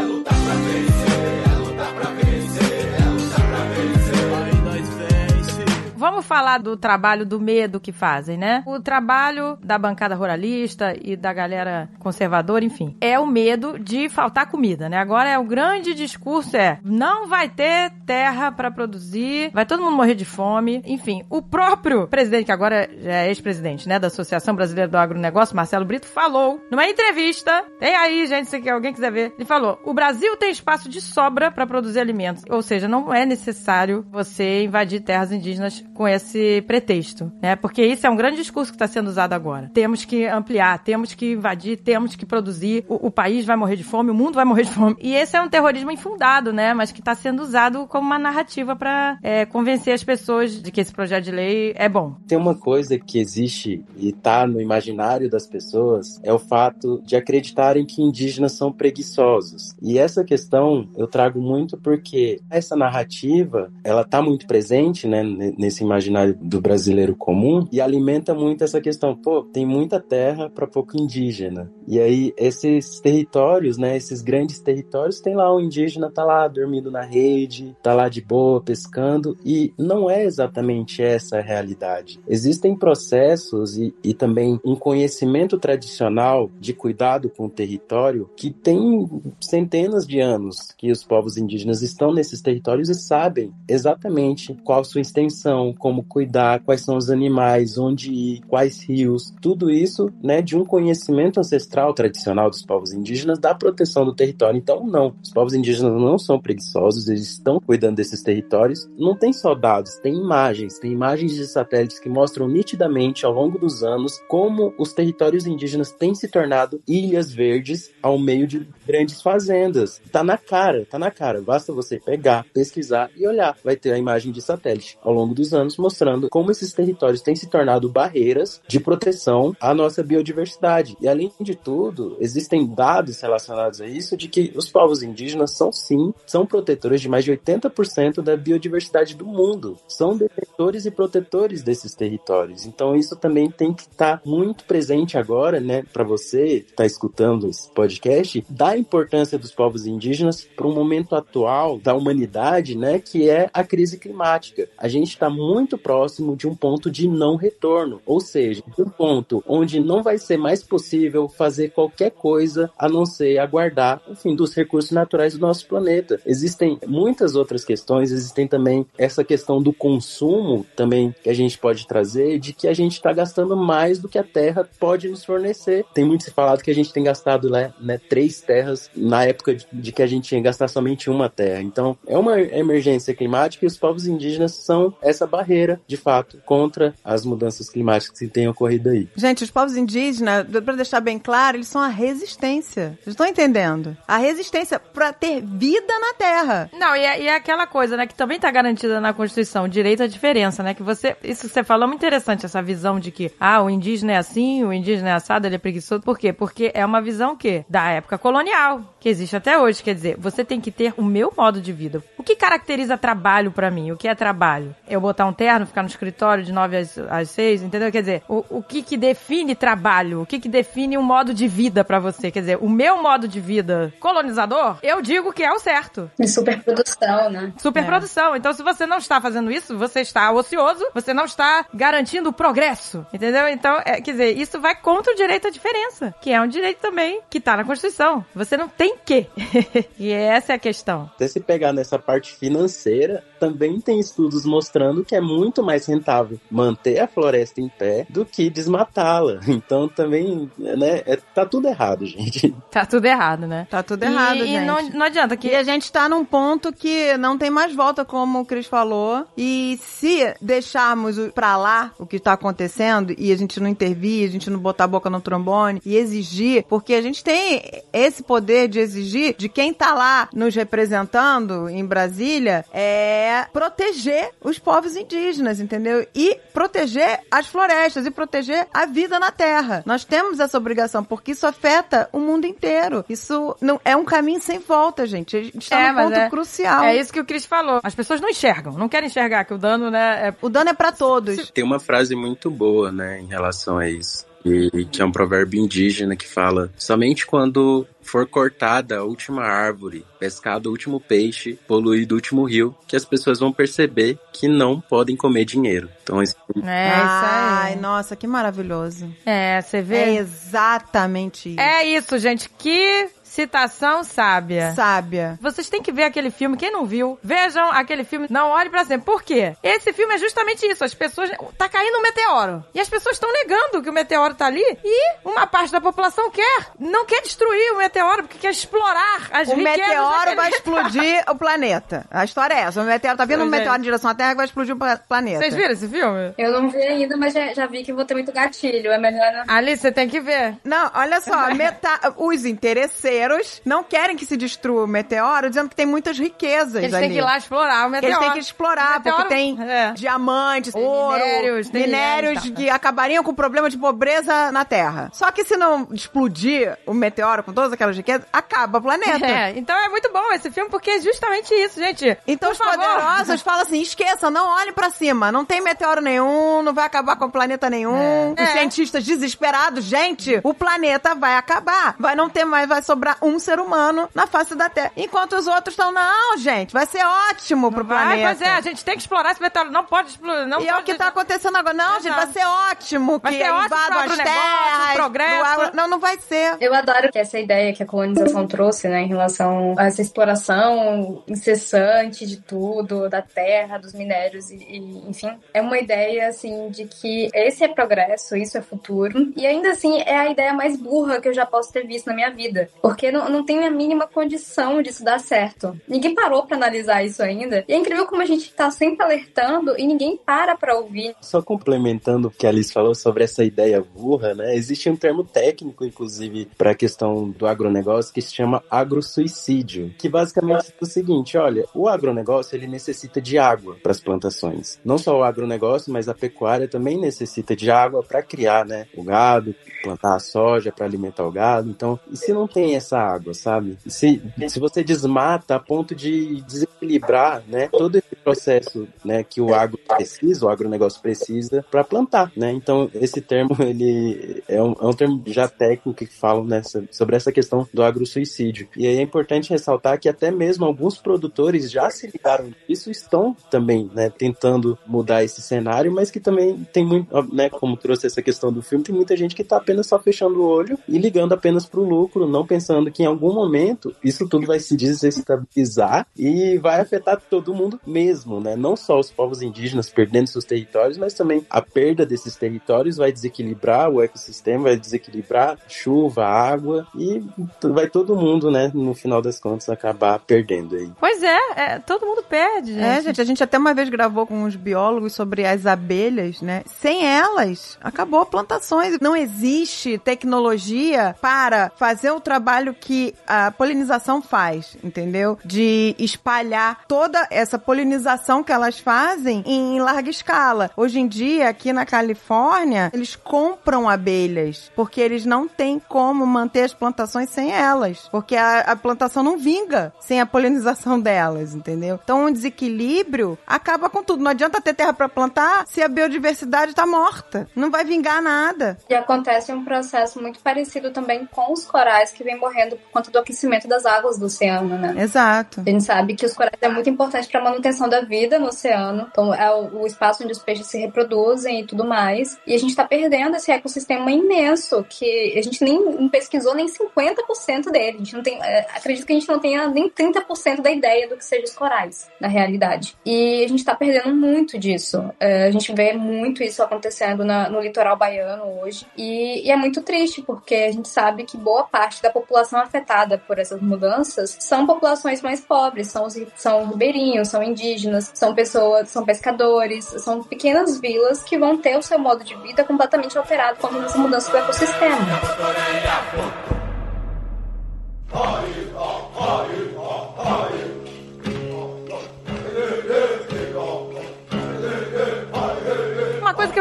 Vamos 5.96 6.26
falar 6.26 6.58
do 6.58 6.76
trabalho 6.76 7.24
do 7.24 7.40
medo 7.40 7.80
que 7.80 7.90
fazem, 7.90 8.36
né? 8.36 8.62
O 8.66 8.78
trabalho 8.78 9.56
da 9.62 9.78
bancada 9.78 10.14
ruralista 10.14 10.94
e 11.02 11.16
da 11.16 11.32
galera 11.32 11.88
conservadora, 11.98 12.64
enfim, 12.64 12.94
é 13.00 13.18
o 13.18 13.26
medo 13.26 13.78
de 13.78 14.08
faltar 14.10 14.50
comida, 14.50 14.90
né? 14.90 14.98
Agora 14.98 15.30
é 15.30 15.38
o 15.38 15.44
grande 15.44 15.94
discurso 15.94 16.56
é: 16.56 16.78
não 16.84 17.28
vai 17.28 17.48
ter 17.48 17.90
terra 18.04 18.52
pra 18.52 18.70
produzir, 18.70 19.50
vai 19.52 19.64
todo 19.64 19.82
mundo 19.82 19.96
morrer 19.96 20.14
de 20.14 20.26
fome. 20.26 20.82
Enfim, 20.84 21.24
o 21.30 21.40
próprio 21.40 22.06
presidente 22.06 22.46
que 22.46 22.52
agora 22.52 22.88
é 23.02 23.28
ex-presidente, 23.28 23.88
né, 23.88 23.98
da 23.98 24.08
Associação 24.08 24.54
Brasileira 24.54 24.90
do 24.90 24.98
Agronegócio, 24.98 25.56
Marcelo 25.56 25.84
Brito, 25.84 26.06
falou 26.06 26.60
numa 26.70 26.86
entrevista, 26.86 27.64
tem 27.80 27.96
aí, 27.96 28.26
gente, 28.26 28.50
se 28.50 28.68
alguém 28.68 28.92
quiser 28.92 29.10
ver, 29.10 29.32
ele 29.36 29.46
falou: 29.46 29.80
"O 29.84 29.94
Brasil 29.94 30.36
tem 30.36 30.50
espaço 30.50 30.88
de 30.88 31.00
sobra 31.00 31.50
pra 31.50 31.66
produzir 31.66 32.00
alimentos, 32.00 32.44
ou 32.50 32.60
seja, 32.60 32.86
não 32.86 33.14
é 33.14 33.24
necessário 33.24 34.06
você 34.10 34.64
invadir 34.64 35.00
terras 35.00 35.32
indígenas 35.32 35.84
com 35.96 36.06
esse 36.06 36.62
pretexto, 36.62 37.32
né? 37.40 37.56
Porque 37.56 37.84
isso 37.84 38.06
é 38.06 38.10
um 38.10 38.16
grande 38.16 38.36
discurso 38.36 38.70
que 38.70 38.76
está 38.76 38.86
sendo 38.86 39.08
usado 39.08 39.32
agora. 39.32 39.70
Temos 39.72 40.04
que 40.04 40.26
ampliar, 40.26 40.78
temos 40.82 41.14
que 41.14 41.32
invadir, 41.32 41.78
temos 41.78 42.14
que 42.14 42.26
produzir, 42.26 42.84
o, 42.88 43.06
o 43.06 43.10
país 43.10 43.44
vai 43.44 43.56
morrer 43.56 43.76
de 43.76 43.84
fome, 43.84 44.10
o 44.10 44.14
mundo 44.14 44.34
vai 44.34 44.44
morrer 44.44 44.64
de 44.64 44.70
fome. 44.70 44.96
E 45.00 45.14
esse 45.14 45.36
é 45.36 45.40
um 45.40 45.48
terrorismo 45.48 45.90
infundado, 45.90 46.52
né? 46.52 46.74
Mas 46.74 46.92
que 46.92 47.00
está 47.00 47.14
sendo 47.14 47.42
usado 47.42 47.86
como 47.86 48.06
uma 48.06 48.18
narrativa 48.18 48.76
para 48.76 49.18
convencer 49.50 49.94
as 49.94 50.04
pessoas 50.04 50.62
de 50.62 50.70
que 50.70 50.80
esse 50.80 50.92
projeto 50.92 51.24
de 51.24 51.30
lei 51.30 51.72
é 51.76 51.88
bom. 51.88 52.16
Tem 52.26 52.36
uma 52.36 52.54
coisa 52.54 52.98
que 52.98 53.18
existe 53.18 53.82
e 53.96 54.12
tá 54.12 54.46
no 54.46 54.60
imaginário 54.60 55.30
das 55.30 55.46
pessoas, 55.46 56.20
é 56.22 56.32
o 56.32 56.38
fato 56.38 57.00
de 57.04 57.16
acreditarem 57.16 57.86
que 57.86 58.02
indígenas 58.02 58.52
são 58.52 58.72
preguiçosos. 58.72 59.74
E 59.80 59.98
essa 59.98 60.24
questão 60.24 60.88
eu 60.96 61.06
trago 61.06 61.40
muito 61.40 61.76
porque 61.76 62.40
essa 62.50 62.76
narrativa, 62.76 63.70
ela 63.84 64.04
tá 64.04 64.20
muito 64.20 64.46
presente, 64.46 65.06
né, 65.06 65.22
nesse 65.56 65.84
imaginário 65.86 66.36
do 66.40 66.60
brasileiro 66.60 67.16
comum 67.16 67.66
e 67.72 67.80
alimenta 67.80 68.34
muito 68.34 68.62
essa 68.62 68.80
questão, 68.80 69.16
pô, 69.16 69.42
tem 69.42 69.64
muita 69.64 70.00
terra 70.00 70.50
para 70.50 70.66
pouco 70.66 71.00
indígena. 71.00 71.70
E 71.86 71.98
aí 71.98 72.34
esses 72.36 73.00
territórios, 73.00 73.78
né, 73.78 73.96
esses 73.96 74.20
grandes 74.20 74.60
territórios, 74.60 75.20
tem 75.20 75.34
lá 75.34 75.54
um 75.54 75.60
indígena 75.60 76.10
tá 76.10 76.24
lá 76.24 76.48
dormindo 76.48 76.90
na 76.90 77.02
rede, 77.02 77.76
tá 77.82 77.94
lá 77.94 78.08
de 78.08 78.20
boa 78.20 78.60
pescando 78.60 79.36
e 79.44 79.72
não 79.78 80.10
é 80.10 80.24
exatamente 80.24 81.02
essa 81.02 81.38
a 81.38 81.42
realidade. 81.42 82.20
Existem 82.26 82.74
processos 82.76 83.78
e, 83.78 83.94
e 84.02 84.12
também 84.12 84.60
um 84.64 84.74
conhecimento 84.74 85.58
tradicional 85.58 86.50
de 86.58 86.72
cuidado 86.72 87.30
com 87.30 87.46
o 87.46 87.50
território 87.50 88.28
que 88.36 88.50
tem 88.50 89.08
centenas 89.40 90.06
de 90.06 90.20
anos 90.20 90.72
que 90.76 90.90
os 90.90 91.04
povos 91.04 91.36
indígenas 91.36 91.82
estão 91.82 92.12
nesses 92.12 92.40
territórios 92.40 92.88
e 92.88 92.94
sabem 92.94 93.52
exatamente 93.68 94.54
qual 94.64 94.84
sua 94.84 95.00
extensão, 95.00 95.74
como 95.76 96.04
cuidar, 96.04 96.60
quais 96.60 96.80
são 96.80 96.96
os 96.96 97.10
animais, 97.10 97.78
onde 97.78 98.12
ir, 98.12 98.40
quais 98.48 98.82
rios, 98.82 99.32
tudo 99.40 99.70
isso, 99.70 100.10
né, 100.22 100.42
de 100.42 100.56
um 100.56 100.64
conhecimento 100.64 101.40
ancestral 101.40 101.94
tradicional 101.94 102.50
dos 102.50 102.64
povos 102.64 102.92
indígenas 102.92 103.38
da 103.38 103.54
proteção 103.54 104.04
do 104.04 104.14
território. 104.14 104.58
Então, 104.58 104.86
não, 104.86 105.14
os 105.22 105.30
povos 105.30 105.54
indígenas 105.54 105.92
não 105.92 106.18
são 106.18 106.40
preguiçosos, 106.40 107.08
eles 107.08 107.30
estão 107.30 107.60
cuidando 107.60 107.96
desses 107.96 108.22
territórios. 108.22 108.88
Não 108.98 109.16
tem 109.16 109.32
só 109.32 109.54
dados, 109.54 109.96
tem 109.98 110.14
imagens, 110.14 110.78
tem 110.78 110.92
imagens 110.92 111.34
de 111.34 111.46
satélites 111.46 111.98
que 111.98 112.08
mostram 112.08 112.48
nitidamente 112.48 113.24
ao 113.24 113.32
longo 113.32 113.58
dos 113.58 113.82
anos 113.82 114.20
como 114.28 114.74
os 114.78 114.92
territórios 114.92 115.46
indígenas 115.46 115.92
têm 115.92 116.14
se 116.14 116.28
tornado 116.28 116.80
ilhas 116.86 117.32
verdes 117.32 117.90
ao 118.02 118.18
meio 118.18 118.46
de 118.46 118.66
grandes 118.86 119.20
fazendas. 119.20 120.00
Tá 120.10 120.22
na 120.22 120.38
cara, 120.38 120.86
tá 120.88 120.98
na 120.98 121.10
cara. 121.10 121.40
Basta 121.40 121.72
você 121.72 121.98
pegar, 121.98 122.44
pesquisar 122.52 123.10
e 123.16 123.26
olhar. 123.26 123.56
Vai 123.64 123.76
ter 123.76 123.92
a 123.92 123.98
imagem 123.98 124.32
de 124.32 124.40
satélite 124.40 124.98
ao 125.02 125.12
longo 125.12 125.34
dos 125.34 125.52
anos 125.52 125.65
anos, 125.66 125.76
mostrando 125.76 126.28
como 126.30 126.50
esses 126.50 126.72
territórios 126.72 127.20
têm 127.20 127.34
se 127.34 127.48
tornado 127.48 127.88
barreiras 127.88 128.60
de 128.66 128.80
proteção 128.80 129.54
à 129.60 129.74
nossa 129.74 130.02
biodiversidade. 130.02 130.96
E 131.00 131.08
além 131.08 131.32
de 131.40 131.54
tudo, 131.54 132.16
existem 132.20 132.66
dados 132.66 133.20
relacionados 133.20 133.80
a 133.80 133.86
isso 133.86 134.16
de 134.16 134.28
que 134.28 134.52
os 134.54 134.70
povos 134.70 135.02
indígenas 135.02 135.56
são 135.56 135.72
sim, 135.72 136.14
são 136.26 136.46
protetores 136.46 137.00
de 137.00 137.08
mais 137.08 137.24
de 137.24 137.32
80% 137.32 138.22
da 138.22 138.36
biodiversidade 138.36 139.14
do 139.14 139.26
mundo. 139.26 139.76
São 139.88 140.16
detentores 140.16 140.86
e 140.86 140.90
protetores 140.90 141.62
desses 141.62 141.94
territórios. 141.94 142.64
Então 142.64 142.94
isso 142.94 143.16
também 143.16 143.50
tem 143.50 143.74
que 143.74 143.82
estar 143.82 144.22
muito 144.24 144.64
presente 144.64 145.18
agora, 145.18 145.60
né, 145.60 145.82
para 145.92 146.04
você 146.04 146.60
que 146.60 146.70
está 146.70 146.86
escutando 146.86 147.48
esse 147.48 147.68
podcast, 147.70 148.44
da 148.48 148.76
importância 148.76 149.38
dos 149.38 149.52
povos 149.52 149.86
indígenas 149.86 150.44
para 150.44 150.66
um 150.66 150.74
momento 150.74 151.14
atual 151.14 151.78
da 151.78 151.94
humanidade, 151.94 152.76
né, 152.76 152.98
que 152.98 153.28
é 153.28 153.50
a 153.52 153.64
crise 153.64 153.98
climática. 153.98 154.68
A 154.78 154.88
gente 154.88 155.08
está 155.08 155.28
muito 155.28 155.55
próximo 155.78 156.36
de 156.36 156.46
um 156.46 156.54
ponto 156.54 156.90
de 156.90 157.08
não 157.08 157.36
retorno, 157.36 158.00
ou 158.04 158.20
seja, 158.20 158.62
de 158.76 158.82
um 158.82 158.88
ponto 158.90 159.42
onde 159.46 159.80
não 159.80 160.02
vai 160.02 160.18
ser 160.18 160.36
mais 160.36 160.62
possível 160.62 161.28
fazer 161.28 161.70
qualquer 161.70 162.10
coisa 162.10 162.70
a 162.78 162.88
não 162.88 163.06
ser 163.06 163.38
aguardar 163.38 164.02
o 164.08 164.14
fim 164.14 164.34
dos 164.34 164.54
recursos 164.54 164.90
naturais 164.90 165.32
do 165.34 165.40
nosso 165.40 165.66
planeta. 165.66 166.20
Existem 166.26 166.78
muitas 166.86 167.34
outras 167.34 167.64
questões, 167.64 168.12
existem 168.12 168.46
também 168.46 168.84
essa 168.98 169.24
questão 169.24 169.62
do 169.62 169.72
consumo 169.72 170.66
também 170.76 171.14
que 171.22 171.30
a 171.30 171.34
gente 171.34 171.58
pode 171.58 171.86
trazer, 171.86 172.38
de 172.38 172.52
que 172.52 172.68
a 172.68 172.74
gente 172.74 172.92
está 172.92 173.12
gastando 173.12 173.56
mais 173.56 173.98
do 173.98 174.08
que 174.08 174.18
a 174.18 174.24
Terra 174.24 174.68
pode 174.78 175.08
nos 175.08 175.24
fornecer. 175.24 175.86
Tem 175.94 176.04
muito 176.04 176.24
se 176.24 176.30
falado 176.30 176.62
que 176.62 176.70
a 176.70 176.74
gente 176.74 176.92
tem 176.92 177.04
gastado 177.04 177.48
né, 177.48 177.72
né, 177.80 177.98
três 177.98 178.40
terras 178.40 178.90
na 178.94 179.24
época 179.24 179.54
de, 179.54 179.66
de 179.72 179.92
que 179.92 180.02
a 180.02 180.06
gente 180.06 180.26
que 180.26 180.40
gastar 180.40 180.68
somente 180.68 181.08
uma 181.08 181.28
terra. 181.28 181.62
Então, 181.62 181.96
é 182.06 182.16
uma 182.16 182.40
emergência 182.40 183.14
climática 183.14 183.64
e 183.64 183.68
os 183.68 183.76
povos 183.76 184.06
indígenas 184.06 184.52
são 184.52 184.94
essa 185.00 185.26
barreira, 185.36 185.80
de 185.86 185.96
fato, 185.96 186.38
contra 186.44 186.94
as 187.04 187.24
mudanças 187.24 187.68
climáticas 187.68 188.18
que 188.18 188.26
têm 188.26 188.48
ocorrido 188.48 188.90
aí. 188.90 189.08
Gente, 189.16 189.44
os 189.44 189.50
povos 189.50 189.76
indígenas, 189.76 190.46
para 190.64 190.76
deixar 190.76 191.00
bem 191.00 191.18
claro, 191.18 191.56
eles 191.56 191.68
são 191.68 191.80
a 191.80 191.88
resistência. 191.88 192.98
Vocês 193.02 193.14
estão 193.14 193.26
entendendo? 193.26 193.96
A 194.06 194.16
resistência 194.16 194.78
para 194.78 195.12
ter 195.12 195.42
vida 195.42 195.92
na 195.98 196.14
Terra. 196.14 196.70
Não, 196.72 196.96
e 196.96 197.00
é, 197.00 197.22
e 197.22 197.26
é 197.28 197.34
aquela 197.34 197.66
coisa, 197.66 197.96
né, 197.96 198.06
que 198.06 198.14
também 198.14 198.38
tá 198.38 198.50
garantida 198.50 199.00
na 199.00 199.12
Constituição, 199.12 199.64
o 199.64 199.68
direito 199.68 200.02
à 200.02 200.06
diferença, 200.06 200.62
né, 200.62 200.74
que 200.74 200.82
você, 200.82 201.16
isso 201.22 201.46
que 201.46 201.52
você 201.52 201.64
falou 201.64 201.84
é 201.84 201.88
muito 201.88 202.00
interessante, 202.00 202.46
essa 202.46 202.62
visão 202.62 202.98
de 202.98 203.10
que, 203.10 203.30
ah, 203.38 203.62
o 203.62 203.70
indígena 203.70 204.12
é 204.12 204.16
assim, 204.16 204.64
o 204.64 204.72
indígena 204.72 205.10
é 205.10 205.12
assado, 205.12 205.46
ele 205.46 205.56
é 205.56 205.58
preguiçoso, 205.58 206.02
por 206.02 206.18
quê? 206.18 206.32
Porque 206.32 206.70
é 206.74 206.84
uma 206.84 207.00
visão 207.00 207.36
que 207.36 207.64
da 207.68 207.88
época 207.90 208.18
colonial, 208.18 208.96
que 209.00 209.08
existe 209.08 209.36
até 209.36 209.58
hoje, 209.58 209.82
quer 209.82 209.94
dizer, 209.94 210.16
você 210.18 210.44
tem 210.44 210.60
que 210.60 210.70
ter 210.70 210.94
o 210.96 211.04
meu 211.04 211.32
modo 211.36 211.60
de 211.60 211.72
vida. 211.72 212.02
O 212.16 212.22
que 212.22 212.36
caracteriza 212.36 212.96
trabalho 212.96 213.50
para 213.50 213.70
mim? 213.70 213.90
O 213.90 213.96
que 213.96 214.08
é 214.08 214.14
trabalho? 214.14 214.74
Eu 214.88 215.00
botar 215.00 215.25
um 215.26 215.32
terno, 215.32 215.66
ficar 215.66 215.82
no 215.82 215.88
escritório 215.88 216.44
de 216.44 216.52
9 216.52 216.76
às, 216.76 216.98
às 216.98 217.30
6, 217.30 217.62
entendeu? 217.62 217.90
Quer 217.90 218.00
dizer, 218.00 218.22
o, 218.28 218.44
o 218.50 218.62
que 218.62 218.82
que 218.82 218.96
define 218.96 219.54
trabalho? 219.54 220.22
O 220.22 220.26
que 220.26 220.40
que 220.40 220.48
define 220.48 220.96
um 220.96 221.02
modo 221.02 221.34
de 221.34 221.46
vida 221.48 221.84
para 221.84 221.98
você? 221.98 222.30
Quer 222.30 222.40
dizer, 222.40 222.58
o 222.60 222.68
meu 222.68 223.02
modo 223.02 223.28
de 223.28 223.40
vida 223.40 223.92
colonizador, 224.00 224.78
eu 224.82 225.00
digo 225.02 225.32
que 225.32 225.42
é 225.42 225.52
o 225.52 225.58
certo. 225.58 226.10
De 226.18 226.28
superprodução, 226.28 227.30
né? 227.30 227.52
Superprodução. 227.58 228.36
Então, 228.36 228.52
se 228.52 228.62
você 228.62 228.86
não 228.86 228.98
está 228.98 229.20
fazendo 229.20 229.50
isso, 229.50 229.76
você 229.76 230.00
está 230.00 230.30
ocioso, 230.32 230.86
você 230.94 231.12
não 231.12 231.24
está 231.24 231.66
garantindo 231.72 232.30
o 232.30 232.32
progresso, 232.32 233.06
entendeu? 233.12 233.48
Então, 233.48 233.80
é, 233.84 234.00
quer 234.00 234.12
dizer, 234.12 234.36
isso 234.36 234.60
vai 234.60 234.74
contra 234.74 235.12
o 235.12 235.16
direito 235.16 235.48
à 235.48 235.50
diferença, 235.50 236.14
que 236.20 236.32
é 236.32 236.40
um 236.40 236.48
direito 236.48 236.78
também 236.78 237.20
que 237.28 237.40
tá 237.40 237.56
na 237.56 237.64
Constituição. 237.64 238.24
Você 238.34 238.56
não 238.56 238.68
tem 238.68 238.96
que. 239.04 239.26
e 239.98 240.12
essa 240.12 240.52
é 240.52 240.56
a 240.56 240.58
questão. 240.58 241.10
Se 241.18 241.40
pegar 241.40 241.72
nessa 241.72 241.98
parte 241.98 242.34
financeira, 242.34 243.22
também 243.38 243.80
tem 243.80 244.00
estudos 244.00 244.44
mostrando 244.44 245.04
que 245.04 245.14
é 245.14 245.20
muito 245.20 245.62
mais 245.62 245.86
rentável 245.86 246.38
manter 246.50 247.00
a 247.00 247.08
floresta 247.08 247.60
em 247.60 247.68
pé 247.68 248.06
do 248.08 248.24
que 248.24 248.50
desmatá-la. 248.50 249.40
Então 249.66 249.88
também, 249.88 250.50
né, 250.58 251.02
é, 251.06 251.16
tá 251.16 251.46
tudo 251.46 251.66
errado, 251.66 252.04
gente. 252.06 252.54
Tá 252.70 252.84
tudo 252.84 253.06
errado, 253.06 253.46
né? 253.46 253.66
Tá 253.70 253.82
tudo 253.82 254.02
errado, 254.02 254.36
e, 254.36 254.46
gente. 254.46 254.62
E 254.62 254.66
não, 254.66 254.90
não 254.90 255.06
adianta 255.06 255.36
que 255.36 255.48
E 255.48 255.56
a 255.56 255.62
gente 255.62 255.90
tá 255.90 256.08
num 256.08 256.24
ponto 256.24 256.72
que 256.72 257.16
não 257.16 257.38
tem 257.38 257.50
mais 257.50 257.74
volta, 257.74 258.04
como 258.04 258.40
o 258.40 258.44
Cris 258.44 258.66
falou. 258.66 259.24
E 259.36 259.78
se 259.82 260.34
deixarmos 260.40 261.16
pra 261.34 261.56
lá 261.56 261.92
o 261.98 262.06
que 262.06 262.18
tá 262.18 262.34
acontecendo 262.34 263.14
e 263.16 263.32
a 263.32 263.36
gente 263.36 263.58
não 263.60 263.68
intervir, 263.68 264.28
a 264.28 264.30
gente 264.30 264.50
não 264.50 264.58
botar 264.58 264.84
a 264.84 264.88
boca 264.88 265.08
no 265.08 265.20
trombone 265.20 265.80
e 265.84 265.96
exigir, 265.96 266.64
porque 266.68 266.94
a 266.94 267.02
gente 267.02 267.24
tem 267.24 267.62
esse 267.92 268.22
poder 268.22 268.68
de 268.68 268.78
exigir 268.78 269.34
de 269.36 269.48
quem 269.48 269.72
tá 269.72 269.94
lá 269.94 270.28
nos 270.34 270.54
representando 270.54 271.68
em 271.68 271.84
Brasília 271.84 272.64
é 272.72 273.25
proteger 273.52 274.30
os 274.42 274.58
povos 274.58 274.96
indígenas, 274.96 275.60
entendeu? 275.60 276.06
E 276.14 276.38
proteger 276.52 277.20
as 277.30 277.46
florestas 277.46 278.06
e 278.06 278.10
proteger 278.10 278.66
a 278.72 278.86
vida 278.86 279.18
na 279.18 279.30
terra. 279.30 279.82
Nós 279.86 280.04
temos 280.04 280.40
essa 280.40 280.56
obrigação, 280.58 281.02
porque 281.04 281.32
isso 281.32 281.46
afeta 281.46 282.08
o 282.12 282.18
mundo 282.18 282.46
inteiro. 282.46 283.04
Isso 283.08 283.56
não 283.60 283.80
é 283.84 283.96
um 283.96 284.04
caminho 284.04 284.40
sem 284.40 284.58
volta, 284.58 285.06
gente. 285.06 285.36
A 285.36 285.42
gente 285.42 285.68
tá 285.70 285.78
É, 285.80 285.92
num 285.92 286.02
ponto 286.04 286.14
é- 286.16 286.30
crucial. 286.30 286.84
É 286.84 286.96
isso 286.96 287.12
que 287.12 287.20
o 287.20 287.24
Cris 287.24 287.44
falou. 287.44 287.80
As 287.82 287.94
pessoas 287.94 288.20
não 288.20 288.28
enxergam, 288.28 288.72
não 288.74 288.88
querem 288.88 289.08
enxergar 289.08 289.44
que 289.44 289.54
o 289.54 289.58
dano, 289.58 289.90
né, 289.90 290.28
é 290.28 290.34
O 290.42 290.48
dano 290.48 290.70
é 290.70 290.74
pra 290.74 290.92
todos. 290.92 291.50
Tem 291.50 291.64
uma 291.64 291.80
frase 291.80 292.14
muito 292.14 292.50
boa, 292.50 292.92
né, 292.92 293.20
em 293.20 293.26
relação 293.26 293.78
a 293.78 293.88
isso. 293.88 294.24
E, 294.44 294.84
que 294.84 295.02
é 295.02 295.04
um 295.04 295.10
provérbio 295.10 295.60
indígena 295.60 296.14
que 296.14 296.26
fala: 296.28 296.70
somente 296.76 297.26
quando 297.26 297.84
for 298.06 298.26
cortada 298.26 298.98
a 298.98 299.02
última 299.04 299.42
árvore, 299.42 300.04
pescado 300.18 300.68
o 300.68 300.72
último 300.72 301.00
peixe, 301.00 301.58
poluído 301.66 302.14
o 302.14 302.18
último 302.18 302.44
rio, 302.44 302.74
que 302.86 302.96
as 302.96 303.04
pessoas 303.04 303.38
vão 303.40 303.52
perceber 303.52 304.18
que 304.32 304.48
não 304.48 304.80
podem 304.80 305.16
comer 305.16 305.44
dinheiro. 305.44 305.90
Então, 306.02 306.22
isso 306.22 306.34
É 306.62 306.90
Ai, 306.92 307.70
isso 307.70 307.76
aí. 307.76 307.80
nossa, 307.82 308.16
que 308.16 308.26
maravilhoso. 308.26 309.12
É, 309.24 309.60
você 309.60 309.78
É 309.78 309.82
vê. 309.82 310.16
exatamente 310.18 311.50
isso. 311.50 311.60
É 311.60 311.84
isso, 311.84 312.18
gente. 312.18 312.48
Que 312.58 313.08
citação 313.36 314.02
sábia. 314.02 314.72
Sábia. 314.74 315.38
Vocês 315.42 315.68
têm 315.68 315.82
que 315.82 315.92
ver 315.92 316.04
aquele 316.04 316.30
filme. 316.30 316.56
Quem 316.56 316.70
não 316.72 316.86
viu, 316.86 317.18
vejam 317.22 317.70
aquele 317.70 318.02
filme. 318.02 318.26
Não 318.30 318.48
olhe 318.48 318.70
pra 318.70 318.84
sempre. 318.84 319.04
Por 319.04 319.22
quê? 319.22 319.54
Esse 319.62 319.92
filme 319.92 320.14
é 320.14 320.18
justamente 320.18 320.64
isso. 320.66 320.82
As 320.82 320.94
pessoas. 320.94 321.30
Tá 321.58 321.68
caindo 321.68 321.98
um 321.98 322.02
meteoro. 322.02 322.64
E 322.74 322.80
as 322.80 322.88
pessoas 322.88 323.16
estão 323.16 323.30
negando 323.32 323.82
que 323.82 323.90
o 323.90 323.92
meteoro 323.92 324.34
tá 324.34 324.46
ali. 324.46 324.64
E 324.82 325.16
uma 325.22 325.46
parte 325.46 325.70
da 325.70 325.80
população 325.82 326.30
quer. 326.30 326.66
Não 326.80 327.04
quer 327.04 327.20
destruir 327.22 327.72
o 327.72 327.76
meteoro, 327.78 328.22
porque 328.22 328.38
quer 328.38 328.50
explorar 328.50 329.28
as 329.30 329.48
O 329.48 329.54
riquezas 329.54 329.78
meteoro 329.86 330.10
daquele 330.14 330.36
vai 330.36 330.50
meteoro. 330.50 330.78
explodir 330.88 331.24
o 331.28 331.34
planeta. 331.36 332.06
A 332.10 332.24
história 332.24 332.54
é 332.54 332.60
essa. 332.60 332.80
O 332.80 332.84
meteoro 332.84 333.18
tá 333.18 333.24
vindo 333.26 333.40
um 333.40 333.44
Gente. 333.44 333.50
meteoro 333.58 333.78
em 333.78 333.82
direção 333.82 334.10
à 334.10 334.14
Terra 334.14 334.30
que 334.30 334.36
vai 334.36 334.46
explodir 334.46 334.74
o 334.74 334.78
pla- 334.78 334.96
planeta. 334.96 335.40
Vocês 335.40 335.54
viram 335.54 335.72
esse 335.72 335.86
filme? 335.88 336.34
Eu 336.38 336.52
não 336.52 336.70
vi 336.70 336.82
ainda, 336.82 337.16
mas 337.18 337.34
já, 337.34 337.52
já 337.52 337.66
vi 337.66 337.84
que 337.84 337.92
vou 337.92 338.04
ter 338.06 338.14
muito 338.14 338.32
gatilho. 338.32 338.90
É 338.90 338.98
melhor. 338.98 339.30
não- 339.46 339.54
Ali 339.54 339.76
você 339.76 339.92
tem 339.92 340.08
que 340.08 340.20
ver. 340.20 340.56
Não, 340.64 340.90
olha 340.94 341.20
só, 341.20 341.52
meta- 341.54 342.14
os 342.16 342.44
interesseiros 342.46 343.25
não 343.64 343.82
querem 343.82 344.16
que 344.16 344.24
se 344.26 344.36
destrua 344.36 344.84
o 344.84 344.86
meteoro, 344.86 345.48
dizendo 345.48 345.68
que 345.68 345.76
tem 345.76 345.86
muitas 345.86 346.18
riquezas 346.18 346.82
Eles 346.82 346.94
ali. 346.94 347.04
têm 347.06 347.12
que 347.12 347.18
ir 347.18 347.22
lá 347.22 347.36
explorar 347.36 347.82
o 347.82 347.84
Que 347.86 347.90
meteoro. 347.92 348.14
Eles 348.14 348.18
têm 348.24 348.32
que 348.32 348.38
explorar, 348.38 348.94
Meteoro- 348.98 349.16
porque 349.18 349.34
tem 349.34 349.58
É. 349.62 349.92
diamantes, 349.92 350.72
Tem 350.72 350.82
ouro, 350.84 351.18
minérios, 351.18 351.68
tem 351.70 351.82
minérios 351.82 351.96
minérios, 352.42 352.50
tá. 352.50 352.56
que 352.56 352.70
acabariam 352.70 353.22
com 353.24 353.30
o 353.30 353.34
problema 353.34 353.68
de 353.70 353.76
pobreza 353.78 354.50
na 354.52 354.64
Terra. 354.64 355.10
Só 355.12 355.30
que 355.30 355.44
se 355.44 355.56
não 355.56 355.88
explodir 355.92 356.76
o 356.86 356.94
meteoro 356.94 357.42
com 357.42 357.52
todas 357.52 357.72
aquelas 357.72 357.96
riquezas, 357.96 358.26
acaba 358.32 358.78
o 358.78 358.82
planeta. 358.82 359.16
É, 359.36 359.50
então 359.56 359.76
é 359.76 359.88
muito 359.88 360.10
bom 360.12 360.32
esse 360.32 360.50
filme, 360.50 360.70
porque 360.70 360.90
é 360.90 361.00
justamente 361.00 361.52
isso, 361.54 361.78
gente. 361.80 362.16
Então 362.26 362.48
Por 362.50 362.52
os 362.52 362.58
favor. 362.58 362.72
poderosos 362.78 363.42
falam 363.42 363.62
assim: 363.62 363.80
esqueça, 363.80 364.30
não 364.30 364.48
olhe 364.48 364.72
pra 364.72 364.88
cima, 364.90 365.30
não 365.32 365.44
tem 365.44 365.60
meteoro 365.60 366.00
nenhum, 366.00 366.62
não 366.62 366.72
vai 366.72 366.84
acabar 366.86 367.16
com 367.16 367.26
o 367.26 367.30
planeta 367.30 367.68
nenhum. 367.68 368.32
Os 368.32 368.38
É. 368.38 368.46
cientistas 368.52 369.04
desesperados, 369.04 369.84
gente, 369.84 370.40
o 370.42 370.54
planeta 370.54 371.14
vai 371.14 371.36
acabar. 371.36 371.94
Vai 371.98 372.14
não 372.14 372.28
ter 372.30 372.44
mais, 372.44 372.68
vai 372.68 372.82
sobrar 372.82 373.15
um 373.22 373.38
ser 373.38 373.58
humano 373.58 374.08
na 374.14 374.26
face 374.26 374.54
da 374.54 374.68
Terra. 374.68 374.92
Enquanto 374.96 375.34
os 375.36 375.46
outros 375.46 375.72
estão, 375.72 375.92
não, 375.92 376.36
gente, 376.38 376.72
vai 376.72 376.86
ser 376.86 377.04
ótimo 377.04 377.70
pro 377.72 377.84
Vai, 377.84 378.04
planeta. 378.04 378.28
pois 378.28 378.42
é, 378.42 378.54
a 378.54 378.60
gente 378.60 378.84
tem 378.84 378.94
que 378.94 379.00
explorar 379.00 379.32
esse 379.32 379.40
meteoro. 379.42 379.70
Não 379.70 379.84
pode 379.84 380.10
explorar. 380.10 380.46
Não 380.46 380.60
e 380.60 380.68
é 380.68 380.72
o 380.72 380.74
pode 380.76 380.86
que 380.86 380.94
tá 380.94 381.08
acontecendo 381.08 381.56
agora. 381.56 381.74
Não, 381.74 382.00
gente, 382.00 382.14
vai 382.14 382.26
ser 382.28 382.44
ótimo 382.46 383.18
Vai 383.18 383.32
que 383.32 383.38
ser 383.38 383.50
ótimo 383.50 383.66
invadam 383.66 383.98
as 384.00 384.16
terras. 384.16 384.92
progresso. 384.94 385.36
pro 385.36 385.44
agro- 385.62 385.76
Não, 385.76 385.88
não 385.88 385.98
vai 385.98 386.18
ser. 386.18 386.56
Eu 386.60 386.74
adoro 386.74 387.10
que 387.10 387.18
essa 387.18 387.38
ideia 387.38 387.72
que 387.72 387.82
a 387.82 387.86
colonização 387.86 388.46
trouxe, 388.48 388.88
né, 388.88 389.02
em 389.02 389.08
relação 389.08 389.74
a 389.78 389.86
essa 389.86 390.02
exploração 390.02 391.22
incessante 391.28 392.26
de 392.26 392.36
tudo, 392.38 393.08
da 393.08 393.22
terra, 393.22 393.78
dos 393.78 393.92
minérios 393.92 394.50
e, 394.50 394.56
e, 394.56 395.08
enfim, 395.08 395.30
é 395.54 395.60
uma 395.60 395.78
ideia 395.78 396.28
assim 396.28 396.68
de 396.70 396.84
que 396.86 397.28
esse 397.34 397.64
é 397.64 397.68
progresso, 397.68 398.36
isso 398.36 398.56
é 398.58 398.62
futuro. 398.62 399.32
E 399.36 399.46
ainda 399.46 399.70
assim 399.70 400.00
é 400.04 400.16
a 400.18 400.28
ideia 400.30 400.52
mais 400.52 400.76
burra 400.76 401.20
que 401.20 401.28
eu 401.28 401.34
já 401.34 401.46
posso 401.46 401.72
ter 401.72 401.86
visto 401.86 402.06
na 402.06 402.14
minha 402.14 402.30
vida, 402.30 402.68
porque 402.82 403.05
porque 403.06 403.10
não, 403.10 403.28
não 403.28 403.44
tem 403.44 403.64
a 403.64 403.70
mínima 403.70 404.06
condição 404.06 404.82
disso 404.82 405.04
dar 405.04 405.20
certo. 405.20 405.78
Ninguém 405.86 406.14
parou 406.14 406.44
pra 406.44 406.56
analisar 406.56 407.04
isso 407.04 407.22
ainda. 407.22 407.64
E 407.68 407.72
é 407.72 407.76
incrível 407.76 408.06
como 408.06 408.22
a 408.22 408.26
gente 408.26 408.52
tá 408.52 408.70
sempre 408.70 409.04
alertando 409.04 409.78
e 409.78 409.86
ninguém 409.86 410.16
para 410.16 410.56
pra 410.56 410.76
ouvir. 410.76 411.14
Só 411.20 411.40
complementando 411.40 412.28
o 412.28 412.30
que 412.30 412.46
a 412.46 412.50
Alice 412.50 412.72
falou 412.72 412.94
sobre 412.94 413.24
essa 413.24 413.44
ideia 413.44 413.80
burra, 413.80 414.34
né? 414.34 414.56
Existe 414.56 414.90
um 414.90 414.96
termo 414.96 415.22
técnico, 415.22 415.84
inclusive, 415.84 416.48
para 416.56 416.72
a 416.72 416.74
questão 416.74 417.30
do 417.30 417.46
agronegócio 417.46 418.12
que 418.12 418.22
se 418.22 418.34
chama 418.34 418.62
agrosuicídio, 418.70 419.94
que 419.98 420.08
basicamente 420.08 420.70
é 420.70 420.84
o 420.84 420.86
seguinte: 420.86 421.36
olha, 421.38 421.64
o 421.74 421.88
agronegócio 421.88 422.56
ele 422.56 422.66
necessita 422.66 423.20
de 423.20 423.38
água 423.38 423.76
para 423.82 423.92
as 423.92 424.00
plantações. 424.00 424.80
Não 424.84 424.98
só 424.98 425.16
o 425.16 425.22
agronegócio, 425.22 425.92
mas 425.92 426.08
a 426.08 426.14
pecuária 426.14 426.66
também 426.66 426.98
necessita 426.98 427.54
de 427.54 427.70
água 427.70 428.02
para 428.02 428.22
criar, 428.22 428.64
né, 428.64 428.86
o 428.96 429.04
gado, 429.04 429.54
plantar 429.82 430.16
a 430.16 430.18
soja 430.18 430.72
para 430.72 430.86
alimentar 430.86 431.24
o 431.24 431.30
gado. 431.30 431.70
Então, 431.70 431.98
e 432.10 432.16
se 432.16 432.32
não 432.32 432.48
tem 432.48 432.74
essa 432.74 432.95
água, 432.98 433.34
sabe? 433.34 433.78
Se, 433.86 434.22
se 434.48 434.60
você 434.60 434.82
desmata 434.82 435.56
a 435.56 435.60
ponto 435.60 435.94
de 435.94 436.40
desequilibrar, 436.42 437.42
né, 437.48 437.68
todo 437.68 437.96
esse 437.96 438.14
processo, 438.16 438.88
né, 439.04 439.22
que 439.22 439.40
o 439.40 439.54
agro 439.54 439.78
precisa, 439.78 440.46
o 440.46 440.48
agronegócio 440.48 441.00
precisa 441.00 441.64
para 441.70 441.84
plantar, 441.84 442.32
né? 442.36 442.52
Então, 442.52 442.90
esse 442.94 443.20
termo 443.20 443.56
ele 443.62 444.42
é 444.48 444.62
um, 444.62 444.72
é 444.72 444.86
um 444.86 444.92
termo 444.92 445.22
já 445.26 445.48
técnico 445.48 445.94
que 445.94 446.06
fala 446.06 446.44
nessa, 446.44 446.84
sobre 446.90 447.16
essa 447.16 447.32
questão 447.32 447.66
do 447.72 447.82
agrosuicídio. 447.82 448.68
E 448.76 448.86
aí 448.86 448.98
é 448.98 449.02
importante 449.02 449.50
ressaltar 449.50 449.98
que 449.98 450.08
até 450.08 450.30
mesmo 450.30 450.64
alguns 450.64 450.98
produtores 450.98 451.70
já 451.70 451.90
se 451.90 452.06
ligaram 452.06 452.50
disso, 452.68 452.90
estão 452.90 453.36
também, 453.50 453.90
né, 453.94 454.10
tentando 454.10 454.78
mudar 454.86 455.24
esse 455.24 455.40
cenário, 455.42 455.92
mas 455.92 456.10
que 456.10 456.20
também 456.20 456.66
tem 456.72 456.84
muito, 456.84 457.08
né, 457.32 457.48
como 457.48 457.76
trouxe 457.76 458.06
essa 458.06 458.22
questão 458.22 458.52
do 458.52 458.62
filme, 458.62 458.84
tem 458.84 458.94
muita 458.94 459.16
gente 459.16 459.34
que 459.34 459.42
está 459.42 459.56
apenas 459.56 459.86
só 459.86 459.98
fechando 459.98 460.40
o 460.40 460.46
olho 460.46 460.78
e 460.88 460.98
ligando 460.98 461.32
apenas 461.32 461.66
para 461.66 461.80
o 461.80 461.88
lucro, 461.88 462.26
não 462.26 462.46
pensando 462.46 462.75
que 462.90 463.02
em 463.02 463.06
algum 463.06 463.32
momento 463.32 463.94
isso 464.02 464.28
tudo 464.28 464.46
vai 464.46 464.60
se 464.60 464.76
desestabilizar 464.76 466.06
e 466.16 466.58
vai 466.58 466.80
afetar 466.80 467.20
todo 467.30 467.54
mundo 467.54 467.80
mesmo, 467.86 468.40
né? 468.40 468.56
Não 468.56 468.76
só 468.76 468.98
os 468.98 469.10
povos 469.10 469.42
indígenas 469.42 469.90
perdendo 469.90 470.28
seus 470.28 470.44
territórios, 470.44 470.98
mas 470.98 471.14
também 471.14 471.44
a 471.50 471.62
perda 471.62 472.04
desses 472.04 472.36
territórios 472.36 472.96
vai 472.96 473.12
desequilibrar 473.12 473.90
o 473.90 474.02
ecossistema, 474.02 474.64
vai 474.64 474.76
desequilibrar 474.76 475.58
chuva, 475.68 476.24
água 476.24 476.86
e 476.94 477.22
vai 477.62 477.88
todo 477.88 478.16
mundo, 478.16 478.50
né, 478.50 478.70
no 478.74 478.94
final 478.94 479.20
das 479.22 479.38
contas 479.38 479.68
acabar 479.68 480.18
perdendo 480.18 480.76
aí. 480.76 480.90
Pois 480.98 481.22
é, 481.22 481.38
é, 481.56 481.78
todo 481.78 482.06
mundo 482.06 482.22
perde, 482.22 482.74
gente. 482.74 482.84
É, 482.84 483.02
gente, 483.02 483.20
a 483.20 483.24
gente 483.24 483.42
até 483.42 483.58
uma 483.58 483.74
vez 483.74 483.88
gravou 483.88 484.26
com 484.26 484.44
os 484.44 484.56
biólogos 484.56 485.14
sobre 485.14 485.44
as 485.44 485.66
abelhas, 485.66 486.40
né? 486.40 486.62
Sem 486.80 487.06
elas, 487.06 487.78
acabou 487.80 488.24
plantações. 488.26 488.98
Não 489.00 489.16
existe 489.16 489.98
tecnologia 489.98 491.14
para 491.20 491.70
fazer 491.76 492.10
o 492.10 492.20
trabalho 492.20 492.65
que 492.74 493.14
a 493.26 493.50
polinização 493.50 494.22
faz, 494.22 494.76
entendeu? 494.82 495.38
De 495.44 495.94
espalhar 495.98 496.84
toda 496.86 497.26
essa 497.30 497.58
polinização 497.58 498.42
que 498.42 498.52
elas 498.52 498.78
fazem 498.78 499.42
em 499.46 499.80
larga 499.80 500.10
escala. 500.10 500.70
Hoje 500.76 501.00
em 501.00 501.06
dia, 501.06 501.48
aqui 501.48 501.72
na 501.72 501.86
Califórnia, 501.86 502.90
eles 502.92 503.16
compram 503.16 503.88
abelhas, 503.88 504.70
porque 504.74 505.00
eles 505.00 505.24
não 505.24 505.48
têm 505.48 505.78
como 505.78 506.26
manter 506.26 506.62
as 506.62 506.74
plantações 506.74 507.30
sem 507.30 507.52
elas, 507.52 508.08
porque 508.10 508.36
a, 508.36 508.60
a 508.60 508.76
plantação 508.76 509.22
não 509.22 509.38
vinga 509.38 509.92
sem 510.00 510.20
a 510.20 510.26
polinização 510.26 511.00
delas, 511.00 511.54
entendeu? 511.54 512.00
Então, 512.02 512.26
um 512.26 512.32
desequilíbrio 512.32 513.38
acaba 513.46 513.88
com 513.88 514.02
tudo. 514.02 514.22
Não 514.22 514.30
adianta 514.30 514.60
ter 514.60 514.74
terra 514.74 514.92
para 514.92 515.08
plantar 515.08 515.66
se 515.66 515.82
a 515.82 515.88
biodiversidade 515.88 516.74
tá 516.74 516.86
morta. 516.86 517.48
Não 517.54 517.70
vai 517.70 517.84
vingar 517.84 518.22
nada. 518.22 518.78
E 518.88 518.94
acontece 518.94 519.52
um 519.52 519.64
processo 519.64 520.20
muito 520.20 520.40
parecido 520.40 520.90
também 520.90 521.26
com 521.26 521.52
os 521.52 521.64
corais 521.64 522.12
que 522.12 522.24
vem 522.24 522.38
morrendo 522.38 522.55
por 522.76 522.90
conta 522.90 523.10
do 523.10 523.18
aquecimento 523.18 523.68
das 523.68 523.84
águas 523.84 524.18
do 524.18 524.26
oceano, 524.26 524.78
né? 524.78 524.94
Exato. 524.98 525.62
A 525.66 525.70
gente 525.70 525.84
sabe 525.84 526.14
que 526.14 526.24
os 526.24 526.32
corais 526.32 526.56
é 526.60 526.68
muito 526.68 526.88
importante 526.88 527.28
para 527.28 527.40
a 527.40 527.44
manutenção 527.44 527.88
da 527.88 528.00
vida 528.00 528.38
no 528.38 528.46
oceano. 528.46 529.06
Então, 529.10 529.34
é 529.34 529.50
o, 529.50 529.82
o 529.82 529.86
espaço 529.86 530.24
onde 530.24 530.32
os 530.32 530.38
peixes 530.38 530.66
se 530.66 530.78
reproduzem 530.78 531.60
e 531.60 531.66
tudo 531.66 531.84
mais. 531.84 532.38
E 532.46 532.54
a 532.54 532.58
gente 532.58 532.70
está 532.70 532.84
perdendo 532.84 533.36
esse 533.36 533.50
ecossistema 533.50 534.10
imenso 534.10 534.84
que 534.88 535.34
a 535.36 535.42
gente 535.42 535.62
nem 535.62 536.08
pesquisou 536.08 536.54
nem 536.54 536.66
50% 536.66 537.70
dele. 537.70 537.96
A 537.96 537.98
gente 537.98 538.14
não 538.14 538.22
tem, 538.22 538.42
é, 538.42 538.66
acredito 538.74 539.06
que 539.06 539.12
a 539.12 539.18
gente 539.18 539.28
não 539.28 539.38
tenha 539.38 539.68
nem 539.68 539.88
30% 539.90 540.62
da 540.62 540.70
ideia 540.70 541.08
do 541.08 541.16
que 541.16 541.24
sejam 541.24 541.44
os 541.44 541.54
corais, 541.54 542.08
na 542.20 542.28
realidade. 542.28 542.96
E 543.04 543.44
a 543.44 543.48
gente 543.48 543.60
está 543.60 543.74
perdendo 543.74 544.14
muito 544.14 544.58
disso. 544.58 545.10
É, 545.18 545.44
a 545.44 545.50
gente 545.50 545.72
vê 545.74 545.92
muito 545.92 546.42
isso 546.42 546.62
acontecendo 546.62 547.24
na, 547.24 547.48
no 547.48 547.60
litoral 547.60 547.96
baiano 547.96 548.60
hoje. 548.60 548.86
E, 548.96 549.46
e 549.46 549.50
é 549.50 549.56
muito 549.56 549.82
triste, 549.82 550.22
porque 550.22 550.54
a 550.54 550.72
gente 550.72 550.88
sabe 550.88 551.24
que 551.24 551.36
boa 551.36 551.64
parte 551.64 552.02
da 552.02 552.10
população 552.10 552.45
afetada 552.54 553.18
por 553.18 553.38
essas 553.38 553.60
mudanças 553.60 554.36
são 554.40 554.66
populações 554.66 555.22
mais 555.22 555.40
pobres, 555.40 555.88
são, 555.88 556.06
são 556.36 556.68
ribeirinhos, 556.68 557.28
são 557.28 557.42
indígenas, 557.42 558.10
são 558.14 558.34
pessoas, 558.34 558.88
são 558.88 559.04
pescadores, 559.04 559.84
são 559.84 560.22
pequenas 560.22 560.78
vilas 560.80 561.22
que 561.22 561.38
vão 561.38 561.58
ter 561.58 561.76
o 561.76 561.82
seu 561.82 561.98
modo 561.98 562.22
de 562.22 562.34
vida 562.36 562.64
completamente 562.64 563.16
alterado 563.16 563.58
com 563.58 563.82
essa 563.82 563.98
mudança 563.98 564.30
do 564.30 564.36
ecossistema. 564.36 564.96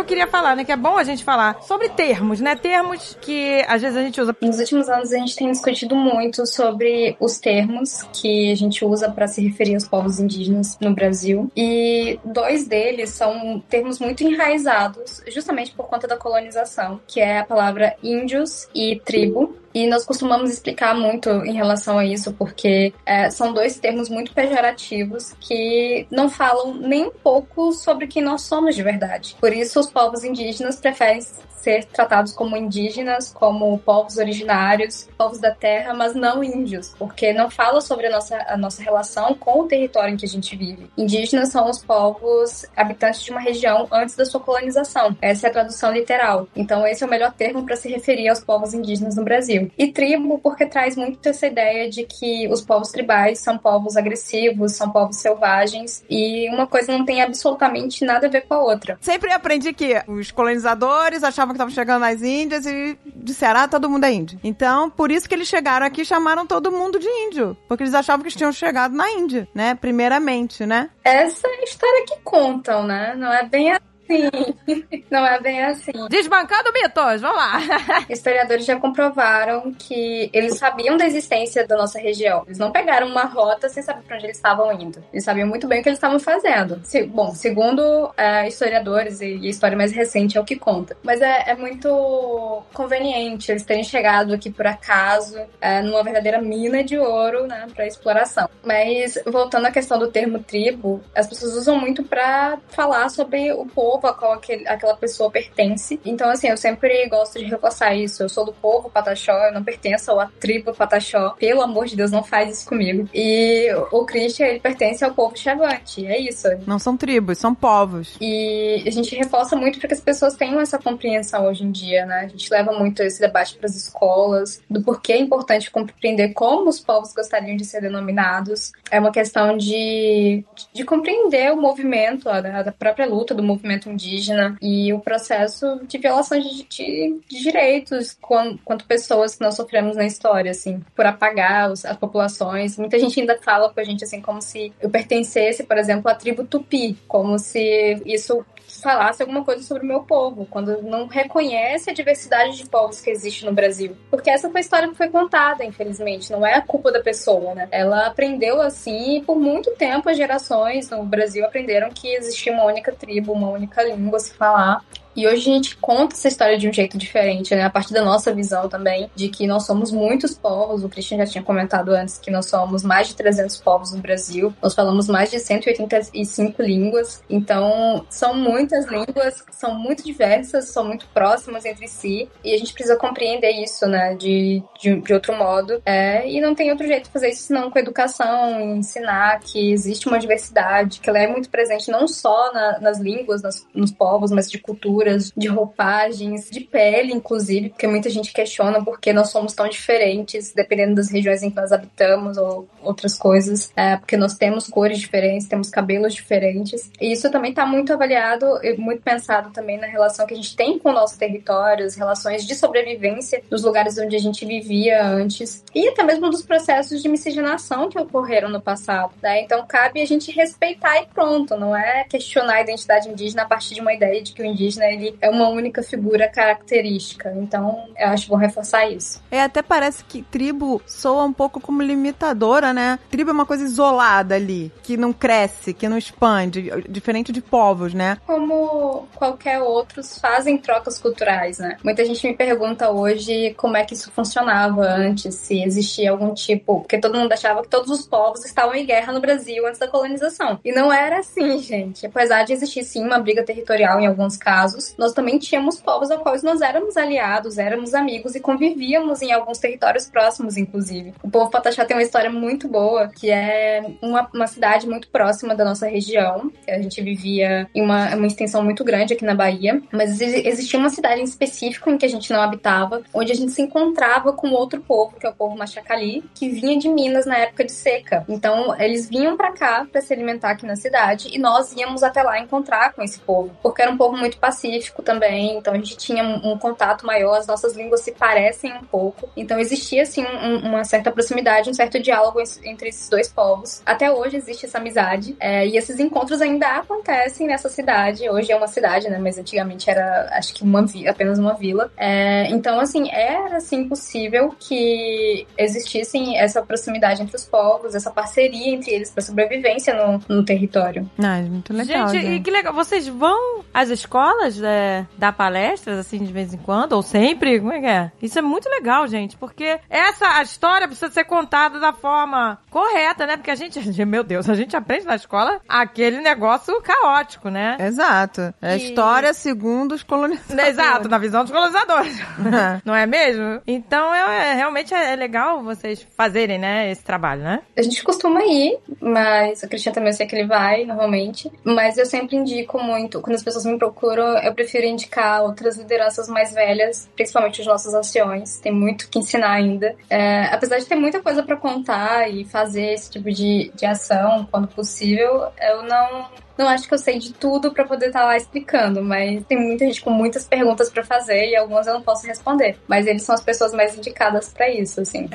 Eu 0.06 0.08
queria 0.08 0.28
falar, 0.28 0.56
né? 0.56 0.64
Que 0.64 0.72
é 0.72 0.78
bom 0.78 0.98
a 0.98 1.04
gente 1.04 1.24
falar 1.24 1.62
sobre 1.64 1.90
termos, 1.90 2.40
né? 2.40 2.56
Termos 2.56 3.18
que 3.20 3.66
às 3.68 3.82
vezes 3.82 3.98
a 3.98 4.02
gente 4.02 4.22
usa. 4.22 4.36
Nos 4.40 4.60
últimos 4.60 4.88
anos 4.88 5.12
a 5.12 5.18
gente 5.18 5.36
tem 5.36 5.52
discutido 5.52 5.96
muito 5.96 6.46
sobre 6.46 7.18
os 7.20 7.40
termos 7.40 8.04
que 8.14 8.52
a 8.52 8.56
gente 8.56 8.86
usa 8.86 9.10
para 9.10 9.28
se 9.28 9.46
referir 9.46 9.74
aos 9.74 9.88
povos 9.88 10.20
indígenas 10.20 10.78
no 10.80 10.94
Brasil. 10.94 11.52
E 11.58 12.20
dois 12.24 12.68
deles 12.68 13.10
são 13.10 13.62
termos 13.68 14.00
muito 14.00 14.24
enraizados, 14.24 15.22
justamente 15.28 15.72
por 15.72 15.88
conta 15.88 16.08
da 16.08 16.18
colonização, 16.18 17.02
que 17.08 17.20
é 17.20 17.40
a 17.40 17.46
palavra 17.46 17.96
índios 18.04 18.68
e 18.76 19.02
tribo. 19.04 19.58
E 19.76 19.86
nós 19.88 20.06
costumamos 20.06 20.50
explicar 20.50 20.96
muito 20.96 21.30
em 21.30 21.54
relação 21.54 22.00
a 22.00 22.06
isso, 22.06 22.32
porque 22.32 22.94
é, 23.06 23.30
são 23.30 23.52
dois 23.52 23.78
termos 23.78 24.08
muito 24.08 24.34
pejorativos 24.34 25.34
que 25.34 26.08
não 26.10 26.30
falam 26.30 26.74
nem 26.76 27.08
um 27.08 27.12
pouco 27.12 27.74
sobre 27.74 28.08
quem 28.08 28.24
nós 28.24 28.44
somos 28.44 28.74
de 28.74 28.82
verdade. 28.82 29.36
Por 29.38 29.52
isso, 29.52 29.78
os 29.78 29.92
povos 29.92 30.24
indígenas 30.24 30.78
preferem 30.78 31.20
ser 31.66 31.84
tratados 31.86 32.32
como 32.32 32.56
indígenas, 32.56 33.34
como 33.34 33.80
povos 33.80 34.18
originários, 34.18 35.10
povos 35.18 35.40
da 35.40 35.50
terra, 35.50 35.96
mas 35.96 36.14
não 36.14 36.44
índios, 36.44 36.94
porque 37.00 37.34
não 37.34 37.50
fala 37.50 37.82
sobre 37.82 38.06
a 38.06 38.12
nossa, 38.12 38.38
a 38.48 38.56
nossa 38.56 38.84
relação 38.84 39.34
com 39.34 39.62
o 39.62 39.68
território 39.68 40.14
em 40.14 40.18
que 40.18 40.26
a 40.26 40.30
gente 40.30 40.56
vive. 40.56 40.92
Indígenas 40.96 41.50
são 41.50 41.68
os 41.68 41.84
povos 41.84 42.68
habitantes 42.78 43.24
de 43.24 43.32
uma 43.32 43.40
região 43.40 43.88
antes 43.92 44.16
da 44.16 44.26
sua 44.26 44.40
colonização. 44.40 45.18
Essa 45.20 45.48
é 45.48 45.50
a 45.50 45.54
tradução 45.54 45.92
literal. 45.92 46.48
Então, 46.56 46.86
esse 46.86 47.04
é 47.04 47.08
o 47.08 47.10
melhor 47.10 47.34
termo 47.34 47.66
para 47.66 47.76
se 47.76 47.90
referir 47.90 48.30
aos 48.30 48.42
povos 48.42 48.76
indígenas 48.76 49.16
no 49.16 49.24
Brasil. 49.24 49.65
E 49.78 49.92
tribo, 49.92 50.40
porque 50.40 50.66
traz 50.66 50.96
muito 50.96 51.28
essa 51.28 51.48
ideia 51.48 51.90
de 51.90 52.04
que 52.04 52.48
os 52.48 52.62
povos 52.62 52.90
tribais 52.90 53.40
são 53.40 53.58
povos 53.58 53.98
agressivos, 53.98 54.74
são 54.74 54.90
povos 54.90 55.18
selvagens, 55.18 56.04
e 56.10 56.50
uma 56.50 56.68
coisa 56.68 56.92
não 56.92 57.06
tem 57.06 57.22
absolutamente 57.22 58.04
nada 58.06 58.28
a 58.28 58.30
ver 58.30 58.42
com 58.42 58.54
a 58.54 58.60
outra. 58.60 58.98
Sempre 59.02 59.32
aprendi 59.32 59.74
que 59.74 60.02
os 60.08 60.32
colonizadores 60.32 61.24
achavam 61.24 61.54
que 61.54 61.58
estavam 61.58 61.74
chegando 61.74 62.02
nas 62.02 62.22
Índias 62.22 62.66
e 62.66 62.98
disseram, 63.16 63.62
ah, 63.62 63.68
todo 63.68 63.90
mundo 63.90 64.06
é 64.06 64.12
índio. 64.12 64.40
Então, 64.44 64.90
por 64.90 65.12
isso 65.12 65.28
que 65.28 65.36
eles 65.36 65.48
chegaram 65.48 65.86
aqui 65.86 66.02
e 66.02 66.06
chamaram 66.06 66.46
todo 66.46 66.72
mundo 66.72 67.00
de 67.00 67.08
índio. 67.08 67.58
Porque 67.68 67.84
eles 67.84 67.94
achavam 67.94 68.22
que 68.22 68.28
eles 68.28 68.38
tinham 68.38 68.52
chegado 68.52 68.96
na 68.96 69.10
Índia, 69.12 69.48
né? 69.54 69.76
Primeiramente, 69.76 70.66
né? 70.66 70.90
Essa 71.04 71.48
é 71.48 71.62
a 71.62 71.64
história 71.64 72.06
que 72.06 72.18
contam, 72.24 72.84
né? 72.84 73.16
Não 73.18 73.32
é 73.32 73.44
bem 73.44 73.74
assim. 74.06 74.54
Não 75.10 75.26
é 75.26 75.40
bem 75.40 75.64
assim. 75.64 75.92
Desbancando 76.10 76.72
mitos, 76.72 77.22
vamos 77.22 77.38
lá. 77.38 77.60
Historiadores 78.10 78.66
já 78.66 78.80
comprovaram 78.80 79.74
que 79.74 80.30
eles 80.32 80.58
sabiam 80.58 80.98
da 80.98 81.06
existência 81.06 81.66
da 81.66 81.76
nossa 81.76 82.00
região. 82.00 82.44
Eles 82.46 82.60
não 82.60 82.72
pegaram 82.72 83.08
uma 83.08 83.26
rota 83.26 83.70
sem 83.70 83.82
saber 83.82 84.04
para 84.04 84.16
onde 84.16 84.26
eles 84.26 84.38
estavam 84.38 84.72
indo. 84.74 85.04
Eles 85.12 85.24
sabiam 85.24 85.48
muito 85.48 85.68
bem 85.68 85.80
o 85.80 85.84
que 85.84 85.90
eles 85.90 85.98
estavam 85.98 86.20
fazendo. 86.20 86.80
Se, 86.84 87.04
bom, 87.04 87.34
segundo 87.34 88.12
é, 88.18 88.48
historiadores, 88.48 89.22
e 89.22 89.26
a 89.26 89.50
história 89.50 89.78
mais 89.78 89.92
recente 89.92 90.38
é 90.38 90.42
o 90.42 90.46
que 90.46 90.56
conta. 90.56 90.98
Mas 91.04 91.22
é, 91.22 91.46
é 91.48 91.56
muito 91.56 92.64
conveniente 92.74 93.52
eles 93.52 93.64
terem 93.64 93.84
chegado 93.84 94.34
aqui 94.34 94.50
por 94.50 94.68
acaso, 94.68 95.40
é, 95.62 95.82
numa 95.82 96.04
verdadeira 96.04 96.42
mina 96.42 96.84
de 96.84 96.98
ouro, 96.98 97.48
né, 97.48 97.68
para 97.74 97.88
exploração. 97.88 98.50
Mas 98.64 99.18
voltando 99.26 99.68
à 99.68 99.72
questão 99.72 99.98
do 99.98 100.12
termo 100.12 100.40
tribo, 100.40 101.02
as 101.16 101.28
pessoas 101.28 101.54
usam 101.56 101.80
muito 101.80 102.04
para 102.04 102.58
falar 102.70 103.10
sobre 103.10 103.52
o 103.54 103.66
povo 103.66 103.95
povo 103.96 104.08
a 104.08 104.14
qual 104.14 104.34
aquele, 104.34 104.68
aquela 104.68 104.96
pessoa 104.96 105.32
pertence. 105.32 106.00
Então, 106.06 106.30
assim, 106.30 106.48
eu 106.48 106.58
sempre 106.58 107.08
gosto 107.08 107.40
de 107.40 107.46
reforçar 107.46 107.96
isso. 107.96 108.24
Eu 108.24 108.30
sou 108.30 108.46
do 108.46 108.54
povo 108.54 108.90
Pataxó, 108.90 109.34
eu 109.46 109.54
não 109.54 109.64
pertenço 109.64 110.12
à 110.20 110.28
tribo 110.40 110.74
Pataxó. 110.74 111.36
Pelo 111.38 111.62
amor 111.62 111.86
de 111.86 111.96
Deus, 111.96 112.12
não 112.12 112.24
faz 112.24 112.58
isso 112.58 112.68
comigo. 112.68 113.10
E 113.14 113.70
o 113.92 114.06
Christian, 114.06 114.48
ele 114.48 114.60
pertence 114.60 115.04
ao 115.04 115.14
povo 115.14 115.38
Xavante. 115.38 116.06
É 116.06 116.20
isso. 116.20 116.48
Não 116.66 116.80
são 116.80 116.98
tribos, 116.98 117.38
são 117.38 117.54
povos. 117.54 118.16
E 118.20 118.84
a 118.86 118.92
gente 118.92 119.16
reforça 119.16 119.56
muito 119.56 119.80
para 119.80 119.88
que 119.88 119.94
as 119.94 120.02
pessoas 120.02 120.36
tenham 120.36 120.60
essa 120.60 120.78
compreensão 120.78 121.46
hoje 121.46 121.64
em 121.64 121.72
dia, 121.72 122.06
né? 122.06 122.22
A 122.26 122.28
gente 122.28 122.50
leva 122.52 122.72
muito 122.72 123.02
esse 123.02 123.20
debate 123.20 123.58
para 123.58 123.66
as 123.66 123.76
escolas, 123.76 124.62
do 124.70 124.82
porquê 124.82 125.14
é 125.14 125.20
importante 125.20 125.72
compreender 125.72 126.34
como 126.34 126.70
os 126.70 126.80
povos 126.80 127.14
gostariam 127.14 127.56
de 127.56 127.66
ser 127.66 127.82
denominados. 127.82 128.72
É 128.92 129.00
uma 129.00 129.12
questão 129.12 129.58
de, 129.58 130.44
de 130.74 130.84
compreender 130.84 131.52
o 131.52 131.58
movimento, 131.58 132.30
a, 132.30 132.38
a 132.38 132.72
própria 132.72 133.06
luta 133.06 133.34
do 133.34 133.44
movimento 133.44 133.85
indígena 133.90 134.58
e 134.62 134.94
o 134.94 135.00
processo 135.00 135.80
de 135.88 135.98
violação 135.98 136.40
de, 136.40 136.64
de, 136.64 137.20
de 137.28 137.40
direitos 137.42 138.18
quanto 138.22 138.86
pessoas 138.86 139.36
que 139.36 139.44
nós 139.44 139.56
sofremos 139.56 139.96
na 139.96 140.06
história, 140.06 140.52
assim, 140.52 140.82
por 140.96 141.06
apagar 141.06 141.72
os, 141.72 141.86
as 141.86 141.98
populações. 141.98 142.78
Muita 142.78 143.00
gente 143.00 143.20
ainda 143.20 143.38
fala 143.42 143.70
com 143.70 143.80
a 143.80 143.84
gente, 143.84 144.04
assim, 144.04 144.22
como 144.22 144.42
se 144.42 144.74
eu 144.82 144.90
pertencesse, 144.90 145.64
por 145.64 145.78
exemplo, 145.78 146.10
à 146.10 146.16
tribo 146.16 146.44
Tupi, 146.44 146.98
como 147.08 147.38
se 147.40 148.02
isso 148.06 148.46
falasse 148.86 149.24
alguma 149.24 149.44
coisa 149.44 149.64
sobre 149.64 149.82
o 149.82 149.88
meu 149.88 150.02
povo, 150.02 150.46
quando 150.46 150.84
não 150.84 151.08
reconhece 151.08 151.90
a 151.90 151.94
diversidade 151.94 152.56
de 152.56 152.70
povos 152.70 153.02
que 153.02 153.10
existe 153.10 153.44
no 153.44 153.52
Brasil. 153.52 153.98
Porque 154.12 154.30
essa 154.30 154.48
foi 154.48 154.60
a 154.60 154.62
história 154.62 154.88
que 154.88 154.94
foi 154.94 155.10
contada, 155.10 155.66
infelizmente, 155.66 156.32
não 156.32 156.46
é 156.46 156.54
a 156.54 156.62
culpa 156.62 156.92
da 156.92 157.02
pessoa, 157.02 157.56
né? 157.56 157.68
Ela 157.72 158.06
aprendeu 158.06 158.62
assim 158.62 159.18
e 159.18 159.24
por 159.24 159.40
muito 159.40 159.72
tempo 159.72 160.08
as 160.08 160.16
gerações 160.16 160.92
no 160.92 161.04
Brasil 161.04 161.44
aprenderam 161.44 161.90
que 161.90 162.14
existia 162.14 162.54
uma 162.54 162.66
única 162.66 162.92
tribo, 162.92 163.34
uma 163.34 163.50
única 163.50 163.82
língua 163.82 164.18
a 164.18 164.20
se 164.20 164.36
falar. 164.36 164.86
E 165.16 165.26
hoje 165.26 165.50
a 165.50 165.54
gente 165.54 165.78
conta 165.78 166.14
essa 166.14 166.28
história 166.28 166.58
de 166.58 166.68
um 166.68 166.74
jeito 166.74 166.98
diferente, 166.98 167.56
né? 167.56 167.64
A 167.64 167.70
partir 167.70 167.94
da 167.94 168.04
nossa 168.04 168.34
visão 168.34 168.68
também, 168.68 169.10
de 169.16 169.30
que 169.30 169.48
nós 169.48 169.66
somos 169.66 169.92
muitos 169.92 170.38
povos. 170.38 170.84
O 170.84 170.90
Christian 170.90 171.20
já 171.20 171.26
tinha 171.26 171.44
comentado 171.44 171.90
antes 171.90 172.18
que 172.18 172.30
nós 172.30 172.48
somos 172.48 172.84
mais 172.84 173.08
de 173.08 173.16
300 173.16 173.62
povos 173.62 173.94
no 173.94 174.02
Brasil. 174.02 174.54
Nós 174.62 174.76
falamos 174.76 175.08
mais 175.08 175.32
de 175.32 175.40
185 175.40 176.62
línguas. 176.62 177.24
Então, 177.30 178.06
são 178.10 178.36
muitas 178.36 178.88
línguas, 178.88 179.44
são 179.52 179.74
muito 179.74 180.04
diversas, 180.04 180.70
são 180.70 180.84
muito 180.84 181.08
próximas 181.14 181.64
entre 181.64 181.88
si. 181.88 182.30
E 182.44 182.54
a 182.54 182.58
gente 182.58 182.74
precisa 182.74 182.98
compreender 182.98 183.52
isso, 183.52 183.88
né? 183.88 184.16
De, 184.16 184.62
de, 184.82 185.00
de 185.00 185.14
outro 185.14 185.34
modo. 185.34 185.82
É, 185.86 186.30
e 186.30 186.42
não 186.42 186.54
tem 186.54 186.72
outro 186.72 186.86
jeito 186.86 187.06
de 187.06 187.12
fazer 187.12 187.30
isso 187.30 187.44
senão 187.44 187.72
com 187.72 187.80
educação, 187.80 188.76
ensinar 188.76 189.40
que 189.40 189.72
existe 189.72 190.08
uma 190.08 190.20
diversidade, 190.20 191.00
que 191.00 191.10
ela 191.10 191.20
é 191.20 191.28
muito 191.28 191.50
presente 191.50 191.90
não 191.90 192.06
só 192.06 192.52
na, 192.52 192.80
nas 192.80 193.00
línguas, 193.00 193.42
nas, 193.42 193.66
nos 193.74 193.92
povos, 193.92 194.32
mas 194.32 194.52
de 194.52 194.60
cultura 194.60 195.05
de 195.36 195.48
roupagens, 195.48 196.50
de 196.50 196.62
pele, 196.62 197.14
inclusive, 197.14 197.70
porque 197.70 197.88
muita 197.88 198.10
gente 198.10 198.34
questiona 198.34 198.84
por 198.84 199.00
que 199.00 199.14
nós 199.14 199.30
somos 199.30 199.54
tão 199.54 199.68
diferentes, 199.68 200.54
dependendo 200.54 200.96
das 200.96 201.10
regiões 201.10 201.44
em 201.44 201.50
que 201.50 201.56
nós 201.56 201.72
habitamos 201.72 202.38
ou 202.38 202.68
outras 202.82 203.18
coisas, 203.18 203.72
é, 203.76 203.98
porque 203.98 204.18
nós 204.18 204.36
temos 204.36 204.68
cores 204.68 205.00
diferentes, 205.00 205.48
temos 205.48 205.70
cabelos 205.70 206.14
diferentes. 206.14 206.92
E 207.00 207.12
isso 207.12 207.30
também 207.32 207.52
está 207.52 207.66
muito 207.66 207.92
avaliado 207.94 208.46
e 208.64 208.76
muito 208.78 209.02
pensado 209.02 209.50
também 209.52 209.78
na 209.78 209.88
relação 209.88 210.26
que 210.26 210.34
a 210.34 210.38
gente 210.38 210.56
tem 210.56 210.78
com 210.80 210.90
o 210.90 210.94
nosso 210.94 211.18
território, 211.18 211.86
as 211.86 211.96
relações 211.96 212.46
de 212.46 212.56
sobrevivência 212.56 213.42
dos 213.50 213.64
lugares 213.64 213.98
onde 213.98 214.16
a 214.16 214.20
gente 214.20 214.46
vivia 214.46 215.06
antes, 215.06 215.64
e 215.74 215.88
até 215.88 216.04
mesmo 216.04 216.30
dos 216.30 216.42
processos 216.42 217.02
de 217.02 217.10
miscigenação 217.10 217.90
que 217.90 218.00
ocorreram 218.00 218.50
no 218.50 218.62
passado. 218.62 219.14
Né? 219.22 219.42
Então 219.42 219.66
cabe 219.68 220.02
a 220.02 220.06
gente 220.06 220.32
respeitar 220.32 221.02
e 221.02 221.08
pronto, 221.08 221.56
não 221.56 221.76
é 221.76 222.04
questionar 222.06 222.56
a 222.56 222.62
identidade 222.62 223.10
indígena 223.10 223.44
a 223.44 223.46
partir 223.46 223.76
de 223.76 223.82
uma 223.82 223.94
ideia 223.94 224.22
de 224.22 224.34
que 224.34 224.42
o 224.42 224.46
indígena 224.46 224.86
ele 224.96 225.18
é 225.22 225.30
uma 225.30 225.50
única 225.50 225.84
figura 225.84 226.28
característica. 226.28 227.34
Então, 227.38 227.90
eu 227.98 228.08
acho 228.08 228.28
bom 228.28 228.38
reforçar 228.38 228.90
isso. 228.90 229.22
É, 229.30 229.42
até 229.42 229.62
parece 229.62 230.04
que 230.04 230.22
tribo 230.24 230.82
soa 230.86 231.24
um 231.24 231.34
pouco 231.34 231.60
como 231.60 231.82
limitadora, 231.82 232.74
né? 232.74 233.00
Tribo 233.12 233.30
é 233.30 233.34
uma 233.34 233.46
coisa 233.46 233.64
isolada 233.64 234.36
ali, 234.36 234.72
que 234.84 234.98
não 234.98 235.14
cresce, 235.14 235.74
que 235.74 235.88
não 235.88 235.98
expande, 235.98 236.72
diferente 236.90 237.32
de 237.32 237.42
povos, 237.42 237.94
né? 237.94 238.18
Como 238.26 239.08
qualquer 239.16 239.62
outros 239.62 240.18
fazem 240.20 240.58
trocas 240.58 241.00
culturais, 241.00 241.60
né? 241.60 241.78
Muita 241.84 242.06
gente 242.06 242.26
me 242.28 242.36
pergunta 242.36 242.90
hoje 242.90 243.54
como 243.58 243.78
é 243.78 243.84
que 243.84 243.94
isso 243.94 244.12
funcionava 244.12 244.82
antes, 244.82 245.36
se 245.36 245.62
existia 245.62 246.12
algum 246.12 246.34
tipo, 246.34 246.82
porque 246.82 246.98
todo 246.98 247.18
mundo 247.18 247.32
achava 247.32 247.62
que 247.62 247.68
todos 247.68 247.90
os 247.90 248.08
povos 248.08 248.46
estavam 248.46 248.76
em 248.76 248.86
guerra 248.86 249.12
no 249.12 249.20
Brasil 249.20 249.66
antes 249.68 249.80
da 249.80 249.88
colonização. 249.88 250.60
E 250.64 250.72
não 250.72 250.92
era 250.92 251.20
assim, 251.20 251.60
gente. 251.60 252.06
Apesar 252.06 252.44
de 252.44 252.54
existir 252.54 252.84
sim 252.84 253.04
uma 253.04 253.20
briga 253.20 253.44
territorial 253.44 254.00
em 254.00 254.08
alguns 254.08 254.38
casos, 254.38 254.85
nós 254.98 255.14
também 255.14 255.40
tínhamos 255.40 255.80
povos 255.80 256.12
aos 256.12 256.22
quais 256.22 256.44
nós 256.44 256.62
éramos 256.62 256.98
aliados, 256.98 257.58
éramos 257.58 257.94
amigos 257.94 258.36
e 258.36 258.40
convivíamos 258.40 259.22
em 259.22 259.32
alguns 259.32 259.58
territórios 259.58 260.06
próximos, 260.06 260.58
inclusive. 260.58 261.14
O 261.24 261.30
povo 261.30 261.50
Pataxá 261.50 261.86
tem 261.86 261.96
uma 261.96 262.04
história 262.04 262.30
muito 262.30 262.68
boa, 262.68 263.08
que 263.08 263.30
é 263.30 263.84
uma, 264.02 264.30
uma 264.34 264.48
cidade 264.48 264.88
muito 264.88 265.08
próxima 265.08 265.56
da 265.56 265.64
nossa 265.64 265.88
região. 265.88 266.52
A 266.68 266.82
gente 266.82 267.02
vivia 267.02 267.68
em 267.74 267.82
uma, 267.82 268.16
uma 268.16 268.28
extensão 268.28 268.64
muito 268.64 268.84
grande 268.84 269.14
aqui 269.14 269.24
na 269.24 269.36
Bahia, 269.36 269.82
mas 269.92 270.20
existia 270.20 270.80
uma 270.80 270.90
cidade 270.90 271.22
em 271.22 271.24
específico 271.24 271.90
em 271.90 271.98
que 271.98 272.06
a 272.06 272.10
gente 272.10 272.32
não 272.32 272.42
habitava, 272.42 273.02
onde 273.14 273.32
a 273.32 273.36
gente 273.36 273.52
se 273.52 273.62
encontrava 273.62 274.34
com 274.34 274.50
outro 274.52 274.82
povo, 274.82 275.16
que 275.18 275.26
é 275.26 275.30
o 275.30 275.36
povo 275.36 275.58
Machacali, 275.58 276.24
que 276.34 276.50
vinha 276.50 276.78
de 276.78 276.90
Minas 276.90 277.26
na 277.26 277.38
época 277.38 277.64
de 277.64 277.72
seca. 277.72 278.26
Então, 278.28 278.76
eles 278.80 279.10
vinham 279.10 279.38
para 279.38 279.52
cá 279.54 279.88
para 279.90 280.02
se 280.02 280.14
alimentar 280.14 280.52
aqui 280.52 280.66
na 280.66 280.76
cidade 280.76 281.30
e 281.32 281.40
nós 281.40 281.74
íamos 281.74 282.04
até 282.04 282.22
lá 282.22 282.40
encontrar 282.40 282.94
com 282.94 283.02
esse 283.02 283.20
povo, 283.20 283.52
porque 283.62 283.82
era 283.82 283.92
um 283.92 283.98
povo 283.98 284.18
muito 284.18 284.38
pacífico 284.38 284.65
específico 284.66 285.02
também, 285.02 285.58
então 285.58 285.74
a 285.74 285.78
gente 285.78 285.98
tinha 285.98 286.24
um, 286.24 286.54
um 286.54 286.58
contato 286.58 287.06
maior, 287.06 287.38
as 287.38 287.48
nossas 287.48 287.76
línguas 287.76 288.02
se 288.02 288.12
parecem 288.12 288.74
um 288.74 288.84
pouco, 288.84 289.30
então 289.36 289.60
existia 289.60 290.04
assim 290.04 290.24
um, 290.24 290.70
uma 290.70 290.84
certa 290.84 291.12
proximidade, 291.12 291.70
um 291.70 291.74
certo 291.74 292.00
diálogo 292.00 292.42
entre 292.64 292.90
esses 292.90 293.10
dois 293.10 293.30
povos. 293.30 293.82
Até 293.86 294.12
hoje 294.12 294.38
existe 294.38 294.66
essa 294.66 294.78
amizade 294.78 295.36
é, 295.40 295.68
e 295.68 295.78
esses 295.78 296.00
encontros 296.00 296.42
ainda 296.42 296.68
acontecem 296.78 297.48
nessa 297.48 297.70
cidade. 297.70 298.30
Hoje 298.30 298.52
é 298.52 298.56
uma 298.56 298.68
cidade, 298.68 299.10
né? 299.10 299.18
Mas 299.18 299.38
antigamente 299.38 299.90
era, 299.90 300.30
acho 300.34 300.54
que 300.54 300.64
uma 300.64 300.86
apenas 301.08 301.40
uma 301.40 301.54
vila. 301.54 301.92
É, 301.98 302.48
então, 302.50 302.80
assim, 302.80 303.10
era 303.12 303.58
assim 303.58 303.88
possível 303.88 304.56
que 304.60 305.48
existissem 305.58 306.38
essa 306.38 306.62
proximidade 306.62 307.22
entre 307.22 307.36
os 307.36 307.44
povos, 307.44 307.96
essa 307.96 308.12
parceria 308.12 308.74
entre 308.74 308.92
eles 308.92 309.10
para 309.10 309.22
sobrevivência 309.22 309.94
no, 309.94 310.22
no 310.28 310.46
território. 310.46 311.10
Ah, 311.18 311.42
muito 311.42 311.74
legal. 311.74 312.08
Gente, 312.10 312.22
gente, 312.22 312.36
e 312.36 312.40
que 312.42 312.52
legal. 312.52 312.74
Vocês 312.74 313.08
vão 313.08 313.64
às 313.74 313.90
escolas 313.90 314.55
é, 314.64 315.06
dar 315.18 315.34
palestras, 315.34 316.00
assim, 316.00 316.18
de 316.20 316.32
vez 316.32 316.54
em 316.54 316.58
quando, 316.58 316.94
ou 316.94 317.02
sempre? 317.02 317.60
Como 317.60 317.72
é 317.74 317.80
que 317.80 317.86
é? 317.86 318.12
Isso 318.22 318.40
é 318.40 318.42
muito 318.42 318.70
legal, 318.70 319.08
gente, 319.08 319.36
porque 319.38 319.80
essa 319.90 320.26
a 320.38 320.42
história 320.42 320.88
precisa 320.88 321.12
ser 321.12 321.24
contada 321.26 321.80
da 321.80 321.94
forma 321.94 322.60
correta, 322.70 323.26
né? 323.26 323.38
Porque 323.38 323.52
a 323.52 323.56
gente, 323.56 323.80
meu 324.06 324.24
Deus, 324.24 324.50
a 324.50 324.54
gente 324.56 324.76
aprende 324.76 325.06
na 325.06 325.16
escola 325.16 325.60
aquele 325.68 326.20
negócio 326.22 326.80
caótico, 326.82 327.50
né? 327.50 327.78
Exato. 327.80 328.54
É 328.62 328.74
a 328.74 328.78
E- 328.78 328.84
história 328.90 329.34
segundo 329.34 329.94
os 329.94 330.04
colonizadores. 330.04 330.66
Exato, 330.76 331.08
na 331.10 331.18
visão 331.18 331.44
dos 331.44 331.52
colonizadores. 331.52 332.20
Não 332.86 332.96
é 332.96 333.06
mesmo? 333.06 333.62
Então, 333.68 334.14
é, 334.14 334.52
é- 334.52 334.54
realmente 334.54 334.94
é, 334.94 335.14
é 335.14 335.16
legal 335.16 335.64
vocês 335.64 336.06
fazerem, 336.18 336.58
né, 336.58 336.90
esse 336.92 337.04
trabalho, 337.04 337.42
né? 337.44 337.62
A 337.78 337.82
gente 337.82 338.04
costuma 338.04 338.44
ir, 338.44 338.78
mas 339.02 339.64
o 339.64 339.68
Cristian 339.70 339.92
também 339.92 340.10
eu 340.10 340.14
sei 340.14 340.26
que 340.28 340.36
ele 340.36 340.48
vai 340.48 340.86
normalmente. 340.86 341.52
Mas 341.64 341.98
eu 341.98 342.06
sempre 342.06 342.36
indico 342.36 342.82
muito, 342.82 343.22
quando 343.22 343.36
as 343.36 343.44
pessoas 343.44 343.66
me 343.66 343.78
procuram, 343.78 344.38
eu 344.46 344.54
prefiro 344.54 344.86
indicar 344.86 345.42
outras 345.42 345.76
lideranças 345.76 346.30
mais 346.30 346.54
velhas, 346.54 347.10
principalmente 347.16 347.62
os 347.62 347.68
nossos 347.68 347.94
anciões. 347.94 348.60
Tem 348.60 348.72
muito 348.72 349.10
que 349.10 349.18
ensinar 349.18 349.52
ainda. 349.52 349.96
É, 350.08 350.46
apesar 350.54 350.78
de 350.78 350.86
ter 350.86 350.96
muita 350.96 351.20
coisa 351.20 351.42
pra 351.42 351.58
contar 351.58 352.30
e 352.30 352.46
fazer 352.46 352.94
esse 352.94 353.10
tipo 353.10 353.32
de, 353.32 353.72
de 353.74 353.86
ação 353.86 354.48
quando 354.52 354.68
possível, 354.68 355.48
eu 355.60 355.84
não. 355.84 356.46
Não 356.58 356.70
acho 356.70 356.88
que 356.88 356.94
eu 356.94 356.98
sei 356.98 357.20
de 357.20 357.34
tudo 357.34 357.74
pra 357.74 357.84
poder 357.84 358.08
estar 358.08 358.24
lá 358.24 358.38
explicando, 358.38 359.04
mas 359.04 359.44
tem 359.46 359.58
muita 359.58 359.84
gente 359.84 360.02
com 360.02 360.10
muitas 360.10 360.48
perguntas 360.48 360.90
pra 360.90 361.04
fazer 361.04 361.50
e 361.50 361.56
algumas 361.56 361.86
eu 361.86 361.96
não 361.96 362.02
posso 362.02 362.26
responder. 362.26 362.78
Mas 362.88 363.08
eles 363.08 363.24
são 363.24 363.36
as 363.36 363.42
pessoas 363.42 363.74
mais 363.74 363.98
indicadas 363.98 364.54
pra 364.54 364.70
isso, 364.70 365.02
assim. 365.02 365.28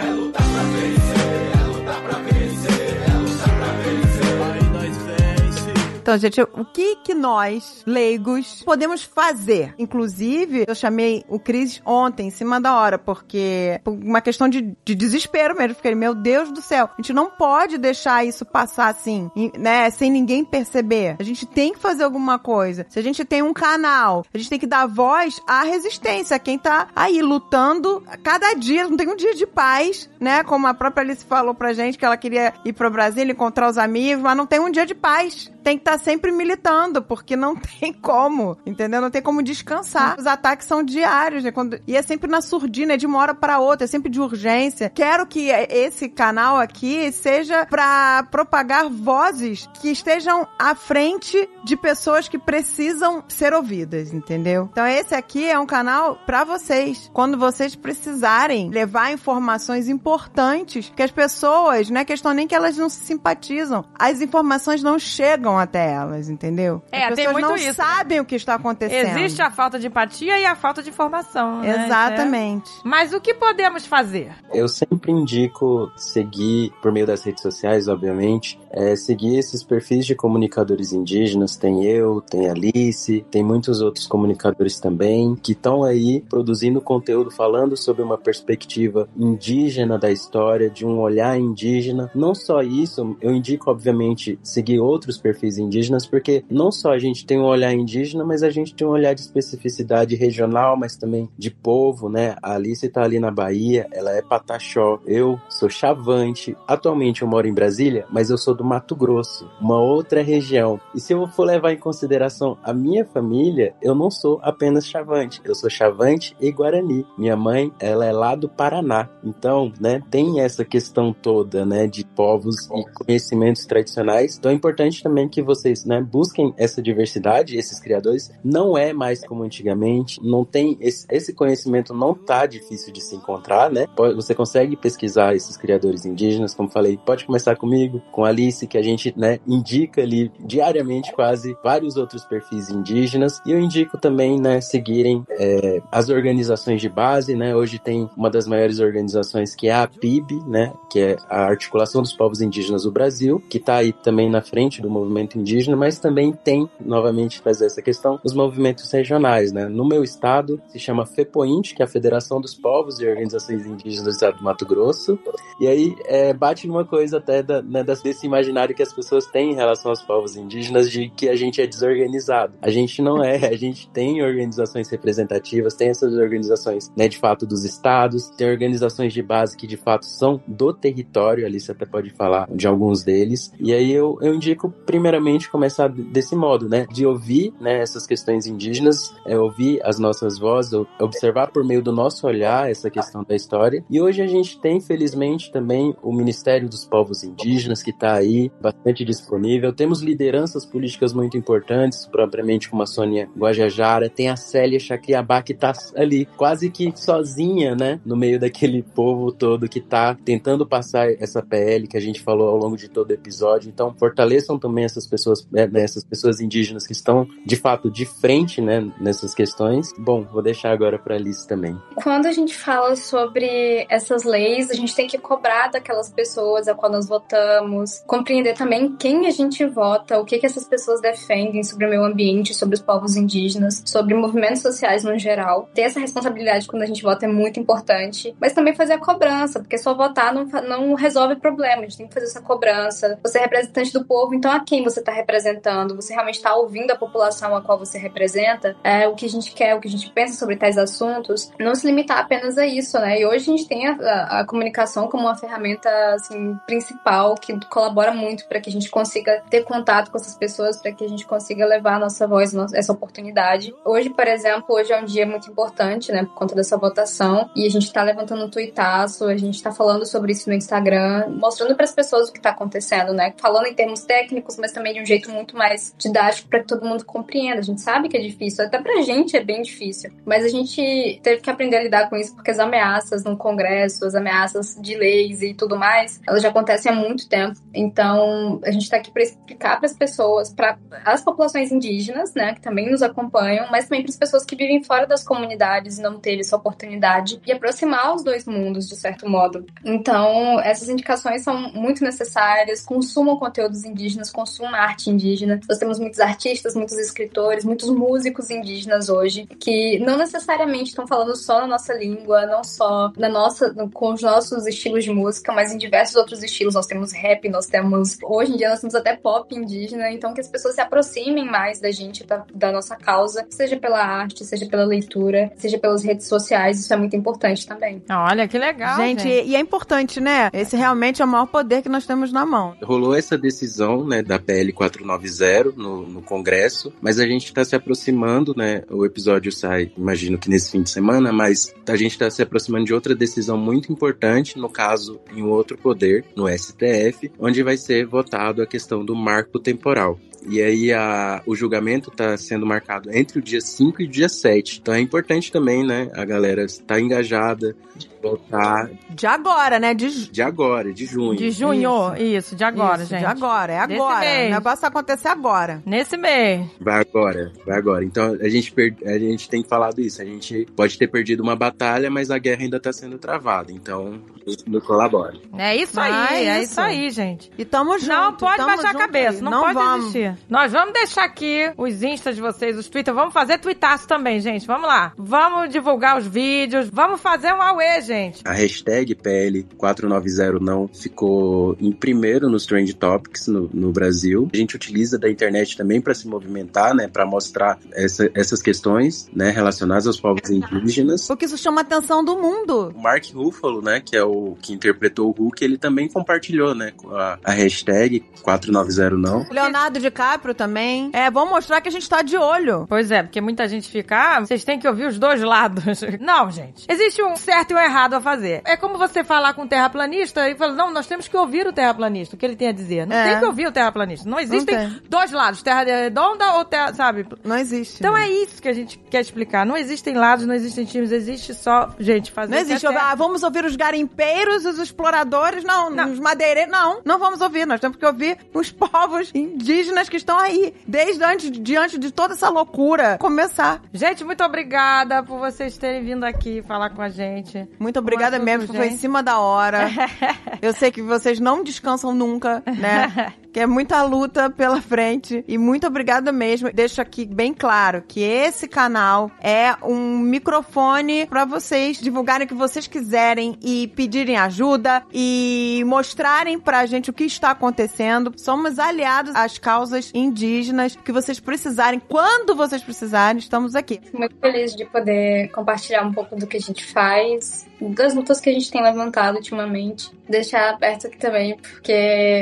Então, 6.11 6.18
gente, 6.18 6.40
o 6.40 6.64
que 6.64 6.96
que 6.96 7.14
nós, 7.14 7.84
leigos, 7.86 8.64
podemos 8.64 9.04
fazer? 9.04 9.72
Inclusive, 9.78 10.64
eu 10.66 10.74
chamei 10.74 11.24
o 11.28 11.38
Cris 11.38 11.80
ontem, 11.86 12.26
em 12.26 12.30
cima 12.32 12.61
da 12.61 12.74
hora, 12.74 12.98
porque 12.98 13.80
por 13.84 13.92
uma 13.92 14.20
questão 14.20 14.48
de, 14.48 14.76
de 14.84 14.96
desespero 14.96 15.56
mesmo. 15.56 15.76
Fiquei, 15.76 15.94
meu 15.94 16.12
Deus 16.12 16.50
do 16.50 16.61
céu, 16.61 16.90
a 16.92 17.00
gente 17.00 17.12
não 17.12 17.30
pode 17.30 17.78
deixar 17.78 18.24
isso 18.24 18.44
passar 18.44 18.88
assim, 18.88 19.30
né, 19.56 19.88
sem 19.90 20.11
ninguém 20.11 20.44
perceber. 20.44 21.14
A 21.20 21.22
gente 21.22 21.46
tem 21.46 21.72
que 21.74 21.78
fazer 21.78 22.02
alguma 22.02 22.40
coisa. 22.40 22.84
Se 22.88 22.98
a 22.98 23.02
gente 23.02 23.24
tem 23.24 23.40
um 23.40 23.52
canal, 23.52 24.24
a 24.34 24.36
gente 24.36 24.50
tem 24.50 24.58
que 24.58 24.66
dar 24.66 24.86
voz 24.86 25.40
à 25.46 25.62
resistência, 25.62 26.34
a 26.34 26.40
quem 26.40 26.58
tá 26.58 26.88
aí 26.96 27.22
lutando 27.22 28.02
cada 28.24 28.52
dia. 28.54 28.88
Não 28.88 28.96
tem 28.96 29.08
um 29.08 29.14
dia 29.14 29.36
de 29.36 29.46
paz, 29.46 30.11
né? 30.18 30.42
Como 30.42 30.66
a 30.66 30.74
própria 30.74 31.04
Alice 31.04 31.24
falou 31.24 31.54
pra 31.54 31.72
gente, 31.72 31.96
que 31.96 32.04
ela 32.04 32.16
queria 32.16 32.52
ir 32.64 32.72
pro 32.72 32.90
Brasil, 32.90 33.22
encontrar 33.22 33.70
os 33.70 33.78
amigos, 33.78 34.24
mas 34.24 34.36
não 34.36 34.44
tem 34.44 34.58
um 34.58 34.72
dia 34.72 34.84
de 34.84 34.94
paz. 34.96 35.48
Tem 35.62 35.76
que 35.76 35.82
estar 35.82 35.99
sempre 36.01 36.32
militando, 36.32 37.03
porque 37.03 37.36
não 37.36 37.55
tem 37.80 37.92
como, 37.92 38.59
entendeu? 38.66 39.01
Não 39.01 39.11
tem 39.11 39.22
como 39.22 39.42
descansar. 39.42 40.18
Os 40.18 40.26
ataques 40.26 40.66
são 40.66 40.82
diários, 40.82 41.44
né? 41.44 41.53
Quando... 41.53 41.80
E 41.86 41.96
é 41.96 42.03
sempre 42.03 42.30
na 42.30 42.40
surdina, 42.40 42.94
é 42.94 42.96
de 42.96 43.07
uma 43.07 43.18
hora 43.18 43.34
para 43.34 43.61
outra, 43.61 43.84
é 43.84 43.88
sempre 43.88 44.11
de 44.11 44.20
urgência. 44.20 44.90
Quero 44.90 45.26
que 45.26 45.48
esse 45.48 46.09
canal 46.09 46.57
aqui 46.57 47.12
seja 47.12 47.66
para 47.66 48.24
propagar 48.30 48.88
vozes 48.88 49.68
que 49.80 49.90
estejam 49.90 50.46
à 50.59 50.74
frente 50.74 51.48
de 51.64 51.76
pessoas 51.76 52.28
que 52.28 52.38
precisam 52.38 53.22
ser 53.28 53.53
ouvidas, 53.53 54.12
entendeu? 54.12 54.68
Então 54.72 54.86
esse 54.86 55.14
aqui 55.14 55.48
é 55.48 55.59
um 55.59 55.66
canal 55.66 56.16
para 56.26 56.44
vocês. 56.44 57.11
Quando 57.12 57.38
vocês 57.38 57.74
precisarem 57.74 58.70
levar 58.70 59.12
informações 59.12 59.88
importantes 59.88 60.92
que 60.94 61.03
as 61.03 61.11
pessoas, 61.11 61.90
não 61.90 62.01
é 62.01 62.05
questão 62.05 62.32
nem 62.32 62.46
que 62.46 62.55
elas 62.55 62.76
não 62.76 62.88
se 62.88 63.01
simpatizam, 63.05 63.84
as 63.98 64.20
informações 64.20 64.82
não 64.82 64.98
chegam 64.98 65.59
até 65.59 65.80
elas, 65.81 66.28
entendeu? 66.28 66.83
É, 66.93 67.05
as 67.05 67.14
tem 67.14 67.26
pessoas 67.26 67.33
muito 67.33 67.49
não 67.49 67.57
isso, 67.57 67.66
né? 67.66 67.72
sabem 67.72 68.20
o 68.20 68.24
que 68.24 68.35
está 68.35 68.55
acontecendo. 68.55 69.18
Existe 69.18 69.43
a 69.43 69.51
falta 69.51 69.78
de 69.78 69.87
empatia 69.87 70.39
e 70.39 70.45
a 70.45 70.55
falta 70.55 70.83
de 70.83 70.91
informação. 70.91 71.61
né? 71.61 71.87
Exatamente. 71.87 72.70
É. 72.70 72.81
Mas 72.85 73.12
o 73.12 73.20
que 73.20 73.35
podemos 73.35 73.87
fazer? 73.87 74.33
Eu 74.53 74.68
sempre 74.68 75.12
indico 75.12 75.91
seguir, 75.97 76.72
por 76.83 76.93
meio 76.93 77.07
das 77.07 77.22
redes 77.22 77.43
sociais, 77.43 77.89
obviamente, 77.89 78.59
é, 78.70 78.95
seguir 78.97 79.39
esses 79.39 79.62
perfis 79.62 80.07
de 80.07 80.14
comunicadores 80.14 80.93
indígenas. 80.93 81.57
Tem 81.57 81.85
eu, 81.85 82.20
tem 82.20 82.49
Alice, 82.49 83.24
tem 83.31 83.43
muitos 83.43 83.81
outros 83.81 84.07
comunicadores 84.07 84.78
também, 84.78 85.35
que 85.37 85.53
estão 85.53 85.83
aí 85.83 86.22
produzindo 86.28 86.81
conteúdo 86.81 87.31
falando 87.31 87.76
sobre 87.76 88.03
uma 88.03 88.18
perspectiva 88.18 89.09
indígena 89.16 89.99
da 89.99 90.11
história, 90.11 90.70
de 90.70 90.85
um 90.87 91.01
olhar 91.01 91.39
indígena. 91.39 92.11
Não 92.14 92.35
só 92.35 92.62
isso, 92.62 93.16
eu 93.20 93.35
indico, 93.35 93.70
obviamente, 93.70 94.39
seguir 94.43 94.81
outros 94.81 95.18
perfis 95.18 95.59
indígenas, 95.59 95.69
porque 96.06 96.44
não 96.50 96.70
só 96.70 96.92
a 96.92 96.98
gente 96.98 97.24
tem 97.24 97.38
um 97.38 97.44
olhar 97.44 97.72
indígena, 97.72 98.24
mas 98.24 98.42
a 98.42 98.50
gente 98.50 98.74
tem 98.74 98.86
um 98.86 98.90
olhar 98.90 99.14
de 99.14 99.20
especificidade 99.20 100.14
regional, 100.14 100.76
mas 100.76 100.96
também 100.96 101.28
de 101.38 101.50
povo, 101.50 102.08
né? 102.08 102.36
A 102.42 102.54
Alice 102.54 102.88
tá 102.88 103.02
ali 103.02 103.18
na 103.18 103.30
Bahia, 103.30 103.86
ela 103.92 104.12
é 104.12 104.22
pataxó, 104.22 105.00
eu 105.06 105.40
sou 105.48 105.68
chavante. 105.68 106.56
Atualmente 106.66 107.22
eu 107.22 107.28
moro 107.28 107.46
em 107.46 107.54
Brasília, 107.54 108.06
mas 108.10 108.30
eu 108.30 108.38
sou 108.38 108.54
do 108.54 108.64
Mato 108.64 108.94
Grosso, 108.94 109.50
uma 109.60 109.80
outra 109.80 110.22
região. 110.22 110.80
E 110.94 111.00
se 111.00 111.12
eu 111.12 111.26
for 111.26 111.44
levar 111.44 111.72
em 111.72 111.78
consideração 111.78 112.58
a 112.62 112.72
minha 112.72 113.04
família, 113.04 113.74
eu 113.82 113.94
não 113.94 114.10
sou 114.10 114.40
apenas 114.42 114.86
chavante, 114.86 115.40
eu 115.44 115.54
sou 115.54 115.70
chavante 115.70 116.36
e 116.40 116.50
guarani. 116.50 117.06
Minha 117.16 117.36
mãe, 117.36 117.72
ela 117.78 118.04
é 118.04 118.12
lá 118.12 118.34
do 118.34 118.48
Paraná. 118.48 119.08
Então, 119.24 119.72
né, 119.80 120.02
tem 120.10 120.40
essa 120.40 120.64
questão 120.64 121.12
toda, 121.12 121.64
né, 121.64 121.86
de 121.86 122.04
povos 122.04 122.68
e 122.70 122.84
conhecimentos 122.92 123.64
tradicionais. 123.66 124.36
Então 124.36 124.50
é 124.50 124.54
importante 124.54 125.02
também 125.02 125.28
que 125.28 125.42
vocês, 125.61 125.84
né, 125.84 126.00
busquem 126.00 126.54
essa 126.56 126.82
diversidade, 126.82 127.56
esses 127.56 127.78
criadores. 127.78 128.30
Não 128.42 128.76
é 128.76 128.92
mais 128.92 129.24
como 129.24 129.42
antigamente, 129.42 130.20
não 130.22 130.44
tem 130.44 130.76
esse, 130.80 131.06
esse 131.11 131.32
conhecimento 131.32 131.92
não 131.94 132.14
tá 132.14 132.46
difícil 132.46 132.92
de 132.92 133.00
se 133.00 133.14
encontrar, 133.14 133.70
né? 133.70 133.86
Você 134.16 134.34
consegue 134.34 134.76
pesquisar 134.76 135.34
esses 135.34 135.56
criadores 135.56 136.04
indígenas, 136.04 136.54
como 136.54 136.70
falei, 136.70 136.98
pode 137.04 137.24
começar 137.24 137.56
comigo, 137.56 138.02
com 138.12 138.24
a 138.24 138.28
Alice, 138.28 138.66
que 138.66 138.78
a 138.78 138.82
gente, 138.82 139.12
né, 139.16 139.38
indica 139.46 140.02
ali 140.02 140.30
diariamente 140.40 141.12
quase 141.12 141.56
vários 141.62 141.96
outros 141.96 142.24
perfis 142.24 142.70
indígenas. 142.70 143.40
E 143.46 143.52
eu 143.52 143.61
indico 143.61 143.98
também, 143.98 144.40
né, 144.40 144.61
seguirem 144.61 145.24
é, 145.30 145.82
as 145.90 146.08
organizações 146.08 146.80
de 146.80 146.88
base, 146.88 147.34
né? 147.34 147.54
Hoje 147.54 147.78
tem 147.78 148.08
uma 148.16 148.30
das 148.30 148.46
maiores 148.46 148.80
organizações 148.80 149.54
que 149.54 149.68
é 149.68 149.74
a 149.74 149.86
PIB, 149.86 150.40
né? 150.46 150.72
Que 150.90 151.00
é 151.00 151.16
a 151.28 151.44
Articulação 151.44 152.02
dos 152.02 152.12
Povos 152.12 152.40
Indígenas 152.40 152.84
do 152.84 152.92
Brasil, 152.92 153.42
que 153.48 153.58
está 153.58 153.76
aí 153.76 153.92
também 153.92 154.30
na 154.30 154.40
frente 154.40 154.80
do 154.80 154.88
movimento 154.88 155.38
indígena, 155.38 155.49
mas 155.76 155.98
também 155.98 156.32
tem, 156.32 156.68
novamente, 156.80 157.42
trazer 157.42 157.66
essa 157.66 157.82
questão, 157.82 158.18
os 158.24 158.34
movimentos 158.34 158.90
regionais, 158.90 159.53
né? 159.53 159.68
No 159.68 159.86
meu 159.86 160.03
estado, 160.03 160.61
se 160.68 160.78
chama 160.78 161.07
FEPOINT, 161.07 161.74
que 161.74 161.82
é 161.82 161.84
a 161.84 161.88
Federação 161.88 162.40
dos 162.40 162.55
Povos 162.55 163.01
e 163.01 163.07
Organizações 163.07 163.66
Indígenas 163.66 164.05
do 164.05 164.11
Estado 164.11 164.38
do 164.38 164.44
Mato 164.44 164.66
Grosso. 164.66 165.18
E 165.61 165.66
aí 165.66 165.94
é, 166.07 166.32
bate 166.32 166.66
numa 166.66 166.84
coisa 166.84 167.18
até 167.18 167.42
da, 167.42 167.62
né, 167.62 167.84
desse 167.84 168.26
imaginário 168.26 168.74
que 168.74 168.82
as 168.82 168.92
pessoas 168.92 169.26
têm 169.26 169.53
em 169.53 169.55
relação 169.55 169.90
aos 169.90 170.03
povos 170.03 170.36
indígenas 170.36 170.90
de 170.90 171.11
que 171.11 171.28
a 171.28 171.36
gente 171.36 171.61
é 171.61 171.66
desorganizado. 171.66 172.55
A 172.62 172.70
gente 172.70 173.03
não 173.03 173.22
é, 173.22 173.36
a 173.46 173.57
gente 173.57 173.88
tem 173.90 174.22
organizações 174.22 174.88
representativas, 174.88 175.74
tem 175.74 175.88
essas 175.88 176.14
organizações, 176.14 176.90
né, 176.96 177.09
de 177.09 177.18
fato, 177.18 177.46
dos 177.46 177.64
estados, 177.64 178.30
tem 178.30 178.51
organizações 178.51 179.12
de 179.12 179.22
base 179.22 179.57
que 179.57 179.66
de 179.66 179.76
fato 179.76 180.07
são 180.07 180.40
do 180.46 180.72
território, 180.72 181.44
ali 181.44 181.61
você 181.61 181.72
até 181.72 181.84
pode 181.84 182.11
falar 182.11 182.48
de 182.51 182.66
alguns 182.66 183.03
deles. 183.03 183.53
E 183.61 183.72
aí 183.72 183.92
eu, 183.92 184.18
eu 184.20 184.34
indico, 184.34 184.70
primeiramente, 184.86 185.39
começar 185.49 185.88
desse 185.88 186.34
modo, 186.34 186.68
né, 186.68 186.86
de 186.91 187.07
ouvir, 187.07 187.55
né, 187.61 187.80
essas 187.80 188.07
questões 188.07 188.47
indígenas, 188.47 189.14
é 189.24 189.38
ouvir 189.38 189.80
as 189.84 189.99
nossas 189.99 190.38
vozes, 190.38 190.72
observar 191.01 191.51
por 191.53 191.64
meio 191.64 191.82
do 191.82 191.93
nosso 191.93 192.26
olhar 192.26 192.70
essa 192.70 192.91
questão 192.91 193.24
da 193.24 193.34
história. 193.34 193.84
E 193.88 194.01
hoje 194.01 194.22
a 194.22 194.26
gente 194.26 194.61
tem, 194.61 194.80
felizmente, 194.80 195.53
também 195.53 195.95
o 196.03 196.12
Ministério 196.12 196.68
dos 196.68 196.84
Povos 196.84 197.22
Indígenas, 197.22 197.82
que 197.82 197.91
está 197.91 198.14
aí, 198.14 198.51
bastante 198.61 199.05
disponível. 199.05 199.72
Temos 199.72 200.03
lideranças 200.03 200.64
políticas 200.66 201.12
muito 201.12 201.36
importantes, 201.36 202.07
propriamente 202.07 202.68
como 202.68 202.82
a 202.82 202.86
Sônia 202.86 203.28
Guajajara. 203.36 204.11
Tem 204.11 204.28
a 204.28 204.36
Célia 204.36 204.80
Chacriabá, 204.80 205.43
que 205.43 205.53
está 205.53 205.72
ali, 205.95 206.26
quase 206.36 206.70
que 206.70 206.93
sozinha, 206.97 207.74
né, 207.74 208.01
no 208.05 208.16
meio 208.16 208.41
daquele 208.41 208.82
povo 208.82 209.30
todo 209.30 209.68
que 209.68 209.78
está 209.78 210.14
tentando 210.14 210.66
passar 210.66 211.11
essa 211.12 211.43
PL 211.43 211.86
que 211.86 211.97
a 211.97 212.01
gente 212.01 212.20
falou 212.20 212.49
ao 212.49 212.57
longo 212.57 212.76
de 212.76 212.88
todo 212.88 213.11
o 213.11 213.14
episódio. 213.14 213.68
Então, 213.68 213.95
fortaleçam 213.95 214.59
também 214.59 214.84
essas 214.84 215.07
pessoas, 215.07 215.30
né, 215.51 215.68
essas 215.74 216.05
pessoas 216.05 216.41
indígenas 216.41 216.87
que 216.87 216.93
estão, 216.93 217.26
de 217.45 217.57
fato, 217.57 217.91
de 217.91 218.05
frente, 218.05 218.61
né, 218.61 218.91
nessas 219.01 219.35
questões. 219.35 219.93
Bom, 219.99 220.24
vou 220.24 220.43
deixar 220.43 220.70
agora 220.70 220.99
para 220.99 221.14
Alice 221.14 221.47
também. 221.47 221.76
Quando 221.97 222.26
a 222.26 222.33
gente 222.33 222.57
fala 222.57 222.97
sobre 222.97 223.87
essas 223.89 224.24
leis, 224.24 224.70
a 224.70 224.74
gente 224.74 224.95
tem 224.95 225.07
que 225.07 225.18
cobrar 225.18 225.68
daquelas 225.68 226.11
pessoas 226.11 226.68
a 226.68 226.74
qual 226.74 226.91
nós 226.91 227.09
votamos, 227.09 228.03
compreender 228.07 228.55
também 228.55 228.95
quem 228.97 229.26
a 229.26 229.31
gente 229.31 229.64
vota, 229.66 230.18
o 230.18 230.24
que, 230.24 230.39
que 230.39 230.47
essas 230.47 230.64
pessoas 230.64 231.01
defendem 231.01 231.62
sobre 231.62 231.87
o 231.87 231.91
meio 231.91 232.05
ambiente, 232.05 232.55
sobre 232.55 232.74
os 232.74 232.83
povos 232.83 233.16
indígenas, 233.16 233.83
sobre 233.87 234.14
movimentos 234.14 234.62
sociais 234.62 235.05
no 235.05 235.18
geral. 235.18 235.68
Ter 235.74 235.83
essa 235.83 236.01
responsabilidade 236.01 236.66
quando 236.66 236.83
a 236.83 236.87
gente 236.87 237.03
vota 237.03 237.26
é 237.26 237.28
muito 237.28 237.61
importante, 237.61 238.35
mas 238.41 238.53
também 238.53 238.74
fazer 238.74 238.95
a 238.95 238.99
cobrança, 238.99 239.61
porque 239.61 239.78
só 239.78 239.95
votar 239.95 240.33
não, 240.33 240.45
não 240.45 240.95
resolve 240.95 241.37
problema, 241.37 241.83
a 241.83 241.83
gente 241.83 241.99
tem 241.99 242.09
que 242.09 242.14
fazer 242.14 242.26
essa 242.26 242.41
cobrança. 242.41 243.18
Você 243.22 243.39
é 243.39 243.43
representante 243.43 243.93
do 243.93 244.05
povo, 244.05 244.35
então 244.35 244.51
a 244.51 244.61
quem 244.61 244.85
você 244.85 245.01
está 245.01 245.12
representando? 245.20 245.94
Você 245.96 246.12
realmente 246.12 246.36
está 246.36 246.54
ouvindo 246.54 246.90
a 246.90 246.96
população 246.96 247.54
a 247.54 247.62
qual 247.62 247.78
você 247.78 247.98
representa? 247.98 248.76
É, 248.82 249.06
o 249.08 249.14
que 249.14 249.26
a 249.26 249.28
gente 249.28 249.52
quer, 249.52 249.74
o 249.74 249.80
que 249.80 249.88
a 249.88 249.90
gente 249.90 250.10
pensa 250.10 250.38
sobre 250.38 250.56
tais 250.56 250.76
assuntos? 250.78 251.50
Não 251.58 251.74
se 251.74 251.86
limitar 251.86 252.18
apenas 252.18 252.58
a 252.58 252.66
isso, 252.66 252.98
né? 252.98 253.20
E 253.20 253.26
hoje 253.26 253.50
a 253.50 253.56
gente 253.56 253.68
tem 253.68 253.86
a, 253.88 254.40
a- 254.40 254.44
comunicação 254.44 255.08
como 255.08 255.24
uma 255.24 255.36
ferramenta 255.36 255.88
assim, 256.14 256.56
principal 256.66 257.34
que 257.34 257.58
colabora 257.66 258.12
muito 258.12 258.46
para 258.46 258.60
que 258.60 258.68
a 258.68 258.72
gente 258.72 258.90
consiga 258.90 259.42
ter 259.50 259.62
contato 259.64 260.10
com 260.10 260.16
essas 260.18 260.36
pessoas, 260.36 260.76
para 260.76 260.92
que 260.92 261.04
a 261.04 261.08
gente 261.08 261.26
consiga 261.26 261.64
levar 261.66 261.94
a 261.96 261.98
nossa 261.98 262.26
voz, 262.26 262.52
essa 262.74 262.92
oportunidade. 262.92 263.72
Hoje, 263.84 264.10
por 264.10 264.26
exemplo, 264.26 264.74
hoje 264.74 264.92
é 264.92 265.00
um 265.00 265.04
dia 265.04 265.26
muito 265.26 265.50
importante, 265.50 266.10
né? 266.10 266.24
Por 266.24 266.34
conta 266.34 266.54
dessa 266.54 266.76
votação. 266.76 267.48
E 267.54 267.66
a 267.66 267.70
gente 267.70 267.92
tá 267.92 268.02
levantando 268.02 268.44
um 268.44 268.50
tuitaço, 268.50 269.24
a 269.26 269.36
gente 269.36 269.62
tá 269.62 269.70
falando 269.70 270.04
sobre 270.06 270.32
isso 270.32 270.48
no 270.48 270.54
Instagram, 270.54 271.28
mostrando 271.28 271.74
para 271.74 271.84
as 271.84 271.92
pessoas 271.92 272.28
o 272.28 272.32
que 272.32 272.40
tá 272.40 272.50
acontecendo, 272.50 273.12
né? 273.12 273.32
Falando 273.38 273.66
em 273.66 273.74
termos 273.74 274.00
técnicos, 274.04 274.56
mas 274.56 274.72
também 274.72 274.94
de 274.94 275.00
um 275.00 275.04
jeito 275.11 275.30
muito 275.30 275.56
mais 275.56 275.94
didático 275.98 276.48
para 276.48 276.61
que 276.61 276.66
todo 276.66 276.84
mundo 276.84 277.04
compreenda. 277.04 277.58
A 277.58 277.62
gente 277.62 277.80
sabe 277.80 278.08
que 278.08 278.16
é 278.16 278.20
difícil, 278.20 278.64
até 278.64 278.80
pra 278.80 279.02
gente 279.02 279.36
é 279.36 279.44
bem 279.44 279.62
difícil. 279.62 280.11
Mas 280.24 280.44
a 280.44 280.48
gente 280.48 281.20
teve 281.22 281.40
que 281.40 281.50
aprender 281.50 281.76
a 281.76 281.82
lidar 281.82 282.08
com 282.08 282.16
isso 282.16 282.34
porque 282.34 282.50
as 282.50 282.58
ameaças 282.58 283.24
no 283.24 283.36
Congresso, 283.36 284.04
as 284.04 284.14
ameaças 284.14 284.76
de 284.80 284.94
leis 284.96 285.42
e 285.42 285.54
tudo 285.54 285.76
mais, 285.76 286.20
elas 286.26 286.42
já 286.42 286.48
acontecem 286.48 286.90
há 286.92 286.94
muito 286.94 287.28
tempo. 287.28 287.58
Então, 287.74 288.61
a 288.64 288.70
gente 288.70 288.88
tá 288.88 288.96
aqui 288.96 289.11
para 289.11 289.22
explicar 289.22 289.76
para 289.78 289.86
as 289.86 289.96
pessoas, 289.96 290.52
para 290.52 290.78
as 291.04 291.22
populações 291.22 291.72
indígenas, 291.72 292.34
né, 292.34 292.54
que 292.54 292.61
também 292.61 292.90
nos 292.90 293.02
acompanham, 293.02 293.66
mas 293.70 293.84
também 293.84 294.02
para 294.02 294.11
as 294.11 294.16
pessoas 294.16 294.44
que 294.44 294.56
vivem 294.56 294.82
fora 294.82 295.06
das 295.06 295.24
comunidades 295.24 295.98
e 295.98 296.02
não 296.02 296.18
teve 296.18 296.40
essa 296.40 296.56
oportunidade 296.56 297.40
e 297.46 297.52
aproximar 297.52 298.14
os 298.14 298.22
dois 298.22 298.46
mundos 298.46 298.88
de 298.88 298.96
certo 298.96 299.28
modo. 299.28 299.66
Então, 299.84 300.61
essas 300.61 300.88
indicações 300.88 301.42
são 301.42 301.72
muito 301.72 302.02
necessárias. 302.02 302.82
Consumam 302.82 303.36
conteúdos 303.36 303.84
indígenas, 303.84 304.30
consumam 304.30 304.74
arte 304.74 304.89
indígena. 305.11 305.61
Nós 305.68 305.78
temos 305.78 305.99
muitos 305.99 306.20
artistas, 306.20 306.74
muitos 306.74 306.97
escritores, 306.99 307.64
muitos 307.64 307.88
músicos 307.91 308.51
indígenas 308.51 309.09
hoje 309.09 309.47
que 309.59 309.99
não 310.01 310.16
necessariamente 310.16 310.91
estão 310.91 311.07
falando 311.07 311.36
só 311.36 311.61
na 311.61 311.66
nossa 311.66 311.95
língua, 311.95 312.47
não 312.47 312.64
só 312.64 313.12
na 313.16 313.28
nossa 313.28 313.74
com 313.93 314.14
os 314.14 314.22
nossos 314.22 314.66
estilos 314.66 315.05
de 315.05 315.11
música, 315.11 315.53
mas 315.53 315.72
em 315.72 315.78
diversos 315.78 316.16
outros 316.16 316.43
estilos. 316.43 316.74
Nós 316.74 316.86
temos 316.86 317.12
rap, 317.12 317.49
nós 317.49 317.66
temos 317.66 317.80
temos, 317.80 318.18
hoje 318.22 318.53
em 318.53 318.57
dia 318.57 318.70
nós 318.70 318.80
temos 318.80 318.95
até 318.95 319.16
pop 319.16 319.55
indígena, 319.55 320.11
então 320.11 320.34
que 320.34 320.41
as 320.41 320.49
pessoas 320.49 320.74
se 320.74 320.80
aproximem 320.80 321.45
mais 321.45 321.80
da 321.80 321.91
gente, 321.91 322.24
da, 322.24 322.45
da 322.55 322.72
nossa 322.72 322.97
causa, 322.97 323.47
seja 323.51 323.76
pela 323.76 324.03
arte, 324.03 324.45
seja 324.45 324.66
pela 324.66 324.84
leitura, 324.84 325.51
seja 325.57 325.78
pelas 325.78 326.05
redes 326.05 326.26
sociais, 326.26 326.78
isso 326.78 326.93
é 326.93 326.97
muito 326.97 327.16
importante 327.16 327.66
também. 327.66 328.03
Olha, 328.09 328.47
que 328.47 328.59
legal, 328.59 328.97
gente, 328.97 329.22
gente. 329.22 329.49
e 329.49 329.57
é 329.57 329.61
importante, 329.61 330.20
né? 330.20 330.51
Esse 330.53 330.76
realmente 330.76 331.22
é 331.22 331.24
o 331.24 331.28
maior 331.28 331.47
poder 331.47 331.82
que 331.82 331.88
nós 331.88 332.07
temos 332.07 332.32
na 332.32 332.45
mão. 332.45 332.74
Rolou 332.82 333.14
essa 333.14 333.36
decisão, 333.36 334.07
né, 334.07 334.22
da 334.22 334.38
PL 334.38 334.72
490 334.81 335.72
no, 335.76 336.07
no 336.07 336.22
Congresso, 336.22 336.91
mas 337.03 337.18
a 337.18 337.26
gente 337.26 337.45
está 337.45 337.62
se 337.62 337.76
aproximando, 337.76 338.55
né? 338.57 338.83
O 338.91 339.05
episódio 339.05 339.53
sai, 339.53 339.93
imagino 339.97 340.39
que 340.39 340.49
nesse 340.49 340.70
fim 340.70 340.83
de 340.83 340.89
semana, 340.89 341.31
mas 341.31 341.74
a 341.87 341.97
gente 341.97 342.12
está 342.12 342.31
se 342.31 342.41
aproximando 342.41 342.87
de 342.87 342.95
outra 342.95 343.14
decisão 343.14 343.59
muito 343.59 343.93
importante, 343.93 344.59
no 344.59 344.70
caso, 344.70 345.20
em 345.35 345.43
outro 345.43 345.76
poder, 345.76 346.24
no 346.35 346.49
STF, 346.49 347.31
onde 347.39 347.62
vai 347.62 347.76
ser 347.76 348.07
votado 348.07 348.62
a 348.62 348.66
questão 348.66 349.05
do 349.05 349.14
marco 349.14 349.59
temporal. 349.59 350.18
E 350.49 350.61
aí 350.62 350.93
a, 350.93 351.43
o 351.47 351.55
julgamento 351.55 352.11
está 352.11 352.36
sendo 352.36 352.64
marcado 352.64 353.11
entre 353.14 353.38
o 353.38 353.43
dia 353.43 353.61
5 353.61 354.03
e 354.03 354.05
o 354.07 354.09
dia 354.09 354.28
7. 354.28 354.78
Então 354.80 354.95
é 354.95 355.01
importante 355.01 355.53
também, 355.53 355.86
né, 355.86 356.11
a 356.14 356.24
galera 356.24 356.64
estar 356.64 356.99
engajada, 357.01 357.76
votar 358.22 358.91
De 359.11 359.26
agora, 359.26 359.78
né? 359.78 359.95
De, 359.95 360.30
de 360.30 360.43
agora, 360.43 360.93
de 360.93 361.07
junho. 361.07 361.36
De 361.36 361.51
junho, 361.51 362.14
isso, 362.16 362.55
de 362.57 362.64
agora, 362.64 363.03
Isso, 363.03 363.11
gente. 363.11 363.20
De 363.20 363.26
agora, 363.26 363.72
é 363.72 363.78
agora. 363.78 364.20
mês. 364.20 364.49
O 364.49 364.55
negócio 364.55 364.86
acontecer 364.86 365.28
agora. 365.28 365.82
Nesse 365.84 366.16
mês. 366.16 366.66
Vai 366.80 367.01
agora, 367.01 367.53
vai 367.66 367.78
agora. 367.78 368.05
Então 368.05 368.36
a 368.41 368.49
gente, 368.49 368.72
per- 368.72 368.97
a 369.05 369.18
gente 369.18 369.49
tem 369.49 369.62
falado 369.62 370.01
isso. 370.01 370.20
A 370.22 370.24
gente 370.24 370.66
pode 370.76 370.97
ter 370.99 371.09
perdido 371.09 371.43
uma 371.43 371.57
batalha, 371.57 372.11
mas 372.11 372.30
a 372.30 372.38
guerra 372.38 372.62
ainda 372.62 372.76
está 372.76 372.93
sendo 372.93 373.18
travada. 373.18 373.72
Então, 373.72 374.20
não 374.66 374.80
colabora. 374.80 375.34
É 375.59 375.76
isso 375.76 375.99
aí, 376.01 376.47
é 376.47 376.62
isso. 376.62 376.72
isso 376.72 376.80
aí, 376.80 377.11
gente. 377.11 377.51
E 377.59 377.64
tamo 377.64 377.99
junto. 377.99 378.11
Não 378.11 378.32
pode 378.34 378.64
baixar 378.64 378.91
a 378.91 378.95
cabeça, 378.99 379.38
aí. 379.38 379.43
não, 379.51 379.61
pode 379.62 379.74
vamos. 379.74 380.12
desistir. 380.12 380.30
Nós 380.49 380.72
vamos 380.72 380.93
deixar 380.93 381.24
aqui 381.24 381.70
os 381.76 382.03
instas 382.03 382.35
de 382.37 382.41
vocês, 382.43 382.76
os 382.78 382.89
Twitter. 382.89 383.12
Vamos 383.14 383.33
fazer 383.35 383.59
tweetaço 383.59 384.07
também, 384.07 384.41
gente. 384.41 384.66
Vamos 384.66 384.87
lá. 384.89 385.12
Vamos 385.16 385.70
divulgar 385.70 386.18
os 386.18 386.26
vídeos. 386.26 386.89
Vamos 386.93 387.20
fazer 387.20 387.53
um 387.53 387.61
Aue, 387.62 388.01
gente. 388.03 388.41
A 388.45 388.53
hashtag 388.53 389.14
PL490 389.14 390.61
não 390.61 390.89
ficou 390.89 391.76
em 391.81 391.93
primeiro 391.93 392.49
nos 392.49 392.66
Trend 392.66 392.93
Topics 392.95 393.47
no, 393.49 393.68
no 393.72 393.93
Brasil. 393.93 394.49
A 394.53 394.57
gente 394.57 394.76
utiliza 394.76 395.18
da 395.18 395.31
internet 395.31 395.76
também 395.76 396.01
para 396.01 396.14
se 396.14 396.26
movimentar, 396.28 396.95
né, 396.95 397.09
para 397.09 397.24
mostrar 397.26 397.78
essa- 397.93 398.31
essas 398.35 398.61
questões, 398.62 399.28
né, 399.33 399.51
relacionadas 399.51 400.07
aos 400.07 400.20
povos 400.20 400.49
indígenas. 400.51 401.26
Porque 401.26 401.45
isso 401.45 401.59
chama 401.59 401.81
a 401.81 401.83
atenção 401.83 402.24
do 402.24 402.37
mundo. 402.39 402.93
O 402.95 403.01
Mark 403.03 403.24
Ruffalo, 403.35 403.83
né, 403.83 404.01
que 404.01 404.16
é 404.16 404.22
o 404.22 404.57
que 404.61 404.72
interpretou 404.72 405.28
o 405.28 405.33
Hulk, 405.33 405.64
ele 405.64 405.78
também 405.78 406.09
compartilhou, 406.09 406.74
né, 406.74 406.93
a, 407.12 407.39
a 407.45 407.51
hashtag 407.53 408.20
490 408.43 409.16
não. 409.16 409.47
Leonardo 409.51 410.01
DiCaprio 410.20 410.54
também. 410.54 411.10
É, 411.14 411.30
vamos 411.30 411.50
mostrar 411.50 411.80
que 411.80 411.88
a 411.88 411.92
gente 411.92 412.08
tá 412.08 412.20
de 412.22 412.36
olho. 412.36 412.86
Pois 412.88 413.10
é, 413.10 413.22
porque 413.22 413.40
muita 413.40 413.66
gente 413.66 413.88
fica, 413.90 414.36
ah, 414.36 414.40
vocês 414.40 414.62
têm 414.64 414.78
que 414.78 414.86
ouvir 414.86 415.06
os 415.06 415.18
dois 415.18 415.40
lados. 415.42 416.00
Não, 416.20 416.50
gente. 416.50 416.84
Existe 416.88 417.22
um 417.22 417.34
certo 417.36 417.70
e 417.70 417.74
um 417.74 417.78
errado 417.78 418.14
a 418.14 418.20
fazer. 418.20 418.60
É 418.64 418.76
como 418.76 418.98
você 418.98 419.24
falar 419.24 419.54
com 419.54 419.62
um 419.62 419.68
terraplanista 419.68 420.48
e 420.48 420.54
falar, 420.54 420.74
não, 420.74 420.90
nós 420.92 421.06
temos 421.06 421.26
que 421.26 421.36
ouvir 421.36 421.66
o 421.66 421.72
terraplanista, 421.72 422.34
o 422.36 422.38
que 422.38 422.44
ele 422.44 422.56
tem 422.56 422.68
a 422.68 422.72
dizer. 422.72 423.06
Não 423.06 423.16
É. 423.16 423.30
tem 423.30 423.38
que 423.38 423.44
ouvir 423.44 423.66
o 423.66 423.72
terraplanista. 423.72 424.28
Não 424.28 424.38
existem 424.38 424.76
tem. 424.76 425.00
dois 425.08 425.32
lados, 425.32 425.62
terra 425.62 425.84
redonda 425.84 426.52
ou 426.54 426.64
terra, 426.64 426.92
sabe? 426.92 427.26
Não 427.44 427.56
existe. 427.56 427.96
Então 428.00 428.12
né? 428.14 428.26
é 428.26 428.28
isso 428.28 428.60
que 428.60 428.68
a 428.68 428.72
gente 428.72 428.98
quer 429.10 429.20
explicar. 429.20 429.64
Não 429.64 429.76
existem 429.76 430.14
lados, 430.14 430.46
não 430.46 430.54
existem 430.54 430.84
times, 430.84 431.12
existe 431.12 431.54
só 431.54 431.94
gente 431.98 432.30
fazendo. 432.30 432.52
Não 432.52 432.58
é 432.58 432.62
existe. 432.62 432.86
Ah, 432.86 433.14
vamos 433.14 433.42
ouvir 433.42 433.64
os 433.64 433.76
garimpeiros, 433.76 434.64
os 434.64 434.78
exploradores, 434.78 435.64
não, 435.64 435.90
Não. 435.90 436.12
os 436.12 436.18
madeireiros. 436.18 436.70
Não, 436.70 437.00
não 437.04 437.18
vamos 437.18 437.40
ouvir. 437.40 437.66
Nós 437.66 437.80
temos 437.80 437.96
que 437.96 438.04
ouvir 438.04 438.36
os 438.52 438.70
povos 438.70 439.30
indígenas 439.34 440.08
que 440.11 440.16
estão 440.16 440.38
aí, 440.38 440.74
desde 440.86 441.22
antes, 441.24 441.50
diante 441.50 441.98
de 441.98 442.11
toda 442.11 442.34
essa 442.34 442.48
loucura 442.48 443.16
começar. 443.18 443.80
Gente, 443.92 444.24
muito 444.24 444.44
obrigada 444.44 445.22
por 445.22 445.38
vocês 445.38 445.78
terem 445.78 446.04
vindo 446.04 446.24
aqui 446.24 446.62
falar 446.62 446.90
com 446.90 447.00
a 447.00 447.08
gente. 447.08 447.66
Muito 447.78 447.98
obrigada 447.98 448.38
mesmo, 448.38 448.66
porque 448.66 448.76
foi 448.76 448.88
em 448.88 448.96
cima 448.96 449.22
da 449.22 449.38
hora. 449.38 449.88
Eu 450.61 450.74
sei 450.74 450.90
que 450.90 451.00
vocês 451.00 451.40
não 451.40 451.62
descansam 451.64 452.14
nunca, 452.14 452.62
né? 452.66 453.32
Que 453.53 453.61
é 453.61 453.66
muita 453.66 454.03
luta 454.03 454.48
pela 454.48 454.80
frente. 454.80 455.44
E 455.46 455.59
muito 455.59 455.86
obrigada 455.86 456.30
mesmo. 456.32 456.72
Deixo 456.72 457.01
aqui 457.01 457.26
bem 457.26 457.53
claro 457.53 458.03
que 458.07 458.20
esse 458.20 458.68
canal 458.68 459.30
é 459.40 459.74
um 459.82 460.18
microfone 460.18 461.26
pra 461.26 461.44
vocês 461.44 461.98
divulgarem 462.01 462.44
o 462.44 462.48
que 462.48 462.55
vocês 462.55 462.86
quiserem 462.86 463.57
e 463.62 463.88
pedirem 463.88 464.36
ajuda 464.36 465.03
e 465.12 465.82
mostrarem 465.86 466.59
pra 466.59 466.86
gente 466.86 467.11
o 467.11 467.12
que 467.12 467.24
está 467.24 467.51
acontecendo. 467.51 468.32
Somos 468.36 468.78
aliados 468.78 469.34
às 469.34 469.59
causas 469.59 470.11
indígenas 470.14 470.96
que 470.96 471.12
vocês 471.12 471.40
precisarem. 471.40 472.01
Quando 472.01 472.55
vocês 472.55 472.82
precisarem, 472.82 473.38
estamos 473.38 473.74
aqui. 473.74 474.01
Muito 474.12 474.36
feliz 474.36 474.74
de 474.74 474.84
poder 474.84 475.51
compartilhar 475.51 476.05
um 476.05 476.12
pouco 476.12 476.36
do 476.36 476.46
que 476.46 476.57
a 476.57 476.61
gente 476.61 476.84
faz, 476.84 477.66
das 477.81 478.14
lutas 478.14 478.41
que 478.41 478.51
a 478.51 478.53
gente 478.53 478.70
tem 478.70 478.83
levantado 478.83 479.37
ultimamente. 479.37 480.11
Deixar 480.28 480.70
aberto 480.70 481.07
aqui 481.07 481.18
também, 481.18 481.57
porque 481.57 481.93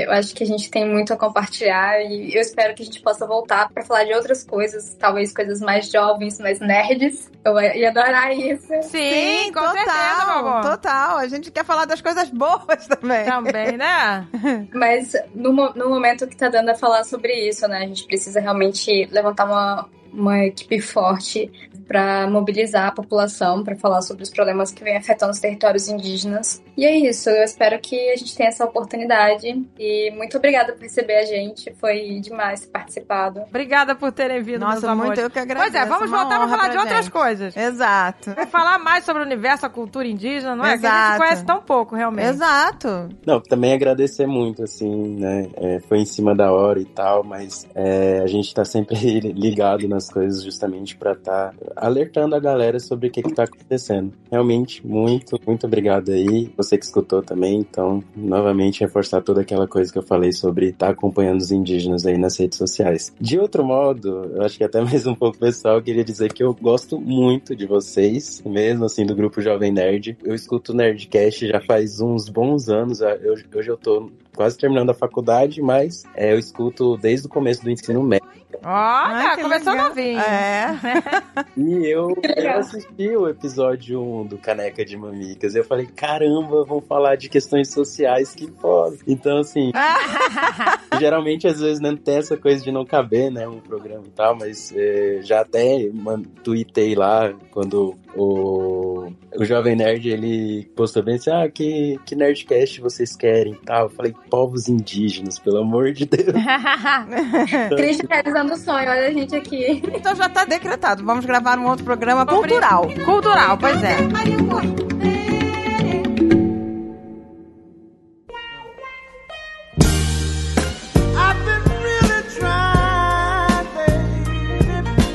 eu 0.04 0.12
acho 0.12 0.34
que 0.34 0.42
a 0.42 0.46
gente 0.46 0.70
tem 0.70 0.86
muito 0.86 1.12
a 1.12 1.16
compartilhar 1.16 2.02
e 2.02 2.34
eu 2.34 2.40
espero 2.40 2.74
que 2.74 2.82
a 2.82 2.84
gente 2.84 3.00
possa 3.00 3.26
voltar 3.26 3.70
para 3.70 3.84
falar 3.84 4.04
de 4.04 4.12
outras 4.12 4.44
coisas, 4.44 4.94
talvez 4.98 5.32
coisas 5.32 5.60
mais 5.60 5.90
jovens, 5.90 6.38
mais 6.38 6.60
nerds. 6.60 7.30
Eu 7.44 7.58
ia 7.60 7.88
adorar 7.88 8.36
isso. 8.36 8.66
Sim, 8.82 9.52
com 9.52 9.70
certeza, 9.70 10.26
meu 10.26 10.48
amor. 10.48 10.62
total. 10.62 11.18
A 11.18 11.28
gente 11.28 11.50
quer 11.50 11.64
falar 11.64 11.86
das 11.86 12.02
coisas 12.02 12.28
boas 12.28 12.86
também. 12.86 13.24
Também, 13.24 13.76
né? 13.76 14.26
Mas 14.74 15.12
no, 15.34 15.52
no 15.52 15.88
momento 15.88 16.26
que 16.26 16.36
tá 16.36 16.48
dando 16.48 16.70
a 16.70 16.74
falar 16.74 17.04
sobre 17.04 17.48
isso, 17.48 17.66
né? 17.68 17.78
A 17.78 17.86
gente 17.86 18.04
precisa 18.04 18.40
realmente 18.40 19.08
levantar 19.10 19.46
uma, 19.46 19.88
uma 20.12 20.44
equipe 20.44 20.80
forte 20.80 21.50
para 21.88 22.28
mobilizar 22.28 22.88
a 22.88 22.92
população, 22.92 23.64
para 23.64 23.74
falar 23.74 24.02
sobre 24.02 24.22
os 24.22 24.30
problemas 24.30 24.70
que 24.70 24.84
vem 24.84 24.96
afetando 24.96 25.32
os 25.32 25.40
territórios 25.40 25.88
indígenas. 25.88 26.62
E 26.76 26.84
é 26.84 26.94
isso, 26.94 27.30
eu 27.30 27.42
espero 27.42 27.80
que 27.80 28.10
a 28.10 28.16
gente 28.16 28.36
tenha 28.36 28.50
essa 28.50 28.64
oportunidade. 28.64 29.66
E 29.78 30.10
muito 30.14 30.36
obrigada 30.36 30.74
por 30.74 30.82
receber 30.82 31.16
a 31.16 31.24
gente, 31.24 31.74
foi 31.80 32.20
demais 32.20 32.60
ter 32.60 32.68
participado. 32.68 33.40
Obrigada 33.48 33.94
por 33.94 34.12
terem 34.12 34.42
vindo, 34.42 34.60
meus 34.60 34.74
Nossa, 34.74 34.94
muito 34.94 35.02
amores. 35.02 35.18
eu 35.18 35.30
que 35.30 35.38
agradeço. 35.38 35.72
Pois 35.72 35.82
é, 35.82 35.86
vamos 35.86 36.08
uma 36.10 36.18
voltar 36.18 36.36
pra 36.36 36.46
honra 36.46 36.56
falar 36.56 36.68
de 36.68 36.72
pra 36.72 36.82
outras 36.82 37.04
gente. 37.06 37.12
coisas. 37.12 37.56
Exato. 37.56 38.34
Vamos 38.34 38.50
falar 38.50 38.78
mais 38.78 39.04
sobre 39.04 39.22
o 39.22 39.26
universo, 39.26 39.64
a 39.64 39.70
cultura 39.70 40.06
indígena, 40.06 40.54
não 40.54 40.64
é? 40.66 40.76
Que 40.78 40.86
a 40.86 40.90
gente 40.90 40.98
Exato. 40.98 41.18
conhece 41.18 41.44
tão 41.46 41.62
pouco, 41.62 41.96
realmente. 41.96 42.28
Exato. 42.28 43.08
Não, 43.26 43.40
também 43.40 43.72
agradecer 43.72 44.26
muito, 44.26 44.62
assim, 44.62 45.16
né? 45.18 45.48
É, 45.56 45.80
foi 45.80 45.98
em 45.98 46.04
cima 46.04 46.34
da 46.34 46.52
hora 46.52 46.78
e 46.78 46.84
tal, 46.84 47.24
mas 47.24 47.66
é, 47.74 48.20
a 48.20 48.26
gente 48.26 48.52
tá 48.52 48.64
sempre 48.64 48.94
ligado 49.32 49.88
nas 49.88 50.10
coisas 50.10 50.42
justamente 50.42 50.96
pra 50.96 51.12
estar 51.12 51.54
alertando 51.80 52.34
a 52.34 52.40
galera 52.40 52.78
sobre 52.80 53.08
o 53.08 53.10
que 53.10 53.22
que 53.22 53.32
tá 53.34 53.44
acontecendo. 53.44 54.12
Realmente, 54.30 54.86
muito, 54.86 55.38
muito 55.46 55.66
obrigado 55.66 56.10
aí. 56.10 56.50
Você 56.56 56.76
que 56.78 56.84
escutou 56.84 57.22
também, 57.22 57.58
então, 57.60 58.02
novamente, 58.16 58.80
reforçar 58.80 59.20
toda 59.22 59.40
aquela 59.40 59.66
coisa 59.66 59.92
que 59.92 59.98
eu 59.98 60.02
falei 60.02 60.32
sobre 60.32 60.70
estar 60.70 60.90
acompanhando 60.90 61.40
os 61.40 61.50
indígenas 61.50 62.06
aí 62.06 62.18
nas 62.18 62.38
redes 62.38 62.58
sociais. 62.58 63.12
De 63.20 63.38
outro 63.38 63.64
modo, 63.64 64.30
eu 64.34 64.42
acho 64.42 64.56
que 64.58 64.64
até 64.64 64.80
mais 64.82 65.06
um 65.06 65.14
pouco 65.14 65.38
pessoal, 65.38 65.76
eu 65.76 65.82
queria 65.82 66.04
dizer 66.04 66.32
que 66.32 66.42
eu 66.42 66.54
gosto 66.54 67.00
muito 67.00 67.54
de 67.56 67.66
vocês, 67.66 68.42
mesmo 68.44 68.84
assim, 68.84 69.04
do 69.06 69.14
grupo 69.14 69.40
Jovem 69.40 69.72
Nerd. 69.72 70.16
Eu 70.24 70.34
escuto 70.34 70.72
o 70.72 70.74
Nerdcast 70.76 71.46
já 71.46 71.60
faz 71.60 72.00
uns 72.00 72.28
bons 72.28 72.68
anos. 72.68 73.00
Eu- 73.00 73.34
hoje 73.54 73.68
eu 73.68 73.76
tô 73.76 74.10
quase 74.38 74.56
terminando 74.56 74.90
a 74.90 74.94
faculdade, 74.94 75.60
mas 75.60 76.04
é, 76.14 76.32
eu 76.32 76.38
escuto 76.38 76.96
desde 76.96 77.26
o 77.26 77.28
começo 77.28 77.60
do 77.64 77.70
ensino 77.70 78.00
médio. 78.04 78.28
Olha, 78.62 79.30
Ai, 79.30 79.36
que 79.36 79.42
começou 79.42 79.72
legal. 79.72 79.88
novinho. 79.88 80.20
É. 80.20 80.68
E 81.56 81.86
eu, 81.86 82.16
eu 82.36 82.50
assisti 82.52 83.16
o 83.16 83.28
episódio 83.28 84.00
1 84.00 84.26
do 84.26 84.38
Caneca 84.38 84.84
de 84.84 84.96
Mamicas. 84.96 85.54
Eu 85.54 85.64
falei, 85.64 85.86
caramba, 85.86 86.64
vão 86.64 86.80
falar 86.80 87.16
de 87.16 87.28
questões 87.28 87.72
sociais, 87.72 88.32
que 88.32 88.46
foda. 88.60 88.96
Então, 89.06 89.38
assim, 89.38 89.72
geralmente 91.00 91.48
às 91.48 91.60
vezes 91.60 91.80
não 91.80 91.96
tem 91.96 92.16
essa 92.16 92.36
coisa 92.36 92.62
de 92.62 92.70
não 92.70 92.84
caber, 92.84 93.30
né, 93.30 93.46
um 93.48 93.60
programa 93.60 94.04
e 94.06 94.10
tal, 94.10 94.36
mas 94.36 94.72
é, 94.74 95.20
já 95.22 95.40
até 95.40 95.88
man, 95.92 96.22
tuitei 96.44 96.94
lá 96.94 97.32
quando 97.50 97.96
o, 98.14 99.10
o 99.36 99.44
Jovem 99.44 99.76
Nerd 99.76 100.08
ele 100.08 100.70
postou 100.76 101.02
bem 101.02 101.16
assim: 101.16 101.30
ah, 101.30 101.48
que, 101.48 101.98
que 102.04 102.14
Nerdcast 102.14 102.80
vocês 102.80 103.16
querem 103.16 103.54
e 103.54 103.66
tal. 103.66 103.84
Eu 103.84 103.90
falei, 103.90 104.14
povos 104.28 104.68
indígenas, 104.68 105.38
pelo 105.38 105.58
amor 105.58 105.92
de 105.92 106.04
Deus. 106.06 106.28
Cris 107.76 107.98
realizando 108.08 108.52
o 108.52 108.56
sonho, 108.56 108.90
olha 108.90 109.08
a 109.08 109.12
gente 109.12 109.34
aqui. 109.34 109.82
Então 109.94 110.14
já 110.14 110.28
tá 110.28 110.44
decretado. 110.44 111.04
Vamos 111.04 111.24
gravar 111.24 111.58
um 111.58 111.66
outro 111.66 111.84
programa 111.84 112.26
cultural. 112.26 112.86
Cultural, 113.04 113.58
pois 113.58 113.82
é. 113.82 113.96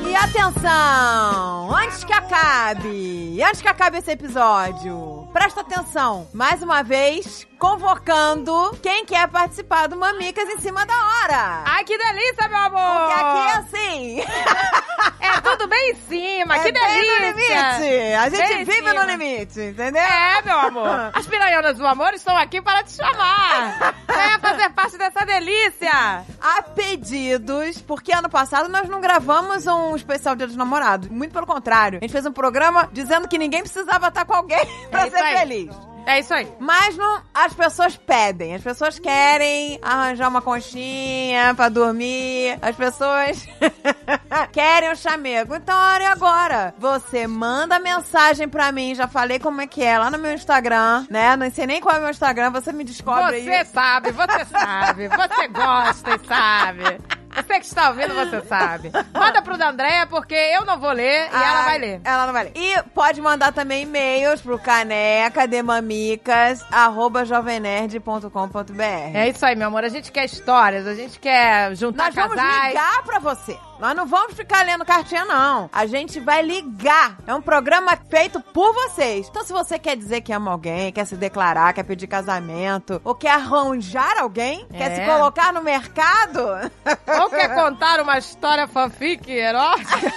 E 0.10 0.16
atenção! 0.16 1.76
Antes 1.76 2.04
que 2.04 2.14
acabe, 2.14 3.42
antes 3.44 3.62
que 3.62 3.68
acabe 3.68 3.98
esse 3.98 4.12
episódio, 4.12 5.28
presta 5.32 5.62
atenção. 5.62 6.28
Mais 6.34 6.62
uma 6.62 6.84
vez, 6.84 7.48
convocando 7.64 8.78
quem 8.82 9.06
quer 9.06 9.26
participar 9.30 9.88
do 9.88 9.96
Mamicas 9.96 10.50
em 10.50 10.58
cima 10.60 10.86
da 10.86 10.94
hora. 10.94 11.64
Ai, 11.66 11.86
que 11.86 11.98
delícia, 11.98 12.50
meu 12.50 12.58
amor! 12.58 13.00
Porque 13.00 13.14
aqui 13.14 13.38
é 13.40 13.54
assim. 13.54 14.24
É 15.22 15.42
tudo 15.42 15.68
bem 15.68 15.92
em 15.92 15.96
cima, 15.96 16.58
é 16.58 16.60
que 16.60 16.72
delícia! 16.74 17.20
no 17.20 17.26
limite. 17.26 18.14
A 18.20 18.30
gente 18.30 18.48
Bem 18.48 18.62
em 18.62 18.66
vive 18.66 18.94
no 18.94 19.04
limite, 19.04 19.62
entendeu? 19.62 20.02
É, 20.02 20.42
meu 20.42 20.60
amor. 20.60 21.12
As 21.14 21.26
piranhonas 21.26 21.78
do 21.78 21.88
amor 21.88 22.14
estão 22.14 22.36
aqui 22.36 22.62
para 22.62 22.84
te 22.84 22.92
chamar. 22.98 23.96
Venha 24.08 24.40
fazer 24.40 24.70
parte 24.72 24.98
dessa 24.98 25.26
delícia. 25.26 26.26
a 26.42 26.62
pedidos, 26.62 27.82
porque 27.82 28.14
ano 28.14 28.30
passado 28.30 28.68
nós 28.68 28.90
não 28.90 29.00
gravamos 29.00 29.66
um 29.66 29.96
especial 29.96 30.36
Dia 30.36 30.48
dos 30.48 30.58
Namorados. 30.58 31.08
Muito 31.08 31.32
pelo 31.32 31.48
contrário. 31.48 32.00
A 32.00 32.02
gente 32.02 32.12
fez 32.12 32.26
um 32.26 32.34
programa 32.34 32.90
dizendo 32.92 33.28
que 33.30 33.38
ninguém 33.38 33.62
precisava 33.62 34.10
estar 34.10 34.26
com 34.26 34.34
alguém 34.34 34.66
pra 34.92 35.08
É 35.08 35.10
ser 35.10 35.40
feliz. 35.40 35.93
É 36.06 36.20
isso 36.20 36.34
aí. 36.34 36.48
Mas 36.60 36.98
não, 36.98 37.22
as 37.34 37.54
pessoas 37.54 37.96
pedem, 37.96 38.56
as 38.56 38.62
pessoas 38.62 39.00
querem 39.00 39.80
arranjar 39.82 40.28
uma 40.28 40.42
conchinha 40.42 41.54
pra 41.56 41.70
dormir, 41.70 42.58
as 42.62 42.76
pessoas 42.76 43.48
querem 44.52 44.92
o 44.92 44.96
chamego. 44.96 45.56
Então, 45.56 45.76
a 45.76 45.94
hora 45.94 46.04
é 46.04 46.08
agora. 46.08 46.74
Você 46.78 47.26
manda 47.28 47.80
mensagem 47.80 48.48
pra 48.48 48.72
mim, 48.72 48.96
já 48.96 49.08
falei 49.08 49.40
como 49.40 49.62
é 49.62 49.68
que 49.68 49.84
é 49.84 49.98
lá 49.98 50.12
no 50.12 50.20
meu 50.20 50.34
Instagram, 50.34 51.06
né? 51.10 51.36
Não 51.36 51.50
sei 51.52 51.66
nem 51.66 51.80
qual 51.82 51.96
é 51.96 52.00
o 52.00 52.02
meu 52.02 52.12
Instagram, 52.12 52.52
você 52.52 52.72
me 52.72 52.84
descobre 52.84 53.42
Você 53.42 53.66
sabe, 53.66 54.12
você 54.12 54.46
sabe. 54.52 55.08
Você 55.08 55.48
gosta 55.48 56.16
e 56.16 56.28
sabe. 56.28 57.23
Você 57.36 57.60
que 57.60 57.66
está 57.66 57.90
ouvindo, 57.90 58.14
você 58.14 58.42
sabe. 58.48 58.92
Manda 59.14 59.42
pro 59.42 59.58
da 59.58 59.70
Andréia, 59.70 60.06
porque 60.08 60.34
eu 60.36 60.66
não 60.66 60.80
vou 60.80 60.92
ler 60.92 61.28
e 61.32 61.36
ela 61.36 61.60
Ah, 61.62 61.64
vai 61.64 61.78
ler. 61.80 62.02
Ela 62.04 62.26
não 62.26 62.34
vai 62.34 62.44
ler. 62.46 62.52
E 62.56 62.84
pode 62.94 63.22
mandar 63.22 63.52
também 63.52 63.84
e-mails 63.84 64.42
pro 64.42 64.58
caneca 64.60 65.48
de 65.48 65.62
mamicas, 65.62 66.64
arroba 66.72 67.26
jovemnerd.com.br. 67.26 68.82
É 69.14 69.30
isso 69.30 69.46
aí, 69.46 69.56
meu 69.56 69.68
amor. 69.68 69.84
A 69.84 69.90
gente 69.90 70.12
quer 70.12 70.26
histórias, 70.26 70.86
a 70.88 70.94
gente 70.96 71.20
quer 71.20 71.76
juntar 71.76 72.06
Nós 72.06 72.16
vamos 72.16 72.36
casais. 72.36 72.68
ligar 72.70 73.04
pra 73.04 73.20
você. 73.20 73.58
Nós 73.80 73.96
não 73.96 74.06
vamos 74.06 74.34
ficar 74.34 74.64
lendo 74.66 74.86
cartinha, 74.86 75.26
não. 75.26 75.70
A 75.74 75.86
gente 75.86 76.20
vai 76.20 76.42
ligar. 76.42 77.18
É 77.28 77.34
um 77.36 77.42
programa 77.42 77.98
feito 78.10 78.40
por 78.40 78.74
vocês. 78.74 79.28
Então, 79.30 79.44
se 79.44 79.52
você 79.52 79.78
quer 79.78 79.98
dizer 79.98 80.22
que 80.22 80.32
ama 80.32 80.52
alguém, 80.52 80.92
quer 80.92 81.06
se 81.06 81.18
declarar, 81.18 81.74
quer 81.74 81.84
pedir 81.84 82.08
casamento, 82.08 83.02
ou 83.04 83.14
quer 83.14 83.32
arranjar 83.32 84.20
alguém, 84.20 84.66
quer 84.70 84.92
É. 84.92 84.96
se 84.96 85.06
colocar 85.12 85.52
no 85.52 85.62
mercado, 85.62 86.72
Ou 87.24 87.30
quer 87.30 87.56
contar 87.56 88.02
uma 88.02 88.18
história 88.18 88.68
fanfic 88.68 89.32
erótica? 89.32 90.12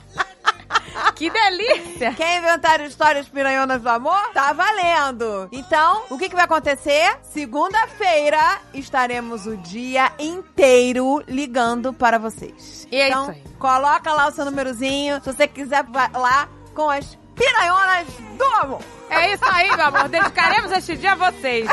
que 1.14 1.28
delícia! 1.28 2.14
Quer 2.14 2.38
inventar 2.38 2.80
histórias 2.80 3.28
piranhonas 3.28 3.82
do 3.82 3.88
amor? 3.88 4.30
Tá 4.32 4.50
valendo! 4.54 5.50
Então, 5.52 6.04
o 6.08 6.16
que, 6.16 6.30
que 6.30 6.34
vai 6.34 6.46
acontecer? 6.46 7.18
Segunda-feira 7.22 8.62
estaremos 8.72 9.44
o 9.44 9.58
dia 9.58 10.10
inteiro 10.18 11.22
ligando 11.28 11.92
para 11.92 12.18
vocês. 12.18 12.88
E 12.90 12.96
é 12.96 13.08
então, 13.08 13.24
isso 13.24 13.32
aí. 13.32 13.44
coloca 13.58 14.10
lá 14.14 14.28
o 14.28 14.32
seu 14.32 14.46
númerozinho. 14.46 15.20
Se 15.22 15.30
você 15.30 15.46
quiser, 15.46 15.84
vai 15.84 16.10
lá 16.12 16.48
com 16.74 16.88
as 16.88 17.19
piranhonas 17.40 18.06
do 18.36 18.44
amor. 18.44 18.82
É 19.08 19.32
isso 19.32 19.44
aí, 19.44 19.74
meu 19.74 19.86
amor. 19.86 20.08
Dedicaremos 20.08 20.70
este 20.72 20.96
dia 20.96 21.12
a 21.12 21.14
vocês. 21.14 21.66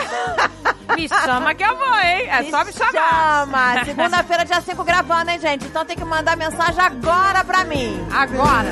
Me 0.95 1.07
chama 1.07 1.53
que 1.53 1.63
eu 1.63 1.75
vou, 1.75 1.99
hein? 1.99 2.27
É 2.29 2.43
só 2.49 2.63
me 2.63 2.71
chamar. 2.71 2.91
Chama! 2.91 3.85
Segunda-feira, 3.85 4.45
dia 4.45 4.61
5, 4.61 4.83
gravando, 4.83 5.29
hein, 5.29 5.39
gente? 5.39 5.65
Então 5.65 5.85
tem 5.85 5.97
que 5.97 6.05
mandar 6.05 6.37
mensagem 6.37 6.81
agora 6.81 7.43
pra 7.43 7.65
mim. 7.65 7.99
Agora. 8.11 8.71